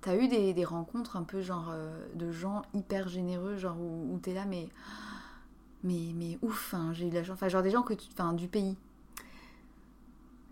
t'as 0.00 0.16
eu 0.16 0.28
des, 0.28 0.54
des 0.54 0.64
rencontres 0.64 1.16
un 1.16 1.24
peu 1.24 1.42
genre 1.42 1.72
de 2.14 2.30
gens 2.30 2.62
hyper 2.74 3.08
généreux, 3.08 3.56
genre 3.56 3.76
où, 3.78 4.14
où 4.14 4.18
t'es 4.18 4.34
là 4.34 4.44
mais 4.44 4.68
mais 5.84 6.12
mais 6.14 6.38
ouf, 6.42 6.74
hein, 6.74 6.92
j'ai 6.92 7.08
eu 7.08 7.10
la 7.10 7.22
chance, 7.24 7.34
enfin 7.34 7.48
genre 7.48 7.62
des 7.62 7.70
gens 7.70 7.82
que 7.82 7.94
tu, 7.94 8.08
enfin 8.12 8.32
du 8.32 8.48
pays. 8.48 8.76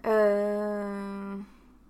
Euh... 0.06 1.36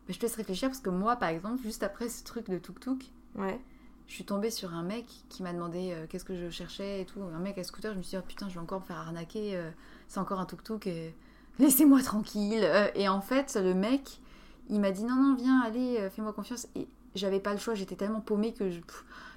Mais 0.09 0.14
je 0.14 0.18
te 0.18 0.22
laisse 0.24 0.35
réfléchir 0.37 0.68
parce 0.68 0.81
que 0.81 0.90
moi 0.90 1.16
par 1.16 1.29
exemple, 1.29 1.62
juste 1.62 1.83
après 1.83 2.09
ce 2.09 2.24
truc 2.24 2.48
de 2.50 2.59
tuk 2.59 2.81
tuk, 2.81 3.11
Ouais. 3.37 3.61
je 4.09 4.14
suis 4.14 4.24
tombée 4.24 4.50
sur 4.50 4.74
un 4.74 4.83
mec 4.83 5.07
qui 5.29 5.42
m'a 5.44 5.53
demandé 5.53 5.92
euh, 5.92 6.07
qu'est-ce 6.09 6.24
que 6.24 6.35
je 6.35 6.50
cherchais 6.50 7.03
et 7.03 7.05
tout, 7.05 7.22
un 7.22 7.38
mec 7.38 7.57
à 7.59 7.64
scooter, 7.64 7.92
je 7.92 7.98
me 7.98 8.03
suis 8.03 8.16
dit 8.16 8.22
oh, 8.22 8.26
putain 8.26 8.48
je 8.48 8.55
vais 8.55 8.61
encore 8.61 8.81
me 8.81 8.85
faire 8.85 8.96
arnaquer, 8.98 9.57
euh, 9.57 9.70
c'est 10.09 10.18
encore 10.18 10.40
un 10.40 10.46
tuk 10.46 10.64
tuk, 10.64 10.87
et... 10.88 11.14
laissez-moi 11.61 12.03
tranquille. 12.03 12.68
Et 12.94 13.09
en 13.09 13.20
fait 13.20 13.57
le 13.57 13.74
mec 13.74 14.20
il 14.68 14.81
m'a 14.81 14.90
dit 14.90 15.05
non 15.05 15.14
non 15.16 15.35
viens 15.37 15.61
allez 15.61 16.09
fais-moi 16.11 16.33
confiance 16.33 16.66
et 16.74 16.88
j'avais 17.14 17.40
pas 17.40 17.52
le 17.52 17.58
choix 17.58 17.74
j'étais 17.74 17.96
tellement 17.96 18.20
paumée 18.20 18.52
que 18.52 18.70
je, 18.70 18.80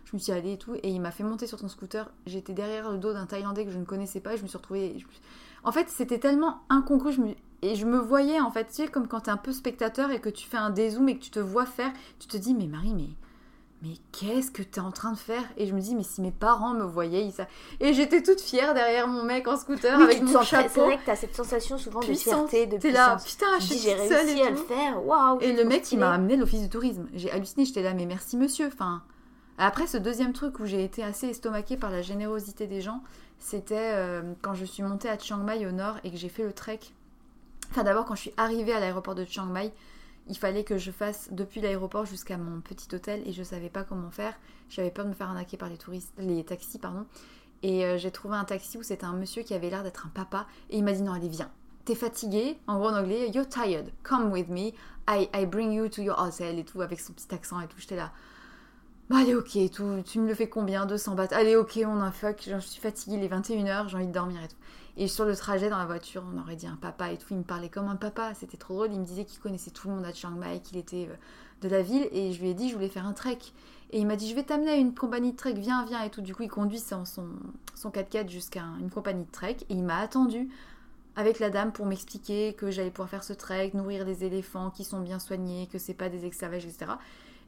je 0.05 0.11
me 0.13 0.19
suis 0.19 0.31
allée 0.31 0.53
et 0.53 0.57
tout 0.57 0.75
et 0.75 0.89
il 0.89 0.99
m'a 1.01 1.11
fait 1.11 1.23
monter 1.23 1.47
sur 1.47 1.59
ton 1.59 1.67
scooter. 1.67 2.09
J'étais 2.25 2.53
derrière 2.53 2.91
le 2.91 2.97
dos 2.97 3.13
d'un 3.13 3.25
Thaïlandais 3.25 3.65
que 3.65 3.71
je 3.71 3.77
ne 3.79 3.85
connaissais 3.85 4.19
pas 4.19 4.33
et 4.33 4.37
je 4.37 4.43
me 4.43 4.47
suis 4.47 4.57
retrouvée 4.57 4.95
en 5.63 5.71
fait 5.71 5.89
c'était 5.89 6.19
tellement 6.19 6.61
incongru 6.69 7.11
je 7.13 7.21
me- 7.21 7.35
et 7.61 7.75
je 7.75 7.85
me 7.85 7.97
voyais 7.97 8.39
en 8.41 8.51
fait 8.51 8.65
tu 8.67 8.73
sais 8.73 8.87
comme 8.87 9.07
quand 9.07 9.21
t'es 9.21 9.31
un 9.31 9.37
peu 9.37 9.51
spectateur 9.53 10.11
et 10.11 10.19
que 10.19 10.29
tu 10.29 10.47
fais 10.47 10.57
un 10.57 10.69
dézoom 10.69 11.07
et 11.09 11.17
que 11.17 11.23
tu 11.23 11.31
te 11.31 11.39
vois 11.39 11.65
faire 11.65 11.91
tu 12.19 12.27
te 12.27 12.37
dis 12.37 12.53
mais 12.53 12.67
Marie 12.67 12.93
mais 12.93 13.09
mais 13.83 13.95
qu'est-ce 14.13 14.49
que 14.49 14.63
t'es 14.63 14.79
en 14.79 14.91
train 14.91 15.11
de 15.11 15.17
faire? 15.17 15.43
Et 15.57 15.67
je 15.67 15.73
me 15.75 15.81
dis, 15.81 15.93
mais 15.93 16.03
si 16.03 16.21
mes 16.21 16.31
parents 16.31 16.73
me 16.73 16.85
voyaient, 16.85 17.25
ils 17.25 17.33
Et 17.85 17.93
j'étais 17.93 18.23
toute 18.23 18.39
fière 18.39 18.73
derrière 18.73 19.07
mon 19.09 19.23
mec 19.23 19.45
en 19.47 19.57
scooter 19.57 19.97
Oui, 19.97 20.03
avec 20.05 20.21
mon 20.21 20.31
très- 20.33 20.43
C'est 20.45 20.49
chapeau. 20.69 20.85
vrai 20.85 20.97
que 20.97 21.05
t'as 21.05 21.15
cette 21.17 21.35
sensation 21.35 21.77
souvent 21.77 21.99
Puissance. 21.99 22.45
de 22.45 22.47
fierté, 22.49 22.65
de 22.65 22.77
T'es 22.81 22.91
là, 22.91 23.17
putain, 23.23 23.59
je 23.59 23.73
j'ai 23.75 23.93
réussi 23.93 24.39
et 24.39 24.43
à 24.43 24.49
le 24.51 24.55
faire, 24.55 25.05
waouh 25.05 25.39
Et 25.41 25.51
le 25.51 25.65
mec, 25.65 25.91
il 25.91 25.99
m'a 25.99 26.11
amené 26.13 26.37
l'office 26.37 26.61
du 26.61 26.69
tourisme. 26.69 27.07
J'ai 27.13 27.29
halluciné, 27.29 27.65
j'étais 27.65 27.83
là, 27.83 27.93
mais 27.93 28.05
merci 28.05 28.37
monsieur. 28.37 28.67
Enfin, 28.67 29.03
après, 29.57 29.85
ce 29.85 29.97
deuxième 29.97 30.31
truc 30.31 30.59
où 30.59 30.65
j'ai 30.65 30.83
été 30.83 31.03
assez 31.03 31.27
estomaquée 31.27 31.75
par 31.75 31.91
la 31.91 32.01
générosité 32.01 32.67
des 32.67 32.79
gens, 32.81 33.03
c'était 33.37 33.75
euh, 33.93 34.21
quand 34.41 34.53
je 34.53 34.63
suis 34.63 34.81
montée 34.83 35.09
à 35.09 35.19
Chiang 35.19 35.37
Mai 35.39 35.67
au 35.67 35.71
nord 35.71 35.95
et 36.05 36.09
que 36.11 36.15
j'ai 36.17 36.29
fait 36.29 36.43
le 36.43 36.53
trek. 36.53 36.79
Enfin, 37.71 37.83
d'abord, 37.83 38.05
quand 38.05 38.15
je 38.15 38.21
suis 38.21 38.33
arrivée 38.37 38.71
à 38.73 38.79
l'aéroport 38.79 39.15
de 39.15 39.25
Chiang 39.25 39.45
Mai, 39.47 39.73
il 40.27 40.37
fallait 40.37 40.63
que 40.63 40.77
je 40.77 40.91
fasse 40.91 41.29
depuis 41.31 41.61
l'aéroport 41.61 42.05
jusqu'à 42.05 42.37
mon 42.37 42.61
petit 42.61 42.93
hôtel 42.95 43.21
et 43.25 43.33
je 43.33 43.43
savais 43.43 43.69
pas 43.69 43.83
comment 43.83 44.11
faire. 44.11 44.33
J'avais 44.69 44.91
peur 44.91 45.05
de 45.05 45.09
me 45.09 45.15
faire 45.15 45.29
arnaquer 45.29 45.57
par 45.57 45.69
les 45.69 45.77
touristes, 45.77 46.13
les 46.17 46.43
taxis, 46.43 46.79
pardon. 46.79 47.05
Et 47.61 47.85
euh, 47.85 47.97
j'ai 47.97 48.11
trouvé 48.11 48.35
un 48.35 48.45
taxi 48.45 48.77
où 48.77 48.83
c'était 48.83 49.05
un 49.05 49.13
monsieur 49.13 49.43
qui 49.43 49.53
avait 49.53 49.69
l'air 49.69 49.83
d'être 49.83 50.05
un 50.05 50.09
papa 50.09 50.47
et 50.69 50.77
il 50.77 50.83
m'a 50.83 50.93
dit 50.93 51.01
non, 51.01 51.13
allez, 51.13 51.29
viens. 51.29 51.51
T'es 51.85 51.95
fatigué, 51.95 52.57
en 52.67 52.77
gros 52.77 52.89
en 52.89 52.95
anglais, 52.95 53.29
you're 53.33 53.47
tired, 53.47 53.91
come 54.03 54.31
with 54.31 54.47
me, 54.47 54.71
I, 55.09 55.27
I 55.33 55.45
bring 55.45 55.73
you 55.73 55.89
to 55.89 56.01
your 56.01 56.17
hotel 56.17 56.57
et 56.57 56.63
tout, 56.63 56.81
avec 56.81 57.01
son 57.01 57.11
petit 57.11 57.33
accent 57.35 57.59
et 57.59 57.67
tout. 57.67 57.77
J'étais 57.77 57.97
là, 57.97 58.13
bah 59.09 59.17
allez, 59.19 59.35
ok, 59.35 59.57
tout, 59.69 60.01
tu 60.05 60.19
me 60.19 60.27
le 60.27 60.33
fais 60.33 60.47
combien? 60.47 60.85
200 60.85 61.15
bahts 61.15 61.33
Allez, 61.33 61.57
ok, 61.57 61.81
on 61.85 61.99
a 61.99 62.11
fuck, 62.11 62.41
je 62.49 62.57
suis 62.59 62.79
fatiguée, 62.79 63.17
il 63.17 63.23
est 63.23 63.27
21h, 63.27 63.89
j'ai 63.89 63.97
envie 63.97 64.07
de 64.07 64.13
dormir 64.13 64.41
et 64.41 64.47
tout. 64.47 64.55
Et 64.95 65.07
sur 65.07 65.25
le 65.25 65.35
trajet 65.35 65.69
dans 65.69 65.77
la 65.79 65.85
voiture, 65.85 66.23
on 66.31 66.39
aurait 66.39 66.55
dit 66.55 66.67
un 66.67 66.75
papa 66.75 67.11
et 67.11 67.17
tout. 67.17 67.27
Il 67.31 67.37
me 67.37 67.43
parlait 67.43 67.69
comme 67.69 67.87
un 67.87 67.95
papa, 67.95 68.33
c'était 68.35 68.57
trop 68.57 68.75
drôle. 68.75 68.93
Il 68.93 68.99
me 68.99 69.05
disait 69.05 69.25
qu'il 69.25 69.39
connaissait 69.39 69.71
tout 69.71 69.87
le 69.87 69.95
monde 69.95 70.05
à 70.05 70.13
Chiang 70.13 70.31
Mai, 70.31 70.61
qu'il 70.61 70.77
était 70.77 71.07
euh, 71.09 71.15
de 71.61 71.69
la 71.69 71.81
ville. 71.81 72.07
Et 72.11 72.31
je 72.31 72.41
lui 72.41 72.49
ai 72.49 72.53
dit, 72.53 72.69
je 72.69 72.75
voulais 72.75 72.89
faire 72.89 73.07
un 73.07 73.13
trek. 73.13 73.39
Et 73.91 73.99
il 73.99 74.05
m'a 74.05 74.15
dit, 74.15 74.29
je 74.29 74.35
vais 74.35 74.43
t'amener 74.43 74.71
à 74.71 74.75
une 74.75 74.93
compagnie 74.93 75.31
de 75.31 75.37
trek, 75.37 75.53
viens, 75.53 75.83
viens 75.85 76.03
et 76.03 76.09
tout. 76.09 76.21
Du 76.21 76.35
coup, 76.35 76.43
il 76.43 76.49
conduit 76.49 76.79
son, 76.79 77.05
son, 77.05 77.27
son 77.73 77.89
4x4 77.89 78.29
jusqu'à 78.29 78.63
une 78.79 78.91
compagnie 78.91 79.25
de 79.25 79.31
trek. 79.31 79.57
Et 79.69 79.73
il 79.73 79.83
m'a 79.83 79.97
attendu 79.97 80.49
avec 81.15 81.39
la 81.39 81.49
dame 81.49 81.71
pour 81.71 81.85
m'expliquer 81.85 82.53
que 82.53 82.69
j'allais 82.71 82.89
pouvoir 82.89 83.09
faire 83.09 83.23
ce 83.23 83.33
trek, 83.33 83.71
nourrir 83.73 84.05
des 84.05 84.23
éléphants 84.23 84.69
qui 84.69 84.83
sont 84.83 84.99
bien 84.99 85.19
soignés, 85.19 85.67
que 85.71 85.77
c'est 85.77 85.93
pas 85.93 86.09
des 86.09 86.25
esclavages, 86.25 86.65
etc. 86.65 86.93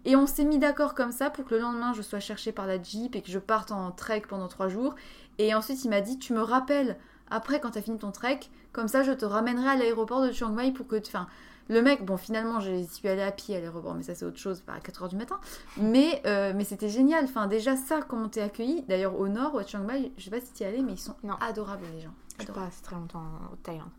Et 0.06 0.16
on 0.16 0.28
s'est 0.28 0.46
mis 0.46 0.60
d'accord 0.60 0.94
comme 0.94 1.12
ça 1.12 1.32
pour 1.32 1.46
que 1.46 1.56
le 1.56 1.62
lendemain 1.62 1.94
je 1.94 2.04
sois 2.04 2.20
cherchée 2.20 2.52
par 2.52 2.68
la 2.68 2.82
Jeep 2.82 3.16
et 3.16 3.22
que 3.24 3.32
je 3.32 3.40
parte 3.40 3.72
en 3.72 3.92
trek 3.92 4.24
pendant 4.30 4.48
trois 4.48 4.68
jours. 4.68 4.94
Et 5.40 5.56
ensuite 5.56 5.84
il 5.84 5.90
m'a 5.90 6.02
dit 6.02 6.20
tu 6.20 6.34
me 6.34 6.42
rappelles 6.42 6.98
après 7.30 7.60
quand 7.60 7.72
t'as 7.72 7.82
fini 7.82 7.98
ton 7.98 8.12
trek, 8.12 8.40
comme 8.74 8.88
ça 8.88 9.04
je 9.04 9.12
te 9.12 9.26
ramènerai 9.26 9.68
à 9.70 9.76
l'aéroport 9.76 10.22
de 10.22 10.32
Chiang 10.32 10.50
Mai 10.52 10.72
pour 10.72 10.88
que 10.88 10.96
tu... 10.96 11.10
Enfin, 11.10 11.28
le 11.68 11.82
mec, 11.82 12.06
bon 12.06 12.18
finalement 12.18 12.60
je 12.60 12.84
suis 12.84 13.08
allée 13.08 13.24
à 13.24 13.32
pied 13.32 13.56
à 13.56 13.60
l'aéroport, 13.60 13.96
mais 13.96 14.04
ça 14.04 14.14
c'est 14.14 14.26
autre 14.26 14.38
chose, 14.38 14.62
pas 14.62 14.74
à 14.74 14.80
4h 14.80 15.10
du 15.10 15.16
matin. 15.16 15.40
Mais, 15.78 16.22
euh, 16.26 16.54
mais 16.56 16.64
c'était 16.64 16.90
génial, 16.90 17.24
enfin 17.26 17.48
déjà 17.48 17.76
ça, 17.76 18.02
comment 18.08 18.30
t'es 18.30 18.42
accueilli. 18.42 18.84
D'ailleurs 18.88 19.20
au 19.20 19.28
nord, 19.28 19.56
au 19.56 19.64
Chiang 19.64 19.84
Mai, 19.84 20.12
je 20.18 20.26
sais 20.26 20.30
pas 20.30 20.40
si 20.42 20.52
t'y 20.54 20.64
es 20.64 20.68
allé, 20.68 20.82
mais 20.84 20.94
ils 20.94 21.00
sont 21.00 21.16
Non. 21.24 21.36
adorables 21.42 21.86
les 21.96 22.02
gens. 22.02 22.14
Je 22.40 22.46
pas 22.52 22.64
assez 22.66 22.82
très 22.84 22.96
longtemps 22.96 23.20
en 23.52 23.56
Thaïlande. 23.64 23.90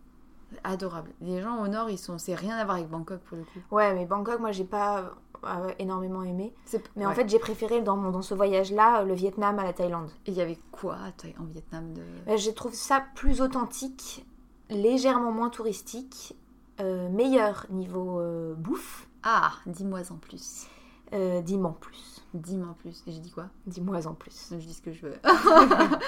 Adorables. 0.62 1.10
Les 1.20 1.42
gens 1.42 1.60
au 1.62 1.66
nord, 1.68 1.90
ils 1.90 1.98
sont... 1.98 2.18
C'est 2.18 2.34
rien 2.36 2.56
à 2.56 2.64
voir 2.64 2.76
avec 2.76 2.88
Bangkok 2.88 3.18
pour 3.20 3.36
le 3.36 3.42
coup. 3.44 3.58
Ouais, 3.72 3.92
mais 3.94 4.06
Bangkok, 4.06 4.38
moi, 4.38 4.52
j'ai 4.52 4.64
pas 4.64 5.12
euh, 5.46 5.70
énormément 5.78 6.22
aimé. 6.22 6.52
Mais 6.96 7.06
en 7.06 7.12
fait, 7.14 7.28
j'ai 7.28 7.38
préféré 7.38 7.80
dans, 7.82 7.96
mon- 7.96 8.10
dans 8.10 8.22
ce 8.22 8.34
voyage-là 8.34 9.02
le 9.04 9.14
Vietnam 9.14 9.58
à 9.58 9.64
la 9.64 9.72
Thaïlande. 9.72 10.10
Et 10.26 10.30
il 10.32 10.36
y 10.36 10.40
avait 10.40 10.58
quoi 10.72 10.96
en 11.38 11.44
Vietnam 11.44 11.92
de... 11.94 12.02
Euh, 12.28 12.36
Je 12.36 12.50
trouve 12.50 12.74
ça 12.74 13.02
plus 13.14 13.40
authentique, 13.40 14.26
légèrement 14.70 15.32
moins 15.32 15.50
touristique, 15.50 16.36
euh, 16.80 17.08
meilleur 17.08 17.66
niveau 17.70 18.20
euh, 18.20 18.54
bouffe. 18.54 19.08
Ah, 19.22 19.52
dis-moi 19.66 20.00
en 20.10 20.16
plus. 20.16 20.66
Euh, 21.14 21.40
Dis-moi 21.40 21.70
en 21.70 21.74
plus. 21.74 22.24
Dis-moi 22.34 22.68
en 22.68 22.74
plus. 22.74 23.02
Et 23.06 23.12
j'ai 23.12 23.20
dit 23.20 23.30
quoi? 23.30 23.46
Dis-moi 23.66 24.06
en 24.06 24.14
plus. 24.14 24.48
Je 24.50 24.56
dis 24.56 24.74
ce 24.74 24.82
que 24.82 24.92
je 24.92 25.06
veux. 25.06 25.14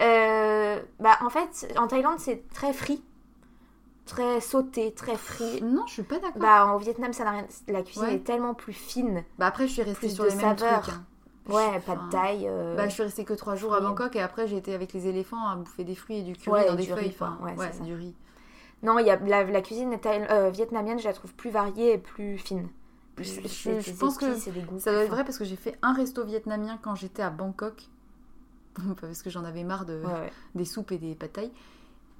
Euh, 0.00 0.80
bah, 0.98 1.16
en 1.20 1.30
fait, 1.30 1.72
en 1.78 1.86
Thaïlande, 1.86 2.18
c'est 2.18 2.48
très 2.52 2.72
frit. 2.72 3.00
Très 4.06 4.40
sauté, 4.40 4.92
très 4.92 5.16
frit. 5.16 5.62
non, 5.62 5.86
je 5.86 5.92
suis 5.94 6.02
pas 6.02 6.18
d'accord. 6.18 6.40
Bah, 6.42 6.74
au 6.74 6.78
Vietnam, 6.78 7.12
ça 7.14 7.24
n'a 7.24 7.30
rien... 7.30 7.46
la 7.68 7.82
cuisine 7.82 8.02
Ouais. 8.04 8.14
est 8.16 8.24
tellement 8.24 8.52
plus 8.54 8.74
fine. 8.74 9.24
Bah 9.38 9.46
après, 9.46 9.66
je 9.66 9.72
suis 9.72 9.82
restée 9.82 10.10
sur 10.10 10.24
les 10.24 10.34
mêmes 10.34 10.58
saveur. 10.58 10.82
trucs. 10.82 10.94
hein. 10.94 11.04
Ouais, 11.48 11.80
pas 11.80 11.96
de 11.96 12.10
taille. 12.10 12.46
euh, 12.48 12.74
Bah, 12.76 12.86
je 12.88 12.92
suis 12.94 13.02
restée 13.02 13.24
que 13.24 13.32
trois 13.34 13.54
jours 13.54 13.74
à. 13.74 13.80
Bangkok 13.80 14.14
et 14.16 14.20
après 14.20 14.46
j'ai 14.46 14.56
été 14.56 14.74
avec 14.74 14.92
les 14.94 15.06
éléphants 15.08 15.46
à 15.46 15.56
bouffer 15.56 15.84
des 15.84 15.94
fruits 15.94 16.18
et 16.18 16.22
du 16.22 16.34
curry 16.34 16.60
Ouais, 16.62 16.66
dans 16.68 16.74
des 16.74 16.84
riz, 16.84 16.88
feuilles. 16.88 17.08
Enfin, 17.14 17.38
Ouais, 17.42 17.70
du 17.82 17.94
riz. 17.94 18.14
Non, 18.82 18.98
il 18.98 19.06
y 19.06 19.10
a 19.10 19.16
la, 19.16 19.44
la 19.44 19.62
cuisine 19.62 19.94
euh, 20.06 20.50
vietnamienne, 20.50 20.98
je 20.98 21.04
la 21.04 21.12
trouve 21.14 21.34
plus 21.34 21.50
variée 21.50 21.92
et 21.94 21.98
plus 21.98 22.36
fine. 22.38 22.68
Plus- 23.16 23.40
Je- 23.42 23.80
je- 23.80 23.92
pense 23.92 24.18
que 24.18 24.26
goûts 24.66 24.78
Ça 24.80 24.90
doit 24.92 25.02
être 25.02 25.10
vrai 25.10 25.24
parce 25.24 25.38
que 25.38 25.44
j'ai 25.44 25.56
fait 25.56 25.78
un 25.82 25.92
resto 25.94 26.24
vietnamien 26.24 26.78
quand 26.82 26.94
j'étais 26.94 27.22
à 27.22 27.30
Bangkok. 27.30 27.88
parce 29.00 29.22
que 29.22 29.30
j'en 29.30 29.44
avais 29.44 29.64
marre 29.64 29.84
de, 29.86 30.02
des 30.54 30.64
soupes 30.64 30.92
et 30.92 30.98
des 30.98 31.14
patailles. 31.14 31.52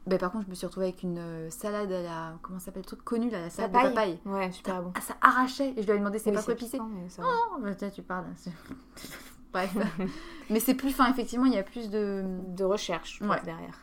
Bah, 0.07 0.19
par 0.19 0.31
contre, 0.33 0.45
je 0.45 0.51
me 0.51 0.55
suis 0.55 0.67
retrouvée 0.67 0.87
avec 0.89 1.03
une 1.03 1.19
euh, 1.19 1.51
salade 1.51 1.91
à 1.91 2.03
la. 2.03 2.33
Comment 2.43 2.59
ça 2.59 2.67
s'appelle 2.67 2.83
le 2.83 2.87
truc 2.87 3.03
connu 3.05 3.31
là 3.31 3.41
La 3.41 3.51
salade 3.51 3.73
de 3.73 3.77
papaye. 3.89 4.19
Ouais, 4.27 4.53
super 4.53 4.83
bon. 4.83 4.93
Ah, 4.95 5.01
ça 5.01 5.15
arrachait 5.23 5.73
et 5.77 5.83
je 5.83 5.87
lui 5.87 5.95
ai 5.95 5.99
demandé 5.99 6.19
c'est 6.19 6.31
Oui, 6.31 6.37
pas 6.37 6.43
mais 6.91 7.09
ça 7.09 7.23
va. 7.23 7.29
Oh, 7.33 7.59
bah, 7.61 7.75
tiens, 7.75 7.89
tu 7.91 8.03
parles. 8.03 8.27
c'est- 8.37 8.51
Bref. 9.53 9.75
Mais 10.51 10.59
c'est 10.61 10.75
plus 10.75 10.91
fin, 10.91 11.09
effectivement, 11.11 11.47
il 11.47 11.55
y 11.55 11.59
a 11.59 11.63
plus 11.63 11.89
de. 11.89 12.25
de 12.49 12.65
recherche 12.65 13.19
je 13.21 13.25
Ouais. 13.25 13.37
trouve, 13.37 13.47
derrière. 13.47 13.79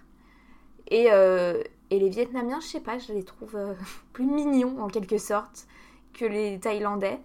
Et, 0.89 1.07
euh, 1.11 1.63
et 1.89 1.97
les 1.97 2.09
Vietnamiens, 2.09 2.59
je 2.59 2.67
sais 2.67 2.81
pas, 2.81 2.97
je 2.99 3.13
les 3.13 3.23
trouve 3.23 3.55
euh, 3.55 3.73
plus 4.13 4.25
mignons 4.25 4.81
en 4.83 4.87
quelque 4.89 5.17
sorte 5.17 5.65
que 6.13 6.25
les 6.25 6.59
Thaïlandais. 6.59 7.19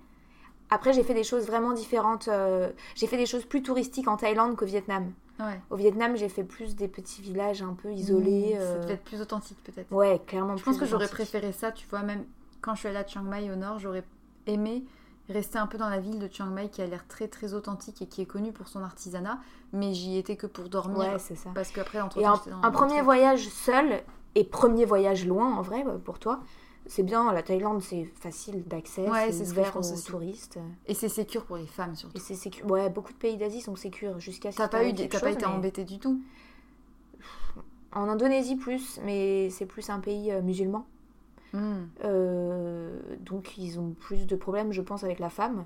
Après, 0.70 0.92
j'ai 0.92 1.02
fait 1.02 1.14
des 1.14 1.24
choses 1.24 1.46
vraiment 1.46 1.72
différentes. 1.72 2.28
euh, 2.28 2.70
j'ai 2.94 3.06
fait 3.08 3.16
des 3.16 3.26
choses 3.26 3.44
plus 3.44 3.62
touristiques 3.62 4.08
en 4.08 4.16
Thaïlande 4.16 4.56
qu'au 4.56 4.64
Vietnam. 4.66 5.12
Ouais. 5.38 5.60
Au 5.70 5.76
Vietnam, 5.76 6.16
j'ai 6.16 6.28
fait 6.28 6.44
plus 6.44 6.76
des 6.76 6.88
petits 6.88 7.22
villages 7.22 7.62
un 7.62 7.74
peu 7.74 7.92
isolés. 7.92 8.54
Mmh, 8.54 8.58
Ça 8.58 8.64
euh, 8.64 8.82
devait 8.82 8.94
être 8.94 9.04
plus 9.04 9.20
authentique, 9.20 9.58
peut-être. 9.64 9.92
Ouais, 9.92 10.20
clairement. 10.26 10.56
Je 10.56 10.64
pense 10.64 10.78
que 10.78 10.86
j'aurais 10.86 11.08
préféré 11.08 11.52
ça, 11.52 11.72
tu 11.72 11.86
vois, 11.88 12.02
même 12.02 12.24
quand 12.60 12.74
je 12.74 12.80
suis 12.80 12.88
allée 12.88 12.98
à 12.98 13.06
Chiang 13.06 13.22
Mai 13.22 13.50
au 13.50 13.56
nord, 13.56 13.78
j'aurais 13.78 14.04
aimé 14.46 14.84
rester 15.28 15.58
un 15.58 15.66
peu 15.66 15.76
dans 15.76 15.88
la 15.88 15.98
ville 15.98 16.18
de 16.18 16.28
Chiang 16.32 16.46
Mai 16.46 16.68
qui 16.68 16.80
a 16.82 16.86
l'air 16.86 17.06
très 17.08 17.28
très 17.28 17.52
authentique 17.52 18.00
et 18.00 18.06
qui 18.06 18.22
est 18.22 18.26
connue 18.26 18.52
pour 18.52 18.68
son 18.68 18.82
artisanat, 18.82 19.38
mais 19.72 19.92
j'y 19.92 20.16
étais 20.16 20.36
que 20.36 20.46
pour 20.46 20.68
dormir. 20.68 20.98
Ouais, 20.98 21.18
c'est 21.18 21.34
ça. 21.34 21.50
Parce 21.54 21.70
qu'après, 21.70 22.00
entre 22.00 22.18
Et 22.18 22.24
un, 22.24 22.40
un 22.62 22.70
premier 22.70 23.02
voyage 23.02 23.48
seul 23.48 24.02
et 24.34 24.44
premier 24.44 24.84
voyage 24.84 25.26
loin 25.26 25.56
en 25.56 25.62
vrai 25.62 25.84
pour 26.04 26.18
toi, 26.18 26.40
c'est 26.88 27.02
bien. 27.02 27.32
La 27.32 27.42
Thaïlande 27.42 27.82
c'est 27.82 28.04
facile 28.20 28.64
d'accès, 28.66 29.08
Ouais, 29.08 29.32
c'est 29.32 29.44
ce 29.44 29.50
ouvert 29.52 29.76
aux 29.76 29.80
aussi. 29.80 30.04
touristes. 30.06 30.58
Et 30.86 30.94
c'est 30.94 31.08
sécure 31.08 31.44
pour 31.44 31.56
les 31.56 31.66
femmes 31.66 31.94
surtout. 31.94 32.16
Et 32.16 32.20
c'est 32.20 32.64
Ouais, 32.64 32.88
beaucoup 32.90 33.12
de 33.12 33.18
pays 33.18 33.36
d'Asie 33.36 33.60
sont 33.60 33.76
sécures 33.76 34.18
jusqu'à 34.20 34.52
ce 34.52 34.56
T'as 34.58 34.68
qu'il 34.68 34.78
pas, 34.94 35.04
eu, 35.04 35.08
pas 35.08 35.30
été 35.30 35.46
mais- 35.46 35.52
embêtée 35.52 35.84
du 35.84 35.98
tout? 35.98 36.20
En 37.92 38.08
Indonésie 38.08 38.56
plus, 38.56 39.00
mais 39.04 39.48
c'est 39.50 39.64
plus 39.66 39.88
un 39.88 40.00
pays 40.00 40.30
euh, 40.30 40.42
musulman. 40.42 40.86
Hmm. 41.54 41.84
Euh, 42.04 42.98
donc 43.20 43.56
ils 43.56 43.78
ont 43.80 43.92
plus 43.98 44.26
de 44.26 44.36
problèmes, 44.36 44.72
je 44.72 44.82
pense, 44.82 45.02
avec 45.04 45.18
la 45.18 45.30
femme. 45.30 45.64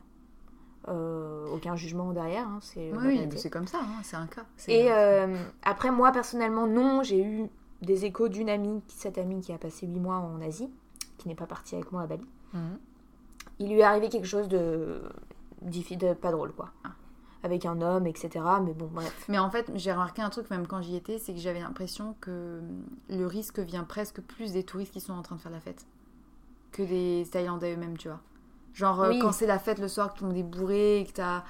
Euh, 0.88 1.46
aucun 1.52 1.76
jugement 1.76 2.12
derrière, 2.12 2.46
hein, 2.46 2.59
c'est 2.62 2.92
Oui, 2.92 3.28
c'est 3.37 3.50
comme 3.50 3.66
ça, 3.66 3.78
hein, 3.83 4.00
c'est 4.02 4.16
un 4.16 4.26
cas. 4.26 4.44
Et 4.68 4.90
euh, 4.92 5.37
après, 5.62 5.90
moi, 5.90 6.11
personnellement, 6.12 6.66
non. 6.66 7.02
J'ai 7.02 7.22
eu 7.22 7.48
des 7.83 8.04
échos 8.04 8.28
d'une 8.28 8.48
amie, 8.48 8.80
cette 8.88 9.18
amie 9.18 9.40
qui 9.40 9.52
a 9.52 9.59
passé 9.59 9.87
8 9.87 9.98
mois 10.00 10.16
en 10.16 10.40
Asie, 10.40 10.70
qui 11.20 11.28
n'est 11.28 11.35
pas 11.35 11.46
partie 11.46 11.74
avec 11.74 11.92
moi 11.92 12.02
à 12.02 12.06
Bali. 12.06 12.26
Mhm. 12.52 12.78
Il 13.59 13.68
lui 13.68 13.80
est 13.80 13.85
arrivé 13.85 14.09
quelque 14.09 14.26
chose 14.26 14.48
de, 14.48 15.02
pas 16.20 16.33
drôle, 16.33 16.52
quoi. 16.52 16.70
Ah. 16.85 16.92
Avec 17.42 17.64
un 17.66 17.80
homme, 17.80 18.06
etc. 18.06 18.44
Mais 18.62 18.72
bon, 18.72 18.88
bref. 18.92 19.24
Mais 19.28 19.38
en 19.38 19.50
fait, 19.50 19.70
j'ai 19.74 19.92
remarqué 19.92 20.22
un 20.22 20.30
truc 20.30 20.50
même 20.50 20.66
quand 20.66 20.83
j'y 20.83 20.96
étais, 20.96 21.18
c'est 21.18 21.33
que 21.33 21.38
j'avais 21.40 21.61
l'impression 21.61 22.14
que 22.20 22.61
le 23.09 23.26
risque 23.26 23.61
vient 23.61 23.85
presque 23.85 24.20
plus 24.20 24.52
des 24.52 24.64
touristes 24.64 24.92
qui 24.92 25.00
sont 25.00 25.12
en 25.12 25.22
train 25.22 25.37
de 25.37 25.40
faire 25.40 25.52
la 25.52 25.61
fête 25.61 25.87
que 26.72 26.83
des 26.83 27.26
Thaïlandais 27.30 27.74
eux-mêmes, 27.74 27.98
tu 27.98 28.09
vois. 28.09 28.20
Genre 28.74 29.02
euh, 29.02 29.09
Oui. 29.11 29.18
quand 29.18 29.33
c'est 29.33 29.46
la 29.46 29.59
fête 29.59 29.78
le 29.78 29.88
soir, 29.88 30.12
que 30.12 30.18
tout 30.18 30.24
le 30.24 30.30
monde 30.30 30.38
est 30.38 30.42
bourré 30.42 31.00
et 31.00 31.06
que 31.06 31.12
t'as... 31.12 31.44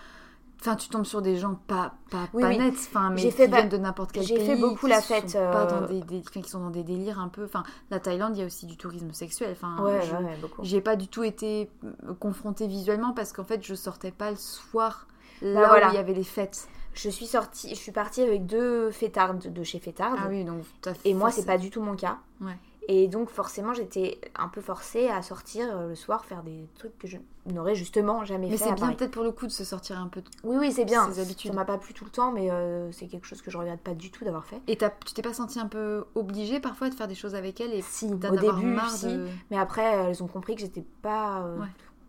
Enfin, 0.63 0.77
tu 0.77 0.89
tombes 0.91 1.07
sur 1.07 1.23
des 1.23 1.37
gens 1.39 1.55
pas, 1.67 1.95
pas, 2.11 2.29
Oui, 2.35 2.43
pas 2.43 2.49
oui. 2.49 2.59
nets, 2.59 2.75
enfin, 2.75 3.09
mais 3.11 3.17
J'ai 3.19 3.31
qui 3.31 3.37
fait 3.37 3.47
viennent 3.47 3.71
de 3.71 3.79
n'importe 3.79 4.13
quel 4.13 4.25
j'ai 4.25 4.37
pays. 4.37 4.47
fait 4.47 4.57
beaucoup 4.57 4.87
la 4.87 5.01
sont 5.01 5.15
fête, 5.15 5.33
Pas 5.33 5.65
dans 5.65 5.83
euh, 5.85 6.01
des, 6.03 6.21
qui 6.21 6.43
sont 6.49 6.61
dans 6.61 6.69
des 6.71 6.83
délires 6.85 7.19
un 7.19 7.29
peu... 7.29 7.45
Enfin, 7.45 7.63
la 7.91 7.99
Thaïlande, 7.99 8.37
il 8.37 8.41
y 8.41 8.43
a 8.43 8.47
aussi 8.47 8.67
du 8.67 8.77
tourisme 8.77 9.11
sexuel. 9.13 9.51
Enfin, 9.53 9.83
ouais, 9.83 10.01
je- 10.03 10.15
ouais. 10.15 10.37
J'ai 10.63 10.83
pas 10.83 10.97
du 10.97 11.09
tout 11.09 11.23
été 11.25 11.71
euh, 11.85 12.13
confrontée 12.21 12.67
visuellement 12.67 13.13
parce 13.15 13.33
qu'en 13.33 13.45
fait, 13.45 13.65
je 13.65 13.75
sortais 13.75 14.11
pas 14.11 14.31
le 14.31 14.37
soir 14.37 15.07
là 15.41 15.63
Bah 15.63 15.69
voilà. 15.69 15.89
où 15.89 15.93
il 15.93 15.95
y 15.95 15.99
avait 15.99 16.13
les 16.13 16.25
fêtes. 16.25 16.69
Je 16.93 17.09
suis 17.09 17.27
sortie, 17.27 17.71
je 17.71 17.75
suis 17.81 17.93
partie 17.93 18.21
avec 18.21 18.45
deux 18.47 18.91
fêtards 18.91 19.35
de 19.35 19.63
chez 19.63 19.79
Fêtard. 19.79 20.17
Ah 20.19 20.27
oui, 20.29 20.45
donc 20.45 20.63
Et 21.05 21.15
moi, 21.15 21.31
c'est 21.31 21.47
pas 21.47 21.57
du 21.57 21.71
tout 21.71 21.81
mon 21.81 21.95
cas. 21.97 22.19
Ouais. 22.41 22.57
Et 22.93 23.07
donc, 23.07 23.29
forcément, 23.31 23.73
j'étais 23.73 24.21
un 24.37 24.49
peu 24.49 24.61
forcée 24.61 25.09
à 25.09 25.23
sortir 25.23 25.69
euh, 25.73 25.89
le 25.91 25.95
soir, 25.95 26.25
faire 26.25 26.43
des 26.43 26.67
trucs 26.77 26.99
que 26.99 27.07
je 27.07 27.19
n'aurais 27.47 27.77
justement 27.77 28.25
jamais 28.25 28.49
Mais 28.49 28.57
fait. 28.57 28.65
c'est 28.65 28.71
à 28.71 28.75
bien 28.75 28.93
peut-être 28.93 29.13
pour 29.13 29.23
le 29.23 29.31
coup 29.31 29.47
de 29.47 29.53
se 29.53 29.63
sortir 29.63 29.97
un 30.01 30.09
peu. 30.09 30.21
de- 30.23 30.27
Oui, 30.43 30.57
oui, 30.59 30.73
c'est 30.73 30.85
bien. 30.85 31.09
ses 31.13 31.21
habitudes. 31.21 31.53
Ça 31.53 31.57
m'a 31.57 31.65
pas 31.65 31.79
plu 31.79 31.95
tout 31.95 32.05
le 32.05 32.11
temps, 32.11 32.33
mais 32.33 32.51
euh, 32.51 32.91
c'est 32.91 33.07
quelque 33.07 33.29
chose 33.29 33.43
que 33.43 33.51
je 33.53 33.57
regrette 33.59 33.81
pas 33.81 33.95
du 33.95 34.11
tout 34.11 34.25
d'avoir 34.25 34.45
fait. 34.45 34.61
Et 34.67 34.77
tu 34.77 35.15
t'es 35.15 35.23
pas 35.23 35.33
senti 35.33 35.61
un 35.61 35.69
peu 35.69 36.05
obligée 36.17 36.59
parfois 36.59 36.89
de 36.91 36.95
faire 36.95 37.07
des 37.07 37.15
choses 37.15 37.37
avec 37.37 37.61
elle 37.61 37.73
et 37.75 37.81
Si, 37.83 38.07
au 38.07 38.17
début, 38.17 38.67
marre 38.67 38.91
si. 38.91 39.07
de... 39.07 39.29
Mais 39.53 39.57
après, 39.59 39.85
elles 39.85 40.21
ont 40.25 40.27
compris 40.29 40.57
que 40.57 40.63
j'étais 40.63 40.85
pas. 41.01 41.43
euh, 41.43 41.59
Ouais. 41.61 41.67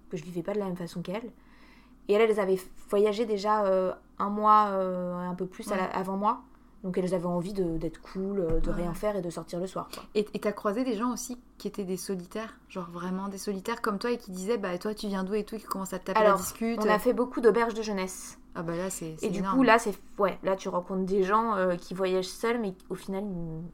que 0.10 0.18
je 0.18 0.24
vivais 0.24 0.42
pas 0.42 0.54
de 0.54 0.60
la 0.60 0.66
même 0.66 0.78
façon 0.78 1.04
qu'elles. 1.04 1.30
Et 2.08 2.14
elles, 2.14 2.28
elles 2.32 2.40
avaient 2.40 2.60
voyagé 2.90 3.26
déjà 3.28 3.66
euh, 3.66 3.94
un 4.18 4.30
mois, 4.30 4.62
un 4.64 5.36
peu 5.36 5.46
plus 5.46 5.70
la- 5.70 5.86
avant 5.96 6.18
moi. 6.18 6.42
Donc 6.84 6.98
elles 6.98 7.14
avaient 7.14 7.26
envie 7.26 7.54
de- 7.54 7.78
d'être 7.78 8.02
cool, 8.02 8.40
euh, 8.40 8.60
de 8.60 8.70
Ouais. 8.70 8.76
rien 8.78 8.94
faire 8.94 9.16
et 9.16 9.22
de 9.22 9.30
sortir 9.30 9.60
le 9.60 9.68
soir. 9.68 9.88
quoi. 9.94 10.04
Et 10.16 10.24
t'as 10.24 10.52
croisé 10.52 10.84
des 10.84 10.96
gens 10.96 11.14
aussi 11.14 11.38
qui 11.62 11.68
étaient 11.68 11.84
des 11.84 11.96
solitaires, 11.98 12.58
genre 12.70 12.90
vraiment 12.90 13.28
des 13.28 13.38
solitaires 13.38 13.84
comme 13.84 14.00
toi 14.00 14.10
et 14.10 14.18
qui 14.18 14.32
disaient 14.32 14.58
bah 14.58 14.76
toi 14.80 14.96
tu 14.96 15.06
viens 15.08 15.24
d'où 15.24 15.36
et 15.36 15.44
tout, 15.44 15.58
qui 15.58 15.64
commencent 15.66 15.94
à 15.94 16.00
te 16.00 16.06
taper 16.06 16.20
Alors, 16.20 16.38
la 16.38 16.42
discute. 16.42 16.80
On 16.84 16.90
a 16.90 16.98
fait 16.98 17.14
beaucoup 17.14 17.40
d'auberges 17.40 17.76
de 17.76 17.84
jeunesse. 17.84 18.40
Ah 18.56 18.64
bah 18.64 18.76
là 18.76 18.90
c'est 18.90 19.16
Et 19.22 19.30
du 19.30 19.44
coup, 19.44 19.62
là, 19.62 19.78
c'est 19.78 19.94
ouais, 20.18 20.40
là, 20.44 20.56
tu 20.56 20.68
rencontres 20.70 21.06
des 21.06 21.24
gens 21.24 21.56
euh, 21.56 21.76
qui 21.76 21.94
voyagent 21.94 22.26
seuls, 22.26 22.60
mais 22.60 22.74
au 22.90 22.96
final, 22.96 23.24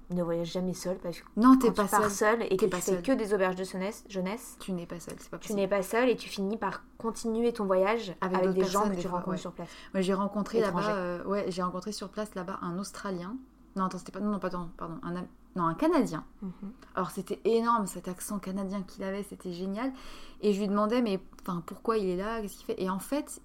ils 0.10 0.16
ne 0.16 0.22
voyagent 0.22 0.52
jamais 0.52 0.74
seuls 0.74 0.98
parce 0.98 1.18
que 1.22 1.26
non 1.38 1.58
t'es 1.58 1.70
tu 1.70 1.74
pas 1.74 1.88
seule, 1.88 2.12
seul 2.12 2.44
et 2.44 2.50
que 2.50 2.56
T'es 2.58 2.66
tu 2.66 2.70
pas 2.70 2.82
fais 2.82 3.02
que 3.02 3.14
des 3.14 3.34
auberges 3.34 3.56
de 3.56 3.64
jeunesse, 3.64 4.04
jeunesse 4.10 4.58
tu 4.60 4.74
n'es 4.74 4.86
pas 4.86 5.00
seule, 5.00 5.16
c'est 5.18 5.30
pas 5.30 5.38
tu 5.38 5.44
possible. 5.48 5.62
n'es 5.62 5.68
pas 5.70 5.82
seul 5.82 6.10
et 6.10 6.18
tu 6.18 6.28
finis 6.28 6.58
par 6.58 6.84
continuer 6.98 7.54
ton 7.54 7.66
voyage 7.66 8.14
Avec 8.20 8.50
des 8.52 8.66
gens 8.66 8.90
que 8.90 8.96
tu 8.96 9.08
rencontres 9.08 9.30
ouais. 9.30 9.38
sur 9.38 9.54
place. 9.54 9.70
Moi 9.94 10.02
j'ai 10.02 10.14
rencontré 10.14 10.60
là-bas, 10.60 10.90
euh, 10.90 11.24
ouais 11.24 11.46
j'ai 11.48 11.64
rencontré 11.64 11.94
sur 11.94 12.10
place 12.10 12.36
là-bas 12.36 12.60
un 12.62 12.78
Australien. 12.78 13.38
Non 13.78 13.86
attends 13.86 13.98
c'était 13.98 14.12
pas 14.12 14.20
non, 14.20 14.32
non 14.32 14.40
pardon 14.40 14.70
pardon 14.78 14.96
un 15.04 15.16
non 15.56 15.66
un 15.66 15.74
Canadien. 15.74 16.24
Mhm. 16.42 16.52
Alors 16.96 17.12
c'était 17.12 17.40
énorme 17.46 17.88
cet 17.88 18.08
accent 18.08 18.40
canadien 18.40 18.84
qu'il 18.84 19.04
avait, 19.04 19.24
c'était 19.24 19.54
génial. 19.54 19.92
Et 20.42 20.54
je 20.54 20.60
lui 20.60 20.68
demandais 20.68 21.02
mais 21.02 21.20
enfin 21.42 21.64
pourquoi 21.66 21.98
il 21.98 22.08
est 22.10 22.18
là, 22.18 22.42
qu'est-ce 22.42 22.58
qu'il 22.58 22.66
fait? 22.66 22.82
Et 22.82 22.90
en 22.90 23.00
fait, 23.00 23.42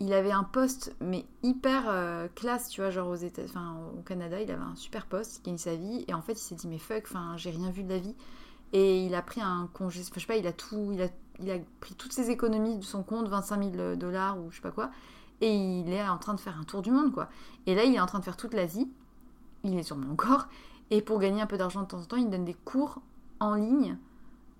il 0.00 0.14
avait 0.14 0.32
un 0.32 0.44
poste, 0.44 0.96
mais 1.00 1.26
hyper 1.42 1.84
euh, 1.88 2.26
classe, 2.34 2.70
tu 2.70 2.80
vois, 2.80 2.90
genre 2.90 3.08
aux 3.08 3.16
États, 3.16 3.42
enfin 3.44 3.76
au 3.98 4.00
Canada, 4.00 4.40
il 4.40 4.50
avait 4.50 4.62
un 4.62 4.74
super 4.74 5.06
poste, 5.06 5.38
il 5.38 5.42
gagnait 5.44 5.58
sa 5.58 5.76
vie, 5.76 6.04
et 6.08 6.14
en 6.14 6.22
fait, 6.22 6.32
il 6.32 6.42
s'est 6.42 6.54
dit, 6.54 6.68
mais 6.68 6.78
fuck, 6.78 7.04
enfin, 7.04 7.36
j'ai 7.36 7.50
rien 7.50 7.70
vu 7.70 7.84
de 7.84 7.90
la 7.90 7.98
vie. 7.98 8.14
Et 8.72 9.04
il 9.04 9.14
a 9.14 9.20
pris 9.20 9.42
un 9.42 9.68
congé, 9.74 10.00
enfin, 10.00 10.12
je 10.14 10.20
sais 10.20 10.26
pas, 10.26 10.36
il 10.36 10.46
a 10.46 10.54
tout, 10.54 10.90
il 10.92 11.02
a, 11.02 11.08
il 11.38 11.50
a 11.50 11.58
pris 11.80 11.94
toutes 11.94 12.14
ses 12.14 12.30
économies 12.30 12.78
de 12.78 12.84
son 12.84 13.02
compte, 13.02 13.28
25 13.28 13.74
000 13.76 13.96
dollars 13.96 14.38
ou 14.38 14.50
je 14.50 14.56
sais 14.56 14.62
pas 14.62 14.70
quoi, 14.70 14.90
et 15.42 15.54
il 15.54 15.92
est 15.92 16.08
en 16.08 16.18
train 16.18 16.34
de 16.34 16.40
faire 16.40 16.58
un 16.58 16.64
tour 16.64 16.80
du 16.80 16.90
monde, 16.90 17.12
quoi. 17.12 17.28
Et 17.66 17.74
là, 17.74 17.84
il 17.84 17.94
est 17.94 18.00
en 18.00 18.06
train 18.06 18.20
de 18.20 18.24
faire 18.24 18.38
toute 18.38 18.54
l'Asie, 18.54 18.90
il 19.64 19.78
est 19.78 19.82
sûrement 19.82 20.10
encore, 20.10 20.48
et 20.90 21.02
pour 21.02 21.18
gagner 21.18 21.40
un 21.42 21.46
peu 21.46 21.56
d'argent 21.58 21.82
de 21.82 21.86
temps 21.86 21.98
en 22.00 22.04
temps, 22.04 22.16
il 22.16 22.28
donne 22.30 22.44
des 22.44 22.54
cours 22.54 23.00
en 23.38 23.54
ligne 23.54 23.96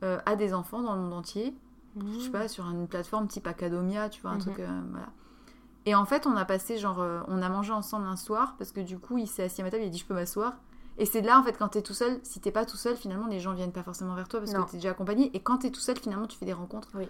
euh, 0.02 0.18
à 0.26 0.36
des 0.36 0.54
enfants 0.54 0.82
dans 0.82 0.94
le 0.94 1.00
monde 1.02 1.12
entier, 1.12 1.54
je 2.14 2.20
sais 2.20 2.30
pas, 2.30 2.48
sur 2.48 2.64
une 2.70 2.86
plateforme 2.88 3.26
type 3.26 3.46
Academia, 3.46 4.08
tu 4.08 4.22
vois, 4.22 4.30
un 4.30 4.38
truc, 4.38 4.58
euh, 4.60 4.80
voilà. 4.90 5.08
Et 5.86 5.94
en 5.94 6.04
fait, 6.04 6.26
on 6.26 6.36
a 6.36 6.44
passé, 6.44 6.78
genre, 6.78 7.00
euh, 7.00 7.20
on 7.26 7.42
a 7.42 7.48
mangé 7.48 7.72
ensemble 7.72 8.06
un 8.06 8.16
soir, 8.16 8.54
parce 8.58 8.70
que 8.70 8.80
du 8.80 8.98
coup, 8.98 9.18
il 9.18 9.26
s'est 9.26 9.42
assis 9.44 9.60
à 9.60 9.64
ma 9.64 9.70
table, 9.70 9.82
il 9.82 9.86
a 9.86 9.90
dit, 9.90 9.98
je 9.98 10.04
peux 10.06 10.14
m'asseoir. 10.14 10.54
Et 10.98 11.06
c'est 11.06 11.22
là, 11.22 11.38
en 11.40 11.42
fait, 11.42 11.56
quand 11.58 11.68
t'es 11.68 11.80
tout 11.82 11.94
seul, 11.94 12.20
si 12.22 12.40
t'es 12.40 12.50
pas 12.52 12.66
tout 12.66 12.76
seul, 12.76 12.96
finalement, 12.96 13.26
les 13.26 13.40
gens 13.40 13.54
viennent 13.54 13.72
pas 13.72 13.82
forcément 13.82 14.14
vers 14.14 14.28
toi, 14.28 14.40
parce 14.40 14.52
Non. 14.52 14.64
que 14.64 14.70
t'es 14.70 14.76
déjà 14.76 14.90
accompagné. 14.90 15.30
Et 15.34 15.40
quand 15.40 15.58
t'es 15.58 15.70
tout 15.70 15.80
seul, 15.80 15.98
finalement, 15.98 16.26
tu 16.26 16.36
fais 16.38 16.44
des 16.46 16.52
rencontres. 16.52 16.88
Oui. 16.94 17.08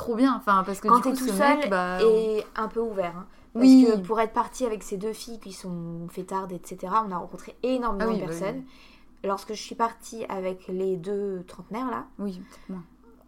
Trop 0.00 0.14
bien, 0.16 0.34
enfin, 0.34 0.62
parce 0.64 0.80
que 0.80 0.88
Quand 0.88 1.02
t'es 1.02 1.12
tout 1.12 1.26
seul 1.28 1.58
mec, 1.58 1.68
bah, 1.68 1.98
et 2.02 2.42
un 2.56 2.68
peu 2.68 2.80
ouvert. 2.80 3.14
hein. 3.18 3.26
Parce 3.52 3.66
Oui. 3.66 3.86
que 3.86 3.98
pour 3.98 4.18
être 4.18 4.32
parti 4.32 4.64
avec 4.64 4.82
ces 4.82 4.96
deux 4.96 5.12
filles 5.12 5.38
qui 5.38 5.52
sont 5.52 6.08
fêtardes, 6.08 6.52
etc., 6.52 6.78
on 7.06 7.10
a 7.12 7.18
rencontré 7.18 7.54
énormément 7.62 8.04
Ah 8.06 8.08
oui, 8.08 8.14
de 8.16 8.20
bah 8.20 8.26
personnes. 8.28 8.62
Lorsque 9.24 9.50
je 9.52 9.60
suis 9.60 9.74
partie 9.74 10.24
avec 10.30 10.68
les 10.68 10.96
deux 10.96 11.44
trentenaires, 11.46 11.90
là, 11.90 12.06
Oui, 12.18 12.40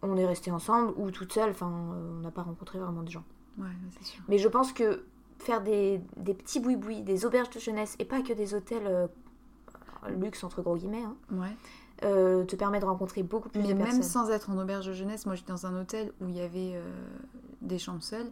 on 0.01 0.17
est 0.17 0.25
restés 0.25 0.49
ensemble 0.49 0.93
ou 0.97 1.11
toute 1.11 1.31
seule, 1.31 1.51
enfin, 1.51 1.67
euh, 1.93 2.17
on 2.17 2.21
n'a 2.21 2.31
pas 2.31 2.41
rencontré 2.41 2.79
vraiment 2.79 3.03
de 3.03 3.11
gens. 3.11 3.23
Ouais, 3.59 3.67
sûr. 4.01 4.23
Mais 4.27 4.39
je 4.39 4.47
pense 4.47 4.73
que 4.73 5.05
faire 5.37 5.61
des, 5.61 6.01
des 6.17 6.33
petits 6.33 6.59
boui-boui, 6.59 7.01
des 7.03 7.23
auberges 7.25 7.51
de 7.51 7.59
jeunesse, 7.59 7.95
et 7.99 8.05
pas 8.05 8.21
que 8.23 8.33
des 8.33 8.55
hôtels 8.55 8.87
euh, 8.87 9.07
luxe, 10.17 10.43
entre 10.43 10.63
gros 10.63 10.75
guillemets, 10.75 11.03
hein, 11.03 11.15
Ouais. 11.31 11.55
Euh, 12.03 12.43
te 12.45 12.55
permet 12.55 12.79
de 12.79 12.85
rencontrer 12.85 13.23
beaucoup 13.23 13.49
plus 13.49 13.61
Mais 13.61 13.67
de 13.69 13.73
même 13.73 13.83
personnes. 13.85 14.03
sans 14.03 14.29
être 14.29 14.49
en 14.49 14.57
auberge 14.57 14.87
de 14.87 14.93
jeunesse, 14.93 15.25
moi 15.25 15.35
j'étais 15.35 15.51
dans 15.51 15.65
un 15.65 15.79
hôtel 15.79 16.11
où 16.21 16.27
il 16.29 16.35
y 16.35 16.41
avait 16.41 16.73
euh, 16.75 16.81
des 17.61 17.77
chambres 17.79 18.03
seules. 18.03 18.31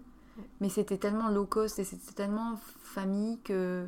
Mais 0.59 0.69
c'était 0.69 0.97
tellement 0.97 1.29
low 1.29 1.45
cost 1.45 1.77
et 1.79 1.83
c'était 1.83 2.13
tellement 2.13 2.55
famille 2.81 3.39
que 3.41 3.87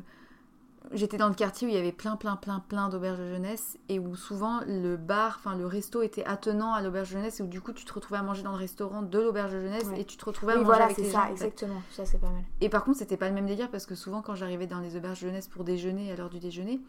j'étais 0.92 1.16
dans 1.16 1.28
le 1.28 1.34
quartier 1.34 1.66
où 1.66 1.70
il 1.70 1.74
y 1.74 1.78
avait 1.78 1.90
plein, 1.90 2.16
plein, 2.16 2.36
plein, 2.36 2.60
plein 2.60 2.88
d'auberges 2.90 3.18
de 3.18 3.26
jeunesse 3.32 3.78
et 3.88 3.98
où 3.98 4.14
souvent 4.14 4.60
le 4.66 4.96
bar, 4.96 5.36
enfin 5.40 5.56
le 5.56 5.66
resto 5.66 6.02
était 6.02 6.24
attenant 6.26 6.74
à 6.74 6.82
l'auberge 6.82 7.08
de 7.08 7.14
jeunesse 7.14 7.40
et 7.40 7.42
où 7.42 7.46
du 7.46 7.60
coup 7.62 7.72
tu 7.72 7.84
te 7.86 7.92
retrouvais 7.92 8.18
à 8.18 8.22
manger 8.22 8.42
dans 8.42 8.52
le 8.52 8.58
restaurant 8.58 9.00
de 9.02 9.18
l'auberge 9.18 9.52
de 9.52 9.60
jeunesse 9.62 9.84
Ouais. 9.86 10.02
et 10.02 10.04
tu 10.04 10.16
te 10.18 10.24
retrouvais 10.26 10.52
à 10.52 10.56
Oui, 10.56 10.60
manger 10.62 10.70
voilà, 10.70 10.84
avec 10.84 10.96
c'est 10.96 11.02
les 11.02 11.10
ça, 11.10 11.22
gens. 11.24 11.30
exactement. 11.30 11.82
Ça, 11.90 12.04
c'est 12.04 12.18
pas 12.18 12.28
mal. 12.28 12.42
Et 12.60 12.68
par 12.68 12.84
contre, 12.84 12.98
c'était 12.98 13.16
pas 13.16 13.28
le 13.28 13.34
même 13.34 13.46
délire 13.46 13.70
parce 13.70 13.86
que 13.86 13.94
souvent, 13.94 14.20
quand 14.20 14.34
j'arrivais 14.34 14.66
dans 14.66 14.80
les 14.80 14.96
auberges 14.96 15.22
de 15.22 15.26
jeunesse 15.28 15.48
pour 15.48 15.64
déjeuner 15.64 16.12
à 16.12 16.16
l'heure 16.16 16.30
du 16.30 16.38
déjeuner, 16.38 16.80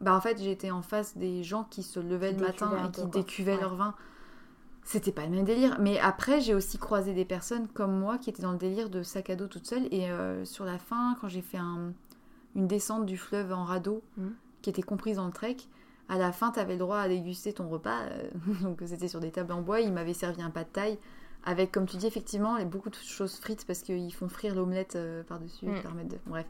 bah 0.00 0.14
en 0.14 0.20
fait, 0.20 0.40
j'étais 0.42 0.70
en 0.70 0.82
face 0.82 1.16
des 1.16 1.42
gens 1.42 1.64
qui 1.70 1.82
se 1.82 2.00
levaient 2.00 2.32
Qui 2.34 2.40
le 2.40 2.46
matin 2.46 2.70
et 2.86 2.90
qui 2.90 3.06
décuvaient 3.06 3.54
Ouais. 3.54 3.60
leur 3.60 3.74
vin. 3.76 3.94
C'était 4.86 5.12
pas 5.12 5.24
le 5.24 5.30
même 5.30 5.44
délire. 5.44 5.78
Mais 5.80 5.98
après, 5.98 6.40
j'ai 6.40 6.54
aussi 6.54 6.76
croisé 6.78 7.14
des 7.14 7.24
personnes 7.24 7.68
comme 7.68 7.98
moi 7.98 8.18
qui 8.18 8.28
étaient 8.28 8.42
dans 8.42 8.52
le 8.52 8.58
délire 8.58 8.90
de 8.90 9.02
sac 9.02 9.30
à 9.30 9.36
dos 9.36 9.46
toute 9.46 9.66
seule. 9.66 9.86
Et 9.90 10.10
euh, 10.10 10.44
sur 10.44 10.64
la 10.66 10.76
fin, 10.78 11.16
quand 11.20 11.28
j'ai 11.28 11.40
fait 11.40 11.56
un- 11.58 11.92
une 12.54 12.66
descente 12.66 13.06
du 13.06 13.16
fleuve 13.16 13.52
en 13.52 13.64
radeau, 13.64 14.02
Mhm. 14.18 14.34
qui 14.60 14.70
était 14.70 14.82
comprise 14.82 15.16
dans 15.16 15.26
le 15.26 15.32
trek, 15.32 15.56
à 16.10 16.18
la 16.18 16.32
fin, 16.32 16.50
t'avais 16.50 16.74
le 16.74 16.80
droit 16.80 16.98
à 16.98 17.08
déguster 17.08 17.54
ton 17.54 17.68
repas. 17.68 18.00
euh, 18.02 18.28
donc 18.62 18.82
c'était 18.84 19.08
sur 19.08 19.20
des 19.20 19.30
tables 19.30 19.52
en 19.52 19.62
bois. 19.62 19.80
Ils 19.80 19.92
m'avaient 19.92 20.12
servi 20.12 20.42
un 20.42 20.50
pas 20.50 20.64
de 20.64 20.68
taille 20.68 20.98
avec, 21.46 21.72
comme 21.72 21.86
tu 21.86 21.96
dis, 21.96 22.06
effectivement, 22.06 22.62
beaucoup 22.66 22.90
de 22.90 22.94
choses 22.96 23.36
frites 23.38 23.66
parce 23.66 23.80
qu'ils 23.80 24.12
font 24.12 24.28
frire 24.28 24.54
l'omelette 24.54 24.96
euh, 24.96 25.22
par-dessus, 25.22 25.66
Mm. 25.66 26.08
de... 26.08 26.16
Bref. 26.26 26.46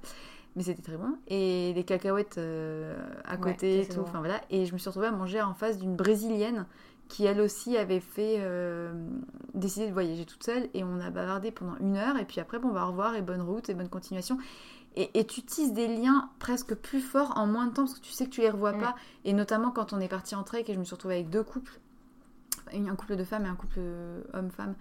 Mais 0.57 0.63
c'était 0.63 0.83
très 0.83 0.97
bon. 0.97 1.17
Et 1.29 1.73
des 1.75 1.85
cacahuètes 1.85 2.39
euh, 2.39 2.97
à 3.25 3.37
côté 3.37 3.81
et 3.81 3.89
tout. 3.89 4.01
Enfin 4.01 4.21
voilà. 4.21 4.41
Et 4.51 4.67
je 4.67 4.73
me 4.73 4.79
suis 4.79 4.89
retrouvée 4.89 5.09
à 5.09 5.13
manger 5.13 5.43
en 5.43 5.55
face 5.55 5.79
d'une 5.79 5.97
brésilienne 5.97 6.67
qui 7.09 7.27
elle 7.27 7.41
aussi 7.41 7.77
avait 7.77 8.01
fait 8.01 8.37
euh, 8.41 8.93
décidé 9.53 9.89
de 9.89 9.93
voyager 9.93 10.25
toute 10.25 10.43
seule 10.43 10.69
et 10.73 10.85
on 10.85 11.01
a 11.01 11.11
bavardé 11.11 11.51
pendant 11.51 11.77
une 11.79 11.97
heure 11.99 12.17
et 12.17 12.25
puis 12.25 12.41
après 12.41 12.59
bon 12.59 12.71
bah 12.73 12.85
au 12.87 12.89
revoir 12.89 13.15
et 13.15 13.21
bonne 13.21 13.43
route 13.43 13.69
et 13.69 13.75
bonne 13.75 13.91
continuation 13.91 14.39
et, 14.97 15.11
et 15.13 15.27
tu 15.27 15.43
tisses 15.43 15.75
des 15.75 15.87
liens 15.87 16.31
presque 16.39 16.75
plus 16.75 17.01
forts 17.03 17.37
en 17.37 17.47
moins 17.47 17.67
de 17.67 17.75
temps 17.75 17.83
parce 17.85 17.99
que 17.99 18.05
tu 18.05 18.13
sais 18.13 18.25
que 18.25 18.31
tu 18.31 18.41
les 18.41 18.49
revois 18.49 18.73
Mm. 18.73 18.81
pas 18.81 18.95
et 19.27 19.35
notamment 19.35 19.71
quand 19.71 19.93
on 19.93 20.01
est 20.01 20.09
parti 20.09 20.35
en 20.35 20.45
trek 20.45 20.65
et 20.67 20.73
je 20.73 20.79
me 20.79 20.85
suis 20.85 20.95
retrouvée 20.95 21.17
avec 21.17 21.29
deux 21.29 21.43
couples 21.43 21.79
un 22.73 22.97
couple 22.97 23.17
de 23.17 23.25
femmes 23.25 23.45
et 23.45 23.49
un 23.49 23.55
couple 23.55 23.77
euh, 23.79 24.23
homme-femme 24.33 24.75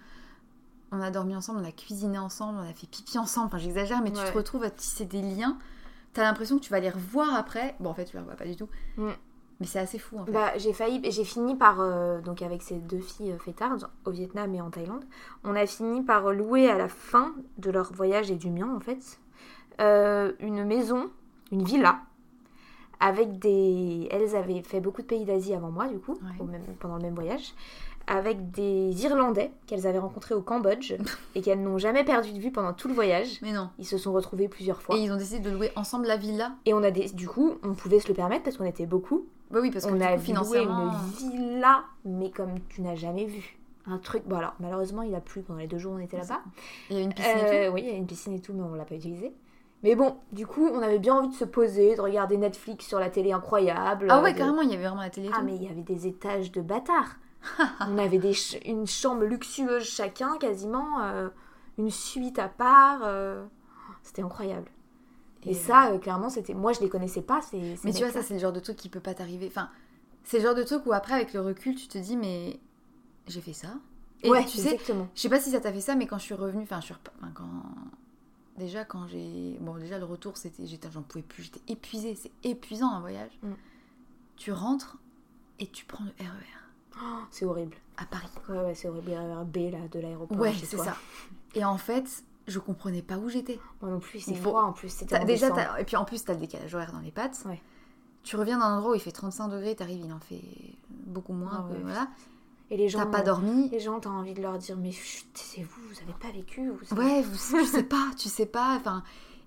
on 0.94 1.00
a 1.02 1.10
dormi 1.10 1.34
ensemble, 1.36 1.60
on 1.62 1.68
a 1.68 1.72
cuisiné 1.72 2.18
ensemble, 2.18 2.58
on 2.58 2.68
a 2.70 2.72
fait 2.74 2.86
pipi 2.86 3.18
ensemble, 3.18 3.46
enfin 3.48 3.58
j'exagère 3.58 4.00
mais 4.02 4.10
tu 4.12 4.22
te 4.22 4.32
retrouves 4.36 4.62
à 4.64 4.70
tisser 4.70 5.04
des 5.04 5.22
liens. 5.22 5.58
T'as 6.12 6.22
l'impression 6.22 6.58
que 6.58 6.62
tu 6.62 6.70
vas 6.70 6.80
les 6.80 6.90
revoir 6.90 7.34
après. 7.34 7.74
Bon 7.80 7.90
en 7.90 7.94
fait 7.94 8.04
tu 8.04 8.14
les 8.16 8.20
revois 8.20 8.36
pas 8.36 8.44
du 8.46 8.56
tout. 8.56 8.68
Mm. 8.96 9.08
mais 9.60 9.66
c'est 9.66 9.78
assez 9.78 9.98
fou 9.98 10.18
en 10.18 10.24
fait. 10.24 10.32
Bah, 10.32 10.52
j'ai 10.56 10.72
failli, 10.72 11.00
j'ai 11.10 11.24
fini 11.24 11.54
par, 11.56 11.80
euh, 11.80 12.20
donc 12.20 12.42
avec 12.42 12.62
ces 12.62 12.76
deux 12.76 12.98
filles 13.00 13.32
euh, 13.32 13.38
fêtardes 13.38 13.88
au 14.04 14.10
Vietnam 14.10 14.52
et 14.54 14.60
en 14.60 14.70
Thaïlande, 14.70 15.04
on 15.44 15.54
a 15.56 15.66
fini 15.66 16.02
par 16.02 16.30
louer 16.32 16.68
à 16.70 16.76
la 16.78 16.88
fin 16.88 17.34
de 17.58 17.70
leur 17.70 17.92
voyage 17.92 18.30
et 18.30 18.36
du 18.36 18.50
mien 18.50 18.68
en 18.74 18.80
fait, 18.80 19.18
euh, 19.80 20.32
une 20.40 20.64
maison, 20.64 21.08
une 21.52 21.62
villa, 21.64 22.00
avec 23.00 23.38
des... 23.38 24.08
Elles 24.10 24.34
avaient 24.36 24.62
fait 24.62 24.80
beaucoup 24.80 25.02
de 25.02 25.06
pays 25.06 25.24
d'Asie 25.24 25.54
avant 25.54 25.70
moi 25.70 25.88
du 25.88 25.98
coup, 25.98 26.12
Ouais. 26.14 26.36
au 26.40 26.44
même- 26.44 26.62
pendant 26.80 26.96
le 26.96 27.02
même 27.02 27.14
voyage, 27.14 27.54
avec 28.06 28.50
des 28.50 29.04
Irlandais 29.04 29.50
qu'elles 29.66 29.86
avaient 29.86 29.98
rencontrés 29.98 30.34
au 30.34 30.42
Cambodge 30.42 30.94
et 31.34 31.40
qu'elles 31.42 31.62
n'ont 31.62 31.78
jamais 31.78 32.04
perdu 32.04 32.32
de 32.32 32.38
vue 32.38 32.50
pendant 32.50 32.72
tout 32.72 32.88
le 32.88 32.94
voyage. 32.94 33.38
mais 33.42 33.52
non 33.52 33.70
Ils 33.78 33.86
se 33.86 33.98
sont 33.98 34.12
retrouvés 34.12 34.48
plusieurs 34.48 34.82
fois. 34.82 34.96
et 34.96 35.00
ils 35.00 35.12
ont 35.12 35.16
décidé 35.16 35.40
de 35.40 35.50
louer 35.50 35.70
ensemble 35.76 36.06
la 36.06 36.16
villa 36.16 36.52
Et 36.66 36.74
on 36.74 36.82
a 36.82 36.90
des... 36.90 37.08
du 37.10 37.28
coup, 37.28 37.54
on 37.62 37.74
pouvait 37.74 38.00
se 38.00 38.08
le 38.08 38.14
permettre 38.14 38.44
parce 38.44 38.56
qu'on 38.56 38.64
était 38.64 38.86
beaucoup. 38.86 39.26
bah 39.50 39.60
oui 39.62 39.70
parce 39.70 39.86
que 39.86 39.90
on 39.92 39.96
du 39.96 40.02
a 40.02 40.16
coup, 40.16 40.32
loué 40.32 40.62
une 40.62 40.90
villa, 41.18 41.84
mais 42.04 42.30
comme 42.30 42.54
tu 42.68 42.82
n'as 42.82 42.94
jamais 42.96 43.24
vu. 43.26 43.58
Un 43.86 43.98
truc. 43.98 44.22
Bon, 44.26 44.36
alors, 44.36 44.54
malheureusement, 44.60 45.02
il 45.02 45.14
a 45.14 45.20
plu 45.20 45.42
pendant 45.42 45.58
les 45.58 45.66
deux 45.66 45.76
jours 45.76 45.92
où 45.92 45.96
on 45.96 45.98
était 45.98 46.16
là-bas. 46.16 46.40
il 46.88 46.94
y 46.94 46.96
avait 46.96 47.04
une 47.04 47.12
piscine 47.12 47.36
et 47.38 47.66
Euh, 47.66 47.70
oui, 47.70 47.82
il 47.84 47.90
y 47.90 47.94
a 47.94 47.96
une 47.98 48.06
piscine 48.06 48.32
et 48.32 48.40
tout, 48.40 48.54
mais 48.54 48.62
on 48.62 48.74
l'a 48.74 48.86
pas 48.86 48.94
utilisée. 48.94 49.34
Mais 49.82 49.94
bon, 49.94 50.16
du 50.32 50.46
coup, 50.46 50.66
on 50.72 50.80
avait 50.80 50.98
bien 50.98 51.14
envie 51.16 51.28
de 51.28 51.34
se 51.34 51.44
poser, 51.44 51.94
de 51.94 52.00
regarder 52.00 52.38
Netflix 52.38 52.86
sur 52.86 52.98
la 52.98 53.10
télé 53.10 53.32
incroyable. 53.32 54.06
tout 54.06 54.14
ah 54.14 54.22
ouais 54.22 54.32
de- 54.32 54.38
carrément 54.38 54.62
il 54.62 54.70
y 54.70 54.74
avait 54.74 54.84
vraiment 54.86 55.02
la 55.02 55.10
télé 55.10 55.28
Ah, 55.30 55.40
tout. 55.40 55.44
mais 55.44 55.56
il 55.56 55.62
y 55.62 55.68
avait 55.68 55.82
des 55.82 56.06
étages 56.06 56.50
de 56.50 56.62
bâtards. 56.62 57.16
on 57.80 57.98
avait 57.98 58.18
des 58.18 58.32
ch- 58.34 58.60
une 58.64 58.86
chambre 58.86 59.24
luxueuse 59.24 59.84
chacun, 59.84 60.36
quasiment. 60.38 61.00
euh, 61.02 61.28
une 61.78 61.90
suite 61.90 62.38
à 62.38 62.48
part. 62.48 63.00
euh, 63.02 63.44
C'était 64.02 64.22
incroyable. 64.22 64.70
Et, 65.42 65.50
Et, 65.50 65.54
ça, 65.54 65.90
euh, 65.90 65.98
clairement, 65.98 66.30
c'était. 66.30 66.54
Moi, 66.54 66.72
je 66.72 66.80
les 66.80 66.88
connaissais 66.88 67.20
pas. 67.22 67.42
Ces, 67.42 67.76
ces 67.76 67.80
Mais 67.86 67.92
tu 67.92 67.98
vois, 68.04 68.10
ça, 68.12 68.22
c'est 68.22 68.34
le 68.34 68.40
genre 68.40 68.52
de 68.52 68.60
truc 68.60 68.76
qui 68.76 68.88
peut 68.88 69.00
pas 69.00 69.12
t'arriver. 69.14 69.46
Enfin, 69.48 69.68
c'est 70.22 70.38
le 70.38 70.44
genre 70.44 70.54
de 70.54 70.62
truc 70.62 70.86
où 70.86 70.92
après, 70.92 71.14
avec 71.14 71.32
le 71.34 71.40
recul, 71.40 71.74
tu 71.74 71.88
te 71.88 71.98
dis, 71.98 72.16
mais 72.16 72.58
j'ai 73.26 73.40
fait 73.40 73.52
ça. 73.52 73.68
Et 74.22 74.30
ouais, 74.30 74.44
tu 74.46 74.56
sais, 74.56 74.72
exactement. 74.74 75.08
je 75.14 75.20
sais 75.20 75.28
pas 75.28 75.38
si 75.40 75.50
ça 75.50 75.60
t'a 75.60 75.70
fait 75.72 75.80
ça, 75.82 75.96
mais 75.96 76.06
quand 76.06 76.16
je 76.16 76.22
suis 76.22 76.34
revenue, 76.34 76.62
enfin, 76.62 76.80
je 76.80 76.86
suis 76.86 76.94
enfin, 77.20 77.30
quand. 77.34 77.50
Déjà, 78.56 78.84
quand 78.84 79.06
j'ai. 79.08 79.58
Bon, 79.60 79.76
déjà, 79.76 79.98
le 79.98 80.04
retour, 80.04 80.36
c'était. 80.36 80.64
j'étais- 80.66 80.90
J'en 80.90 81.02
pouvais 81.02 81.22
plus, 81.22 81.42
j'étais 81.42 81.60
épuisée. 81.68 82.14
C'est 82.14 82.30
épuisant 82.44 82.90
un 82.90 83.00
voyage. 83.00 83.32
Mm. 83.42 83.52
Tu 84.36 84.52
rentres 84.52 84.96
et 85.58 85.66
tu 85.66 85.84
prends 85.84 86.04
le 86.04 86.10
RER 86.24 86.63
Oh, 87.02 87.18
c'est 87.30 87.44
horrible. 87.44 87.76
à 87.96 88.04
Paris. 88.06 88.28
Ouais, 88.48 88.58
ouais, 88.58 88.74
c'est 88.74 88.88
horrible. 88.88 89.10
Le 89.12 89.44
B 89.44 89.72
là, 89.72 89.78
de 89.90 90.00
l'aéroport. 90.00 90.38
Ouais, 90.38 90.52
c'est 90.52 90.76
ça. 90.78 90.96
Et 91.54 91.64
en 91.64 91.78
fait, 91.78 92.24
je 92.46 92.58
comprenais 92.58 93.02
pas 93.02 93.16
où 93.16 93.28
j'étais. 93.28 93.58
Moi 93.82 93.90
non 93.90 94.00
plus, 94.00 94.20
c'est 94.20 94.32
Il 94.32 94.36
froid 94.38 94.62
en 94.62 94.72
plus. 94.72 94.88
C'était 94.90 95.24
déjà, 95.24 95.48
et 95.78 95.84
puis 95.84 95.96
en 95.96 96.04
plus, 96.04 96.24
t'as 96.24 96.34
le 96.34 96.40
décalage 96.40 96.74
horaire 96.74 96.92
dans 96.92 97.00
les 97.00 97.10
pattes. 97.12 97.42
Ouais. 97.46 97.60
Tu 98.22 98.36
reviens 98.36 98.58
dans 98.58 98.64
un 98.64 98.76
endroit 98.78 98.92
où 98.92 98.94
il 98.94 99.00
fait 99.00 99.12
35 99.12 99.48
degrés, 99.48 99.74
t'arrives, 99.74 100.02
il 100.04 100.12
en 100.12 100.18
fait 100.20 100.40
beaucoup 100.90 101.32
moins. 101.34 101.50
Ah 101.52 101.68
que- 101.68 101.74
ouais. 101.74 101.82
voilà. 101.82 102.08
Et 102.70 102.76
les 102.78 102.88
gens, 102.88 103.00
T'as 103.00 103.06
pas 103.06 103.20
dormi. 103.20 103.68
les 103.68 103.78
gens, 103.80 104.00
t'as 104.00 104.08
envie 104.08 104.32
de 104.32 104.40
leur 104.40 104.56
dire, 104.56 104.76
mais 104.78 104.90
chut, 104.90 105.26
c'est 105.34 105.62
vous, 105.62 105.82
vous 105.90 106.00
avez 106.02 106.14
pas 106.18 106.30
vécu. 106.34 106.70
Vous 106.70 106.96
Ouais, 106.96 107.20
vous, 107.22 107.36
tu 107.58 107.64
sais 107.66 107.82
pas, 107.82 108.10
tu 108.16 108.28
sais 108.30 108.46
pas. 108.46 108.76
Enfin, 108.76 109.02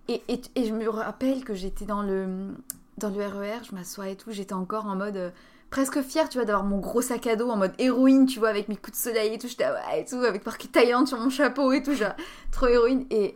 et, 0.08 0.22
et, 0.28 0.39
et 0.56 0.66
je 0.66 0.74
me 0.74 0.88
rappelle 0.88 1.43
que 1.43 1.54
j'étais 1.56 1.86
dans 1.86 2.04
le 2.04 2.54
dans 3.00 3.10
le 3.10 3.26
RER, 3.28 3.64
je 3.70 3.74
m'assois 3.76 4.10
et 4.10 4.16
tout, 4.16 4.32
j'étais 4.32 4.54
encore 4.54 4.86
en 4.86 4.95
mode 4.95 5.18
euh, 5.18 5.30
presque 5.70 6.01
fière, 6.01 6.30
tu 6.30 6.38
vois, 6.38 6.45
d'avoir 6.45 6.65
mon 6.65 6.80
gros 6.80 7.01
sac 7.01 7.28
à 7.28 7.36
dos 7.36 7.49
en 7.49 7.57
mode 7.57 7.74
héroïne, 7.78 8.26
tu 8.26 8.39
vois, 8.39 8.49
avec 8.49 8.70
mes 8.70 8.76
coups 8.78 8.97
de 8.97 9.03
soleil 9.03 9.34
et 9.34 9.38
tout, 9.38 9.47
j'étais 9.47 9.65
ah 9.65 9.74
ouais 9.74 10.01
et 10.01 10.05
tout, 10.05 10.18
avec 10.18 10.45
marqué 10.45 10.68
Thaïlande 10.68 11.07
sur 11.07 11.20
mon 11.20 11.30
chapeau 11.30 11.72
et 11.72 11.84
tout, 11.84 11.93
genre, 11.93 12.15
trop 12.51 12.68
héroïne. 12.68 13.05
Et 13.09 13.36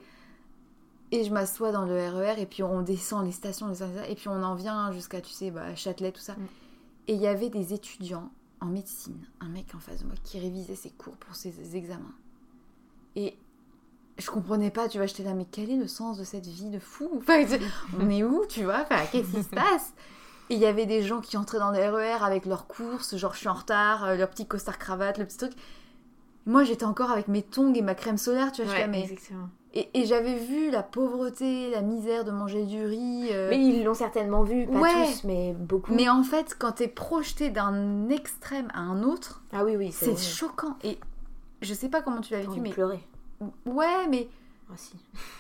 et 1.12 1.26
je 1.26 1.34
m'assois 1.34 1.74
dans 1.74 1.86
le 1.86 1.94
RER 1.94 2.40
et 2.40 2.46
puis 2.46 2.64
on 2.64 2.82
descend 2.82 3.26
les 3.26 3.34
stations, 3.34 3.68
les 3.68 3.76
stations, 3.76 4.04
et 4.08 4.16
puis 4.16 4.30
on 4.30 4.44
en 4.44 4.56
vient 4.56 4.92
jusqu'à, 4.94 5.20
tu 5.20 5.32
sais, 5.32 5.52
bah, 5.52 5.76
Châtelet, 5.76 6.12
tout 6.12 6.22
ça. 6.22 6.34
Mm. 6.34 6.48
Et 7.10 7.14
il 7.16 7.22
y 7.22 7.28
avait 7.28 7.50
des 7.50 7.74
étudiants 7.74 8.32
en 8.62 8.68
médecine, 8.68 9.20
un 9.42 9.50
mec 9.50 9.76
en 9.76 9.80
face 9.80 10.02
de 10.02 10.06
moi 10.06 10.16
qui 10.24 10.40
révisait 10.40 10.76
ses 10.76 10.92
cours 10.92 11.18
pour 11.18 11.36
ses 11.36 11.76
examens. 11.76 12.16
Et 13.18 13.36
je 14.18 14.30
comprenais 14.30 14.72
pas, 14.72 14.88
tu 14.88 15.00
vois, 15.00 15.08
j'étais 15.08 15.24
là, 15.24 15.34
mais 15.34 15.48
quel 15.52 15.70
est 15.70 15.76
le 15.76 15.88
sens 15.88 16.18
de 16.18 16.24
cette 16.24 16.48
vie 16.48 16.70
de 16.70 16.80
fou? 16.80 17.10
Enfin, 17.18 17.44
on 18.00 18.10
est 18.10 18.24
où, 18.24 18.46
tu 18.48 18.64
vois? 18.64 18.82
Enfin, 18.84 19.04
qu'est-ce 19.12 19.36
qui 19.36 19.44
se 19.44 19.50
passe? 19.50 19.94
Et 20.52 20.56
il 20.56 20.60
y 20.60 20.66
avait 20.66 20.86
des 20.86 21.02
gens 21.02 21.22
qui 21.22 21.38
entraient 21.38 21.60
dans 21.60 21.72
le 21.72 21.80
RER 21.80 22.24
avec 22.26 22.46
leurs 22.46 22.68
courses, 22.68 23.16
genre 23.16 23.34
je 23.34 23.40
suis 23.40 23.48
en 23.48 23.54
retard, 23.54 24.04
euh, 24.04 24.16
leur 24.16 24.30
petit 24.30 24.46
costard 24.46 24.78
cravate, 24.78 25.18
le 25.18 25.26
petit 25.26 25.38
truc. 25.38 25.54
Moi, 26.46 26.64
j'étais 26.66 26.84
encore 26.84 27.10
avec 27.10 27.28
mes 27.30 27.42
tongs 27.42 27.74
et 27.74 27.82
ma 27.82 27.96
crème 27.96 28.18
solaire, 28.18 28.52
tu 28.52 28.64
vois, 28.64 28.74
Ouais, 28.74 28.82
là, 28.82 28.88
mais 28.88 29.04
exactement. 29.04 29.48
Et, 29.74 29.90
et 29.94 30.06
j'avais 30.06 30.36
vu 30.36 30.70
la 30.70 30.84
pauvreté, 30.84 31.70
la 31.70 31.82
misère 31.82 32.26
de 32.26 32.32
manger 32.32 32.66
du 32.66 32.84
riz. 32.84 33.30
euh, 33.32 33.48
Mais 33.50 33.64
ils 33.64 33.84
l'ont 33.86 33.94
certainement 33.94 34.44
vu, 34.44 34.66
pas 34.68 34.80
Ouais. 34.80 35.06
tous, 35.06 35.24
mais 35.24 35.54
beaucoup. 35.58 35.94
mais 35.94 36.10
en 36.10 36.24
fait, 36.24 36.56
quand 36.60 36.74
t'es 36.74 36.90
projeté 36.90 37.50
d'un 37.50 38.10
extrême 38.10 38.68
à 38.74 38.80
un 38.82 39.04
autre, 39.04 39.44
Ah 39.54 39.64
oui, 39.64 39.78
oui, 39.78 39.92
c'est 39.94 40.18
choquant. 40.18 40.76
Et 40.84 41.00
je 41.62 41.74
sais 41.74 41.88
pas 41.88 42.02
comment 42.02 42.20
tu 42.20 42.34
l'as 42.34 42.42
vécu, 42.42 42.60
mais. 42.60 42.72
pleurer. 42.72 43.00
Ouais, 43.66 44.08
mais. 44.10 44.28
Ah 44.70 44.74
si. 44.76 44.98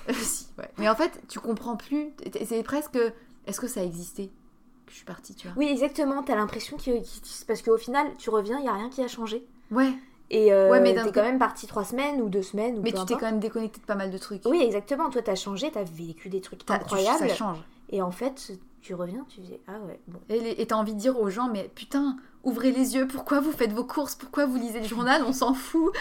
si, 0.14 0.47
ouais. 0.57 0.70
Mais 0.78 0.88
en 0.88 0.95
fait, 0.95 1.22
tu 1.28 1.39
comprends 1.41 1.76
plus. 1.76 2.14
C'est 2.45 2.64
presque. 2.64 2.97
Est-ce 3.47 3.59
que 3.59 3.68
ça 3.68 3.84
existait 3.84 4.30
que 4.91 4.93
je 4.93 4.97
suis 4.97 5.05
partie, 5.05 5.33
tu 5.35 5.47
vois 5.47 5.55
Oui, 5.57 5.67
exactement. 5.69 6.21
T'as 6.23 6.35
l'impression 6.35 6.77
que, 6.77 6.91
parce 7.47 7.61
qu'au 7.61 7.77
final, 7.77 8.07
tu 8.17 8.29
reviens, 8.29 8.59
il 8.59 8.65
y 8.65 8.67
a 8.67 8.73
rien 8.73 8.89
qui 8.89 9.01
a 9.01 9.07
changé. 9.07 9.43
Ouais. 9.71 9.91
Et 10.29 10.53
euh, 10.53 10.69
Ouais, 10.69 10.79
mais 10.79 10.93
d'un 10.93 11.03
t'es 11.03 11.09
coup- 11.09 11.15
quand 11.15 11.23
même 11.23 11.39
parti 11.39 11.67
trois 11.67 11.83
semaines 11.83 12.21
ou 12.21 12.29
deux 12.29 12.41
semaines 12.41 12.77
ou 12.77 12.81
Mais 12.81 12.91
peu 12.91 12.99
tu 12.99 13.05
t'es 13.05 13.13
quand 13.15 13.25
même 13.25 13.39
déconnecté 13.39 13.81
de 13.81 13.85
pas 13.85 13.95
mal 13.95 14.11
de 14.11 14.17
trucs. 14.17 14.41
Oui, 14.45 14.61
exactement. 14.61 15.09
Toi, 15.09 15.21
t'as 15.21 15.35
changé, 15.35 15.71
t'as 15.71 15.83
vécu 15.83 16.29
des 16.29 16.39
trucs 16.41 16.65
tu- 16.65 16.71
incroyables. 16.71 17.19
Ça 17.19 17.27
change. 17.35 17.57
Et 17.89 18.01
en 18.01 18.11
fait, 18.11 18.51
tu 18.81 18.93
reviens, 18.95 19.25
tu 19.29 19.41
dis 19.41 19.57
ah 19.67 19.73
ouais, 19.85 19.99
bon. 20.07 20.19
Et 20.29 20.65
t'as 20.65 20.75
envie 20.75 20.93
de 20.93 20.99
dire 20.99 21.19
aux 21.19 21.29
gens, 21.29 21.49
mais 21.51 21.69
putain, 21.75 22.15
ouvrez 22.43 22.71
les 22.71 22.95
yeux, 22.95 23.07
pourquoi 23.07 23.39
vous 23.39 23.51
faites 23.51 23.71
vos 23.71 23.83
courses, 23.83 24.15
pourquoi 24.15 24.45
vous 24.45 24.55
lisez 24.57 24.79
le 24.79 24.87
journal, 24.87 25.23
on 25.25 25.33
s'en 25.33 25.53
fout. 25.53 25.93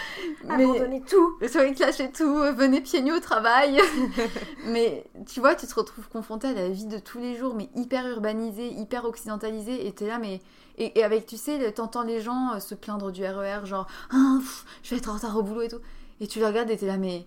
Mais 0.45 0.63
Abandonner 0.63 1.01
tout. 1.01 1.37
soyez 1.47 1.73
clash 1.73 1.99
et 1.99 2.11
tout, 2.11 2.23
euh, 2.23 2.51
venez 2.51 2.81
pieds 2.81 3.01
nus 3.01 3.13
au 3.13 3.19
travail. 3.19 3.79
mais 4.65 5.05
tu 5.27 5.39
vois, 5.39 5.55
tu 5.55 5.67
te 5.67 5.75
retrouves 5.75 6.07
confronté 6.09 6.47
à 6.47 6.53
la 6.53 6.69
vie 6.69 6.85
de 6.85 6.97
tous 6.97 7.19
les 7.19 7.35
jours, 7.35 7.55
mais 7.55 7.69
hyper 7.75 8.07
urbanisée, 8.07 8.69
hyper 8.73 9.05
occidentalisée, 9.05 9.87
et 9.87 9.91
t'es 9.91 10.07
là, 10.07 10.19
mais. 10.19 10.41
Et, 10.77 10.97
et 10.99 11.03
avec, 11.03 11.25
tu 11.25 11.37
sais, 11.37 11.71
t'entends 11.73 12.03
les 12.03 12.21
gens 12.21 12.53
euh, 12.53 12.59
se 12.59 12.73
plaindre 12.75 13.11
du 13.11 13.25
RER, 13.25 13.65
genre, 13.65 13.87
ah, 14.11 14.37
pff, 14.39 14.65
je 14.83 14.91
vais 14.91 14.97
être 14.97 15.09
en 15.09 15.15
retard 15.15 15.37
au 15.37 15.43
boulot 15.43 15.61
et 15.61 15.67
tout. 15.67 15.81
Et 16.21 16.27
tu 16.27 16.39
les 16.39 16.45
regardes 16.45 16.69
et 16.69 16.77
t'es 16.77 16.87
là, 16.87 16.97
mais. 16.97 17.25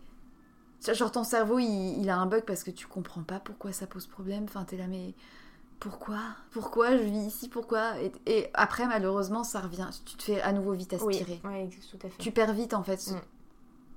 Genre, 0.93 1.11
ton 1.11 1.25
cerveau, 1.25 1.59
il, 1.59 2.01
il 2.01 2.11
a 2.11 2.19
un 2.19 2.27
bug 2.27 2.45
parce 2.45 2.63
que 2.63 2.71
tu 2.71 2.87
comprends 2.87 3.23
pas 3.23 3.41
pourquoi 3.41 3.73
ça 3.73 3.87
pose 3.87 4.07
problème. 4.07 4.45
Enfin, 4.45 4.65
t'es 4.65 4.77
là, 4.77 4.87
mais 4.87 5.15
pourquoi? 5.81 6.19
Pourquoi 6.51 6.97
je 6.97 7.03
vis 7.03 7.27
ici? 7.27 7.49
Pourquoi? 7.49 8.01
Et, 8.01 8.13
et 8.27 8.51
après, 8.55 8.87
malheureusement, 8.87 9.45
ça 9.45 9.61
revient. 9.61 9.89
Tu 10.07 10.17
te 10.17 10.23
fais 10.23 10.41
à 10.41 10.53
nouveau 10.53 10.73
vite 10.73 10.95
Oui, 11.03 11.15
aspirer. 11.17 11.41
ouais, 11.45 11.69
tout 11.91 11.99
à 12.07 12.09
fait. 12.11 12.19
Tu 12.19 12.31
perds 12.33 12.53
vite, 12.55 12.75
en 12.75 12.83
fait, 12.83 12.99
ce- 13.01 13.15
Mm. 13.15 13.21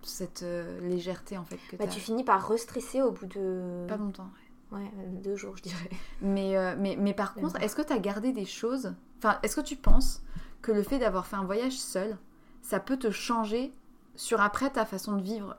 cette 0.04 0.44
euh, 0.44 0.80
légèreté, 0.82 1.38
en 1.38 1.46
fait, 1.46 1.60
que 1.70 1.76
Bah, 1.78 1.88
tu 1.88 2.00
finis 2.00 2.24
par 2.24 2.48
restresser 2.48 3.02
au 3.02 3.12
bout 3.12 3.26
de 3.26 3.86
Pas 3.88 3.98
longtemps. 3.98 4.30
ouais. 4.72 4.80
ouais, 4.80 4.92
euh, 5.00 5.22
deux 5.22 5.36
jours, 5.36 5.56
je 5.58 5.64
dirais. 5.64 5.90
Mais, 6.22 6.58
euh, 6.58 6.76
mais, 6.78 6.96
mais 6.98 7.14
par 7.14 7.34
contre, 7.34 7.62
est-ce 7.62 7.76
que 7.76 7.82
tu 7.82 7.94
as 7.94 8.00
gardé 8.00 8.32
des 8.34 8.46
choses? 8.46 8.94
Enfin, 9.20 9.40
est-ce 9.44 9.56
que 9.56 9.62
tu 9.62 9.76
penses 9.76 10.22
que 10.62 10.72
le 10.72 10.84
fait 10.84 11.00
d'avoir 11.00 11.26
fait 11.26 11.36
un 11.38 11.46
voyage 11.46 11.78
seul, 11.78 12.18
ça 12.62 12.80
peut 12.80 12.98
te 12.98 13.12
changer 13.12 13.72
sur 14.16 14.42
après 14.42 14.70
ta 14.70 14.86
façon 14.86 15.16
de 15.16 15.22
vivre 15.22 15.56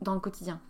dans 0.00 0.14
le 0.14 0.20
quotidien? 0.20 0.60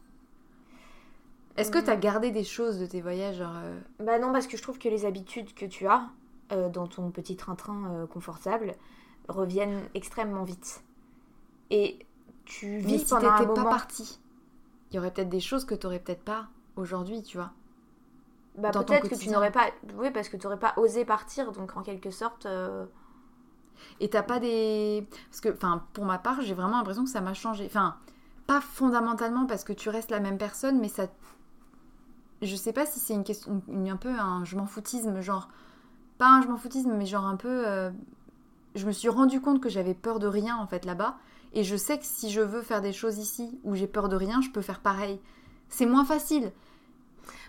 Est-ce 1.57 1.71
que 1.71 1.79
tu 1.79 1.91
as 1.91 1.97
Mm. 1.97 2.01
gardé 2.01 2.31
des 2.31 2.45
choses 2.45 2.79
de 2.79 2.87
tes 2.87 3.01
voyages 3.01 3.37
genre, 3.39 3.57
euh, 3.57 3.81
Bah 3.99 4.19
non, 4.19 4.33
parce 4.33 4.47
que 4.47 4.57
je 4.57 4.63
trouve 4.63 4.79
que 4.79 4.89
les 4.89 5.05
habitudes 5.07 5.55
que 5.55 5.67
tu 5.67 5.87
as 5.87 6.09
euh, 6.53 6.69
dans 6.69 6.87
ton 6.87 7.11
petit 7.11 7.37
train-train 7.37 7.93
euh, 7.95 8.07
confortable 8.07 8.75
reviennent 9.29 9.83
extrêmement 9.95 10.45
vite. 10.45 10.83
Et 11.71 11.99
tu 12.45 12.79
Mais 12.85 12.99
vis 12.99 12.99
si 12.99 13.09
pendant 13.09 13.29
un 13.31 13.43
t'étais 13.43 13.47
pas 13.47 13.65
moment. 13.65 13.71
parti, 13.71 14.21
il 14.91 14.97
y 14.97 14.99
aurait 15.01 15.13
peut-être 15.13 15.31
des 15.31 15.41
choses 15.41 15.65
que 15.67 15.75
tu 15.75 15.89
peut-être 15.89 16.25
pas 16.25 16.49
aujourd'hui, 16.77 17.23
tu 17.23 17.39
vois. 17.39 17.53
Bah, 18.57 18.73
peut-être 18.73 19.09
que 19.09 19.15
tu 19.17 19.31
n'aurais 19.31 19.51
pas. 19.53 19.71
Oui, 19.97 20.11
parce 20.11 20.29
que 20.29 20.37
tu 20.37 20.45
n'aurais 20.47 20.59
pas 20.59 20.75
osé 20.77 21.05
partir, 21.05 21.53
donc 21.53 21.77
en 21.77 21.83
quelque 21.83 22.11
sorte. 22.11 22.47
euh, 22.47 22.87
Et 24.01 24.09
t'as 24.09 24.23
pas 24.23 24.41
des. 24.41 25.07
Parce 25.31 25.41
que, 25.41 25.49
enfin, 25.51 25.85
pour 25.93 26.05
ma 26.05 26.19
part, 26.19 26.41
j'ai 26.43 26.55
vraiment 26.55 26.77
l'impression 26.79 27.05
que 27.05 27.11
ça 27.11 27.21
m'a 27.21 27.35
changé. 27.35 27.65
Enfin, 27.67 27.97
pas 28.47 28.61
fondamentalement 28.61 29.47
parce 29.47 29.65
que 29.65 29.73
tu 29.73 29.89
restes 29.89 30.11
la 30.11 30.21
même 30.21 30.39
personne, 30.39 30.79
mais 30.81 30.89
ça. 30.89 31.07
Je 32.45 32.57
sais 32.57 32.73
pas 32.73 32.87
si 32.87 33.01
c'est 33.01 33.15
une 33.15 33.25
question. 33.25 33.63
une- 33.69 33.89
un 33.91 33.97
peu 33.97 34.11
un 34.11 34.45
je 34.45 34.57
m'en 34.57 34.67
foutisme, 34.67 35.21
genre. 35.21 35.49
Pas 36.19 36.27
un 36.29 36.43
je 36.43 36.49
m'en 36.49 36.57
foutisme, 36.59 36.93
mais 36.95 37.07
genre 37.07 37.27
un 37.27 37.37
peu. 37.37 37.67
euh, 37.69 37.91
Je 38.77 38.87
me 38.87 38.93
suis 38.93 39.09
rendu 39.11 39.41
compte 39.41 39.61
que 39.63 39.69
j'avais 39.71 39.95
peur 39.95 40.19
de 40.21 40.27
rien, 40.29 40.57
en 40.59 40.67
fait, 40.67 40.85
là-bas. 40.87 41.17
Et 41.55 41.65
je 41.65 41.77
sais 41.77 41.99
que 41.99 42.05
si 42.07 42.31
je 42.31 42.41
veux 42.43 42.63
faire 42.63 42.83
des 42.83 42.93
choses 42.93 43.19
ici 43.19 43.59
où 43.65 43.75
j'ai 43.77 43.87
peur 43.89 44.09
de 44.09 44.17
rien, 44.17 44.41
je 44.43 44.51
peux 44.51 44.63
faire 44.63 44.81
pareil. 44.81 45.21
C'est 45.69 45.87
moins 45.87 46.05
facile. 46.05 46.53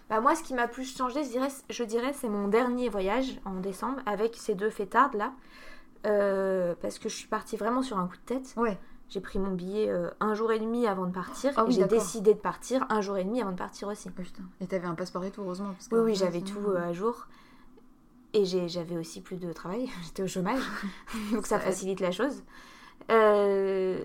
Bah 0.09 0.21
moi, 0.21 0.35
ce 0.35 0.43
qui 0.43 0.53
m'a 0.53 0.67
plus 0.67 0.95
changé, 0.95 1.23
je 1.23 1.29
dirais, 1.29 1.47
je 1.69 1.83
dirais, 1.83 2.13
c'est 2.13 2.29
mon 2.29 2.47
dernier 2.47 2.89
voyage 2.89 3.39
en 3.45 3.55
décembre 3.59 4.01
avec 4.05 4.35
ces 4.35 4.55
deux 4.55 4.69
fêtardes 4.69 5.15
là. 5.15 5.33
Euh, 6.05 6.75
parce 6.81 6.99
que 6.99 7.09
je 7.09 7.15
suis 7.15 7.27
partie 7.27 7.57
vraiment 7.57 7.81
sur 7.81 7.97
un 7.99 8.07
coup 8.07 8.17
de 8.17 8.21
tête. 8.35 8.53
Ouais. 8.57 8.77
J'ai 9.09 9.21
pris 9.21 9.37
mon 9.37 9.51
billet 9.51 9.89
euh, 9.89 10.09
un 10.19 10.33
jour 10.33 10.51
et 10.51 10.59
demi 10.59 10.87
avant 10.87 11.05
de 11.05 11.11
partir. 11.11 11.53
Ah 11.55 11.65
oui, 11.65 11.73
j'ai 11.73 11.85
décidé 11.85 12.33
de 12.33 12.39
partir 12.39 12.85
un 12.89 13.01
jour 13.01 13.17
et 13.17 13.23
demi 13.23 13.41
avant 13.41 13.51
de 13.51 13.57
partir 13.57 13.87
aussi. 13.87 14.09
Oh, 14.09 14.21
putain. 14.21 14.43
Et 14.61 14.67
t'avais 14.67 14.87
un 14.87 14.95
passeport 14.95 15.23
et 15.23 15.31
tout, 15.31 15.41
heureusement. 15.41 15.73
parce 15.73 15.87
que 15.87 15.95
Oui, 15.95 16.01
oui, 16.11 16.15
j'avais 16.15 16.41
tout 16.41 16.69
euh, 16.69 16.89
à 16.89 16.91
jour. 16.91 17.27
Et 18.33 18.45
j'avais 18.45 18.97
aussi 18.97 19.21
plus 19.21 19.37
de 19.37 19.53
travail. 19.53 19.89
J'étais 20.03 20.23
au 20.23 20.27
chômage. 20.27 20.61
Donc 21.31 21.45
ça 21.45 21.59
facilite 21.59 21.99
la 21.99 22.11
chose. 22.11 22.43
Euh, 23.11 24.03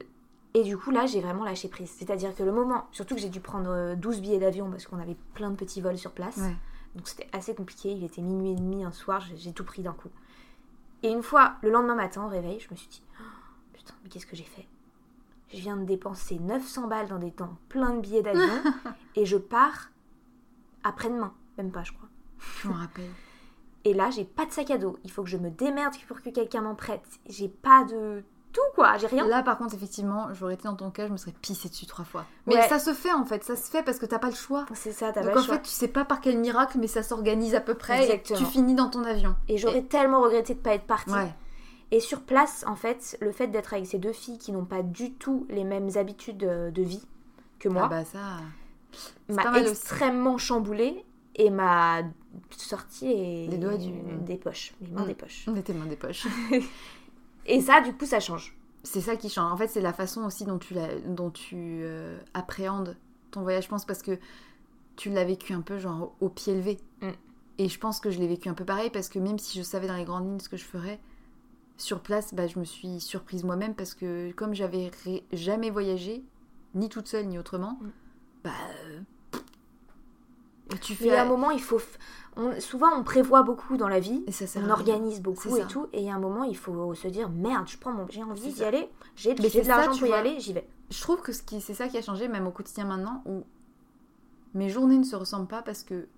et 0.52 0.62
du 0.62 0.76
coup, 0.76 0.90
là, 0.90 1.06
j'ai 1.06 1.20
vraiment 1.20 1.44
lâché 1.44 1.68
prise. 1.68 1.90
C'est-à-dire 1.90 2.34
que 2.34 2.42
le 2.42 2.52
moment, 2.52 2.86
surtout 2.92 3.14
que 3.14 3.20
j'ai 3.20 3.28
dû 3.28 3.40
prendre 3.40 3.70
euh, 3.70 3.94
12 3.96 4.20
billets 4.20 4.38
d'avion 4.38 4.70
parce 4.70 4.86
qu'on 4.86 4.98
avait 4.98 5.16
plein 5.34 5.50
de 5.50 5.56
petits 5.56 5.80
vols 5.80 5.98
sur 5.98 6.12
place. 6.12 6.36
Ouais. 6.36 6.56
Donc 6.94 7.08
c'était 7.08 7.28
assez 7.32 7.54
compliqué. 7.54 7.90
Il 7.92 8.04
était 8.04 8.20
minuit 8.20 8.52
et 8.52 8.56
demi 8.56 8.84
un 8.84 8.92
soir. 8.92 9.20
J'ai 9.20 9.36
j'ai 9.36 9.52
tout 9.52 9.64
pris 9.64 9.82
d'un 9.82 9.92
coup. 9.92 10.10
Et 11.02 11.10
une 11.10 11.22
fois, 11.22 11.54
le 11.62 11.70
lendemain 11.70 11.94
matin, 11.94 12.24
au 12.24 12.28
réveil, 12.28 12.60
je 12.60 12.68
me 12.70 12.76
suis 12.76 12.88
dit 12.88 13.02
Oh, 13.18 13.24
Putain, 13.72 13.94
mais 14.02 14.10
qu'est-ce 14.10 14.26
que 14.26 14.36
j'ai 14.36 14.44
fait? 14.44 14.66
Je 15.52 15.58
viens 15.58 15.76
de 15.76 15.84
dépenser 15.84 16.38
900 16.38 16.86
balles 16.86 17.08
dans 17.08 17.18
des 17.18 17.32
temps 17.32 17.56
plein 17.68 17.90
de 17.94 18.00
billets 18.00 18.22
d'avion 18.22 18.62
et 19.16 19.26
je 19.26 19.36
pars 19.36 19.90
après-demain. 20.84 21.32
Même 21.58 21.70
pas, 21.72 21.82
je 21.82 21.92
crois. 21.92 22.08
Je 22.62 22.68
m'en 22.68 22.74
rappelle. 22.74 23.10
Et 23.84 23.94
là, 23.94 24.10
j'ai 24.10 24.24
pas 24.26 24.44
de 24.44 24.52
sac 24.52 24.70
à 24.70 24.76
dos. 24.76 24.98
Il 25.04 25.10
faut 25.10 25.22
que 25.22 25.30
je 25.30 25.38
me 25.38 25.48
démerde 25.50 25.94
pour 26.06 26.20
que 26.20 26.28
quelqu'un 26.28 26.60
m'en 26.60 26.74
prête. 26.74 27.00
J'ai 27.26 27.48
pas 27.48 27.82
de 27.84 28.22
tout 28.52 28.60
quoi. 28.74 28.98
J'ai 28.98 29.06
rien. 29.06 29.26
Là, 29.26 29.42
par 29.42 29.56
contre, 29.56 29.74
effectivement, 29.74 30.28
j'aurais 30.34 30.52
été 30.52 30.64
dans 30.64 30.76
ton 30.76 30.90
cas, 30.90 31.06
je 31.06 31.12
me 31.12 31.16
serais 31.16 31.32
pissé 31.40 31.70
dessus 31.70 31.86
trois 31.86 32.04
fois. 32.04 32.26
Mais 32.46 32.56
Ouais. 32.56 32.68
ça 32.68 32.78
se 32.78 32.92
fait 32.92 33.12
en 33.12 33.24
fait, 33.24 33.42
ça 33.42 33.56
se 33.56 33.70
fait 33.70 33.82
parce 33.82 33.98
que 33.98 34.04
t'as 34.04 34.18
pas 34.18 34.28
le 34.28 34.34
choix. 34.34 34.66
C'est 34.74 34.92
ça, 34.92 35.12
t'as 35.12 35.22
Donc 35.22 35.30
pas 35.32 35.38
en 35.38 35.40
le 35.40 35.46
choix. 35.46 35.54
fait, 35.56 35.62
tu 35.62 35.70
sais 35.70 35.88
pas 35.88 36.04
par 36.04 36.20
quel 36.20 36.38
miracle, 36.38 36.76
mais 36.78 36.88
ça 36.88 37.02
s'organise 37.02 37.54
à 37.54 37.62
peu 37.62 37.72
près 37.74 38.02
Exactement. 38.04 38.38
et 38.38 38.42
tu 38.42 38.50
finis 38.50 38.74
dans 38.74 38.90
ton 38.90 39.02
avion. 39.04 39.34
Et 39.48 39.56
j'aurais 39.56 39.82
tellement 39.84 40.20
regretté 40.20 40.52
de 40.54 40.60
pas 40.60 40.74
être 40.74 40.86
partie. 40.86 41.10
Ouais. 41.10 41.32
Et 41.92 42.00
sur 42.00 42.22
place, 42.22 42.64
en 42.68 42.76
fait, 42.76 43.18
le 43.20 43.32
fait 43.32 43.48
d'être 43.48 43.74
avec 43.74 43.86
ces 43.86 43.98
deux 43.98 44.12
filles 44.12 44.38
qui 44.38 44.52
n'ont 44.52 44.64
pas 44.64 44.82
du 44.82 45.12
tout 45.14 45.46
les 45.50 45.64
mêmes 45.64 45.90
habitudes 45.96 46.44
euh, 46.44 46.70
de 46.70 46.82
vie 46.82 47.04
que 47.58 47.68
moi 47.68 47.82
Ah 47.86 47.88
bah 47.88 48.04
ça. 48.04 48.36
m'a 49.28 49.50
aussi. 49.60 49.70
extrêmement 49.70 50.38
chamboulée 50.38 51.04
et 51.34 51.50
m'a 51.50 52.02
sorti 52.50 53.06
les... 53.08 53.46
Les 53.48 53.58
doigts 53.58 53.76
du- 53.76 53.90
des 54.24 54.36
poches, 54.36 54.72
les 54.80 54.88
mains 54.88 55.02
Mm. 55.04 55.08
des 55.08 55.14
poches. 55.14 55.44
On 55.48 55.56
était 55.56 55.72
mains 55.74 55.86
des 55.86 55.96
poches. 55.96 56.26
Et 57.46 57.60
ça, 57.60 57.80
du 57.80 57.92
coup, 57.94 58.06
ça 58.06 58.20
change. 58.20 58.56
c'est 58.82 59.00
ça 59.00 59.16
qui 59.16 59.28
change. 59.28 59.52
En 59.52 59.56
fait, 59.56 59.68
c'est 59.68 59.80
la 59.80 59.92
façon 59.92 60.24
aussi 60.24 60.44
dont 60.44 60.58
tu, 60.58 60.74
la- 60.74 60.98
dont 61.00 61.30
tu 61.30 61.56
euh, 61.82 62.18
appréhendes 62.34 62.96
ton 63.30 63.42
voyage, 63.42 63.64
je 63.64 63.68
pense, 63.68 63.84
parce 63.84 64.02
que 64.02 64.18
tu 64.96 65.10
l'as 65.10 65.24
vécu 65.24 65.52
un 65.54 65.60
peu 65.60 65.78
genre 65.78 66.12
au, 66.20 66.26
au 66.26 66.28
pied 66.28 66.54
levé. 66.54 66.78
Mm. 67.02 67.08
Et 67.58 67.68
je 67.68 67.78
pense 67.78 68.00
que 68.00 68.10
je 68.10 68.18
l'ai 68.18 68.28
vécu 68.28 68.48
un 68.48 68.54
peu 68.54 68.64
pareil, 68.64 68.90
parce 68.90 69.08
que 69.08 69.18
même 69.18 69.38
si 69.38 69.58
je 69.58 69.62
savais 69.64 69.86
dans 69.88 69.96
les 69.96 70.04
grandes 70.04 70.24
lignes 70.26 70.40
ce 70.40 70.48
que 70.48 70.56
je 70.56 70.64
ferais, 70.64 70.98
sur 71.80 72.00
place, 72.00 72.34
bah, 72.34 72.46
je 72.46 72.58
me 72.58 72.64
suis 72.64 73.00
surprise 73.00 73.44
moi-même, 73.44 73.74
parce 73.74 73.94
que 73.94 74.32
comme 74.32 74.54
j'avais 74.54 74.90
jamais 75.32 75.70
voyagé, 75.70 76.22
ni 76.74 76.88
toute 76.88 77.08
seule, 77.08 77.26
ni 77.26 77.38
autrement, 77.38 77.78
Mm. 77.80 77.88
bah... 78.44 78.50
euh, 78.86 79.00
et 80.72 80.78
tu 80.78 80.92
Mais 81.00 81.08
fais... 81.10 81.16
à 81.16 81.22
un 81.22 81.26
moment, 81.26 81.50
il 81.50 81.60
faut. 81.60 81.78
f- 81.78 81.98
on- 82.36 82.60
Souvent, 82.60 82.88
on 82.96 83.02
prévoit 83.02 83.42
beaucoup 83.42 83.76
dans 83.76 83.88
la 83.88 83.98
vie. 83.98 84.22
Et 84.26 84.32
ça 84.32 84.44
On 84.60 84.68
à 84.68 84.72
organise 84.72 85.20
beaucoup 85.20 85.56
et 85.56 85.60
ça. 85.62 85.66
tout, 85.66 85.88
et 85.92 85.98
il 86.00 86.04
y 86.04 86.10
a 86.10 86.14
un 86.14 86.20
moment, 86.20 86.44
il 86.44 86.56
faut 86.56 86.94
se 86.94 87.08
dire 87.08 87.28
merde, 87.28 87.66
je 87.68 87.76
prends 87.76 87.92
mon, 87.92 88.06
j'ai 88.08 88.22
envie 88.22 88.52
d'y 88.52 88.64
aller, 88.64 88.88
j'ai 89.16 89.34
Mais 89.34 89.48
de 89.50 89.66
l'argent 89.66 89.90
pour 89.98 90.06
y 90.06 90.10
vois. 90.10 90.18
aller, 90.18 90.38
j'y 90.38 90.52
vais. 90.52 90.68
Je 90.90 91.00
trouve 91.00 91.22
que 91.22 91.32
ce 91.32 91.42
qui, 91.42 91.60
c'est 91.60 91.74
ça 91.74 91.88
qui 91.88 91.98
a 91.98 92.02
changé, 92.02 92.28
même 92.28 92.46
au 92.46 92.50
quotidien 92.52 92.84
maintenant, 92.84 93.22
où 93.26 93.42
mes 94.54 94.68
journées 94.68 94.98
ne 94.98 95.04
se 95.04 95.16
ressemblent 95.16 95.48
pas 95.48 95.62
parce 95.62 95.82
que, 95.82 96.08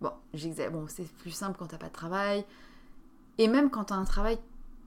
bon, 0.00 0.10
bon 0.72 0.84
c'est 0.88 1.08
plus 1.18 1.30
simple 1.30 1.56
quand 1.58 1.66
t'as 1.66 1.78
pas 1.78 1.88
de 1.88 1.92
travail. 1.92 2.44
Et 3.38 3.48
même 3.48 3.70
quand 3.70 3.84
t'as 3.84 3.96
un 3.96 4.04
travail, 4.04 4.38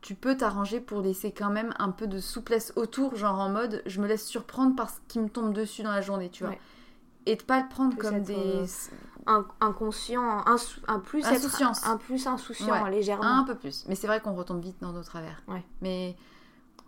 tu 0.01 0.15
peux 0.15 0.37
t'arranger 0.37 0.79
pour 0.79 1.01
laisser 1.01 1.31
quand 1.31 1.49
même 1.49 1.73
un 1.79 1.89
peu 1.91 2.07
de 2.07 2.19
souplesse 2.19 2.71
autour, 2.75 3.15
genre 3.15 3.39
en 3.39 3.49
mode, 3.49 3.81
je 3.85 3.99
me 4.01 4.07
laisse 4.07 4.25
surprendre 4.25 4.75
par 4.75 4.89
ce 4.89 4.97
qui 5.07 5.19
me 5.19 5.27
tombe 5.29 5.53
dessus 5.53 5.83
dans 5.83 5.91
la 5.91 6.01
journée, 6.01 6.29
tu 6.29 6.43
vois. 6.43 6.53
Ouais. 6.53 6.59
Et 7.25 7.35
de 7.35 7.43
pas 7.43 7.61
le 7.61 7.67
prendre 7.67 7.97
comme 7.97 8.15
être, 8.15 8.23
des... 8.25 8.35
euh, 8.35 8.65
Un, 9.25 9.45
inconscient, 9.59 10.21
un, 10.45 10.55
un 10.87 10.99
plus 10.99 11.19
être- 11.25 11.33
Insouciance. 11.33 11.85
un 11.85 11.97
plus 11.97 12.25
insouciant 12.27 12.83
Ouais. 12.83 12.89
légèrement. 12.91 13.25
Un 13.39 13.43
peu 13.43 13.55
plus. 13.55 13.85
Mais 13.89 13.95
c'est 13.95 14.07
vrai 14.07 14.21
qu'on 14.21 14.33
retombe 14.33 14.61
vite 14.61 14.77
dans 14.79 14.93
nos 14.93 15.03
travers. 15.03 15.43
Ouais. 15.49 15.65
Mais 15.81 16.15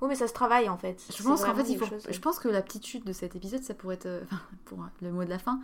Oui, 0.01 0.07
mais 0.07 0.16
ça 0.16 0.30
se 0.30 0.34
travaille 0.34 0.70
en 0.70 0.78
fait. 0.78 1.03
Je 1.14 1.22
pense 1.24 1.43
qu'en 1.43 1.53
fait, 1.55 1.70
il 1.70 1.78
faut. 1.78 1.86
Je 2.10 2.20
pense 2.20 2.39
que 2.39 2.47
la 2.47 2.62
petite 2.62 2.86
chute 2.86 3.05
de 3.05 3.12
cet 3.12 3.36
épisode, 3.36 3.64
ça 3.64 3.74
pourrait 3.74 3.95
être. 3.95 4.05
euh, 4.05 4.22
Enfin, 4.32 4.39
pour 4.64 4.86
le 5.01 5.12
mot 5.12 5.26
de 5.26 5.30
la 5.30 5.39
fin, 5.39 5.60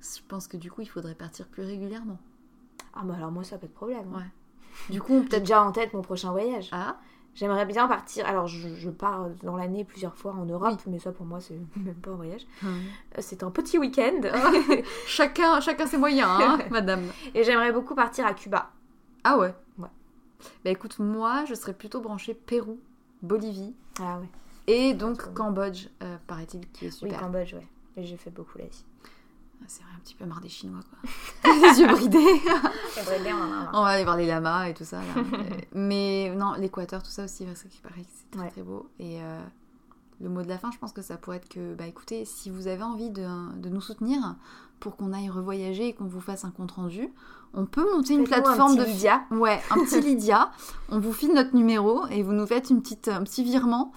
je 0.00 0.20
pense 0.26 0.48
que 0.48 0.56
du 0.56 0.72
coup, 0.72 0.80
il 0.80 0.88
faudrait 0.88 1.14
partir 1.14 1.46
plus 1.46 1.62
régulièrement. 1.62 2.18
Ah, 2.94 3.02
bah 3.04 3.14
alors 3.16 3.30
moi, 3.30 3.44
ça 3.44 3.58
pas 3.58 3.68
de 3.68 3.72
problème. 3.72 4.12
hein. 4.12 4.18
Ouais. 4.18 4.24
Du 4.88 5.00
coup, 5.00 5.20
peut-être. 5.22 5.42
déjà 5.42 5.62
en 5.62 5.72
tête 5.72 5.92
mon 5.94 6.02
prochain 6.02 6.30
voyage. 6.32 6.68
Ah, 6.72 6.96
J'aimerais 7.34 7.64
bien 7.64 7.86
partir. 7.86 8.26
Alors, 8.26 8.48
je, 8.48 8.74
je 8.74 8.90
pars 8.90 9.28
dans 9.44 9.56
l'année 9.56 9.84
plusieurs 9.84 10.16
fois 10.16 10.32
en 10.32 10.44
Europe, 10.46 10.80
mais 10.88 10.98
ça 10.98 11.12
pour 11.12 11.24
moi, 11.26 11.40
c'est 11.40 11.54
même 11.76 11.94
pas 11.94 12.10
un 12.10 12.14
voyage. 12.16 12.44
Euh, 12.64 12.68
C'est 13.20 13.42
un 13.44 13.50
petit 13.52 13.78
week-end. 13.78 14.20
chacun, 15.06 15.60
chacun 15.60 15.86
ses 15.86 15.96
moyens, 15.96 16.28
hein, 16.28 16.58
madame. 16.70 17.02
Et 17.34 17.44
j'aimerais 17.44 17.72
beaucoup 17.72 17.94
partir 17.94 18.26
à 18.26 18.34
Cuba. 18.34 18.70
Ah 19.22 19.38
ouais. 19.38 19.54
Ouais. 19.78 19.88
Bah 20.64 20.70
écoute, 20.70 20.98
moi, 20.98 21.44
je 21.44 21.54
serais 21.54 21.72
plutôt 21.74 22.00
branchée 22.00 22.34
Pérou, 22.34 22.80
Bolivie 23.22 23.74
Ah 24.00 24.18
ouais. 24.18 24.28
et 24.66 24.94
donc. 24.94 25.32
Cambodge, 25.34 25.86
euh, 26.02 26.16
paraît-il, 26.26 26.66
qui 26.72 26.86
est 26.86 26.88
Oui, 26.88 27.10
super. 27.10 27.20
Cambodge, 27.20 27.54
ouais. 27.54 27.66
Et 27.96 28.04
j'ai 28.04 28.16
fait 28.16 28.30
beaucoup 28.30 28.58
l'Asie. 28.58 28.84
C'est 29.66 29.82
vrai, 29.82 29.92
un 29.96 30.00
petit 30.00 30.14
peu 30.14 30.24
marre 30.26 30.40
des 30.40 30.48
Chinois, 30.48 30.80
quoi. 30.90 31.52
Les 31.72 31.80
yeux 31.80 31.86
bridés. 31.86 32.40
On 33.72 33.82
va 33.82 33.88
aller 33.90 34.04
voir 34.04 34.16
les 34.16 34.26
lamas 34.26 34.64
et 34.68 34.74
tout 34.74 34.84
ça. 34.84 34.98
là. 34.98 35.04
Euh, 35.16 35.42
Mais 35.74 36.32
non, 36.36 36.54
l'Équateur, 36.54 37.02
tout 37.02 37.10
ça 37.10 37.24
aussi, 37.24 37.44
parce 37.44 37.62
que 37.62 37.68
c'est 37.70 37.80
très 38.30 38.40
Ouais. 38.40 38.50
très 38.50 38.62
beau. 38.62 38.88
Et 38.98 39.22
euh, 39.22 39.40
le 40.20 40.28
mot 40.28 40.42
de 40.42 40.48
la 40.48 40.58
fin, 40.58 40.70
je 40.72 40.78
pense 40.78 40.92
que 40.92 41.02
ça 41.02 41.16
pourrait 41.16 41.36
être 41.38 41.48
que, 41.48 41.74
bah 41.74 41.86
écoutez, 41.86 42.24
si 42.24 42.50
vous 42.50 42.66
avez 42.66 42.82
envie 42.82 43.10
de, 43.10 43.26
de 43.58 43.68
nous 43.68 43.80
soutenir 43.80 44.34
pour 44.80 44.96
qu'on 44.96 45.12
aille 45.12 45.28
revoyager 45.30 45.88
et 45.88 45.92
qu'on 45.94 46.04
vous 46.06 46.20
fasse 46.20 46.44
un 46.44 46.50
compte 46.50 46.72
rendu, 46.72 47.08
on 47.54 47.66
peut 47.66 47.84
monter 47.94 48.14
une 48.14 48.24
plateforme 48.24 48.72
un 48.72 48.76
de 48.76 48.84
Lydia. 48.84 49.22
Ouais, 49.30 49.60
un 49.70 49.76
petit 49.84 50.00
Lydia. 50.06 50.50
On 50.88 50.98
vous 50.98 51.12
file 51.12 51.32
notre 51.34 51.54
numéro 51.54 52.06
et 52.08 52.22
vous 52.22 52.32
nous 52.32 52.46
faites 52.46 52.70
une 52.70 52.80
petite, 52.82 53.08
un 53.08 53.22
petit 53.22 53.44
virement 53.44 53.92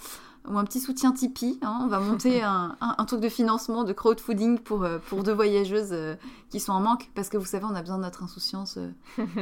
ou 0.49 0.57
un 0.57 0.63
petit 0.65 0.79
soutien 0.79 1.11
Tipeee. 1.13 1.57
hein. 1.61 1.79
On 1.83 1.87
va 1.87 1.99
monter 1.99 2.41
un, 2.43 2.75
un- 2.81 2.95
un 2.97 3.05
truc 3.05 3.21
de 3.21 3.29
financement, 3.29 3.83
de 3.83 3.93
crowdfunding 3.93 4.59
pour, 4.59 4.83
euh, 4.83 4.99
pour 5.09 5.23
deux 5.23 5.31
voyageuses 5.33 5.89
euh, 5.93 6.15
qui 6.49 6.59
sont 6.59 6.73
en 6.73 6.79
manque. 6.81 7.09
Parce 7.15 7.29
que 7.29 7.37
vous 7.37 7.45
savez, 7.45 7.65
on 7.65 7.75
a 7.75 7.81
besoin 7.81 7.97
de 7.97 8.03
notre 8.03 8.23
insouciance. 8.23 8.77
euh. 8.77 8.91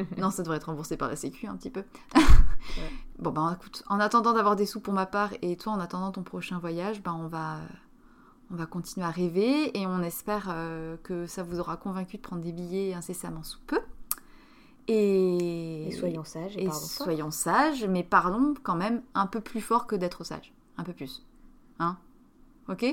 non, 0.17 0.29
ça 0.29 0.43
devrait 0.43 0.57
être 0.57 0.65
remboursé 0.65 0.97
par 0.97 1.07
la 1.09 1.15
Sécu 1.15 1.47
un 1.47 1.55
petit 1.55 1.69
peu. 1.71 1.83
Bon, 3.19 3.31
ben 3.31 3.55
écoute, 3.59 3.83
en 3.87 3.99
attendant 3.99 4.33
d'avoir 4.33 4.55
des 4.55 4.65
sous 4.65 4.79
pour 4.79 4.93
ma 4.93 5.05
part 5.05 5.29
et 5.41 5.55
toi 5.55 5.73
en 5.73 5.79
attendant 5.79 6.11
ton 6.11 6.23
prochain 6.23 6.57
voyage, 6.59 7.03
ben 7.03 7.13
on 7.13 7.27
va, 7.27 7.57
on 8.51 8.55
va 8.55 8.65
continuer 8.65 9.05
à 9.05 9.09
rêver 9.11 9.77
et 9.79 9.85
on 9.85 10.01
espère 10.01 10.47
euh, 10.49 10.95
que 11.03 11.25
ça 11.27 11.43
vous 11.43 11.59
aura 11.59 11.77
convaincu 11.77 12.17
de 12.17 12.21
prendre 12.21 12.41
des 12.41 12.51
billets 12.51 12.93
incessamment 12.95 13.43
sous 13.43 13.59
peu. 13.67 13.79
Et, 14.87 15.87
Et 15.87 15.91
soyons 15.91 16.23
sages 16.23 16.57
et, 16.57 16.65
et 16.65 16.71
soyons 16.71 17.31
sages, 17.31 17.85
mais 17.85 18.03
parlons 18.03 18.53
quand 18.63 18.75
même 18.75 19.01
un 19.13 19.27
peu 19.27 19.39
plus 19.41 19.61
fort 19.61 19.85
que 19.87 19.95
d'être 19.95 20.23
sages. 20.23 20.51
Un 20.77 20.83
peu 20.83 20.93
plus. 20.93 21.25
Hein? 21.79 21.97
Ok? 22.67 22.85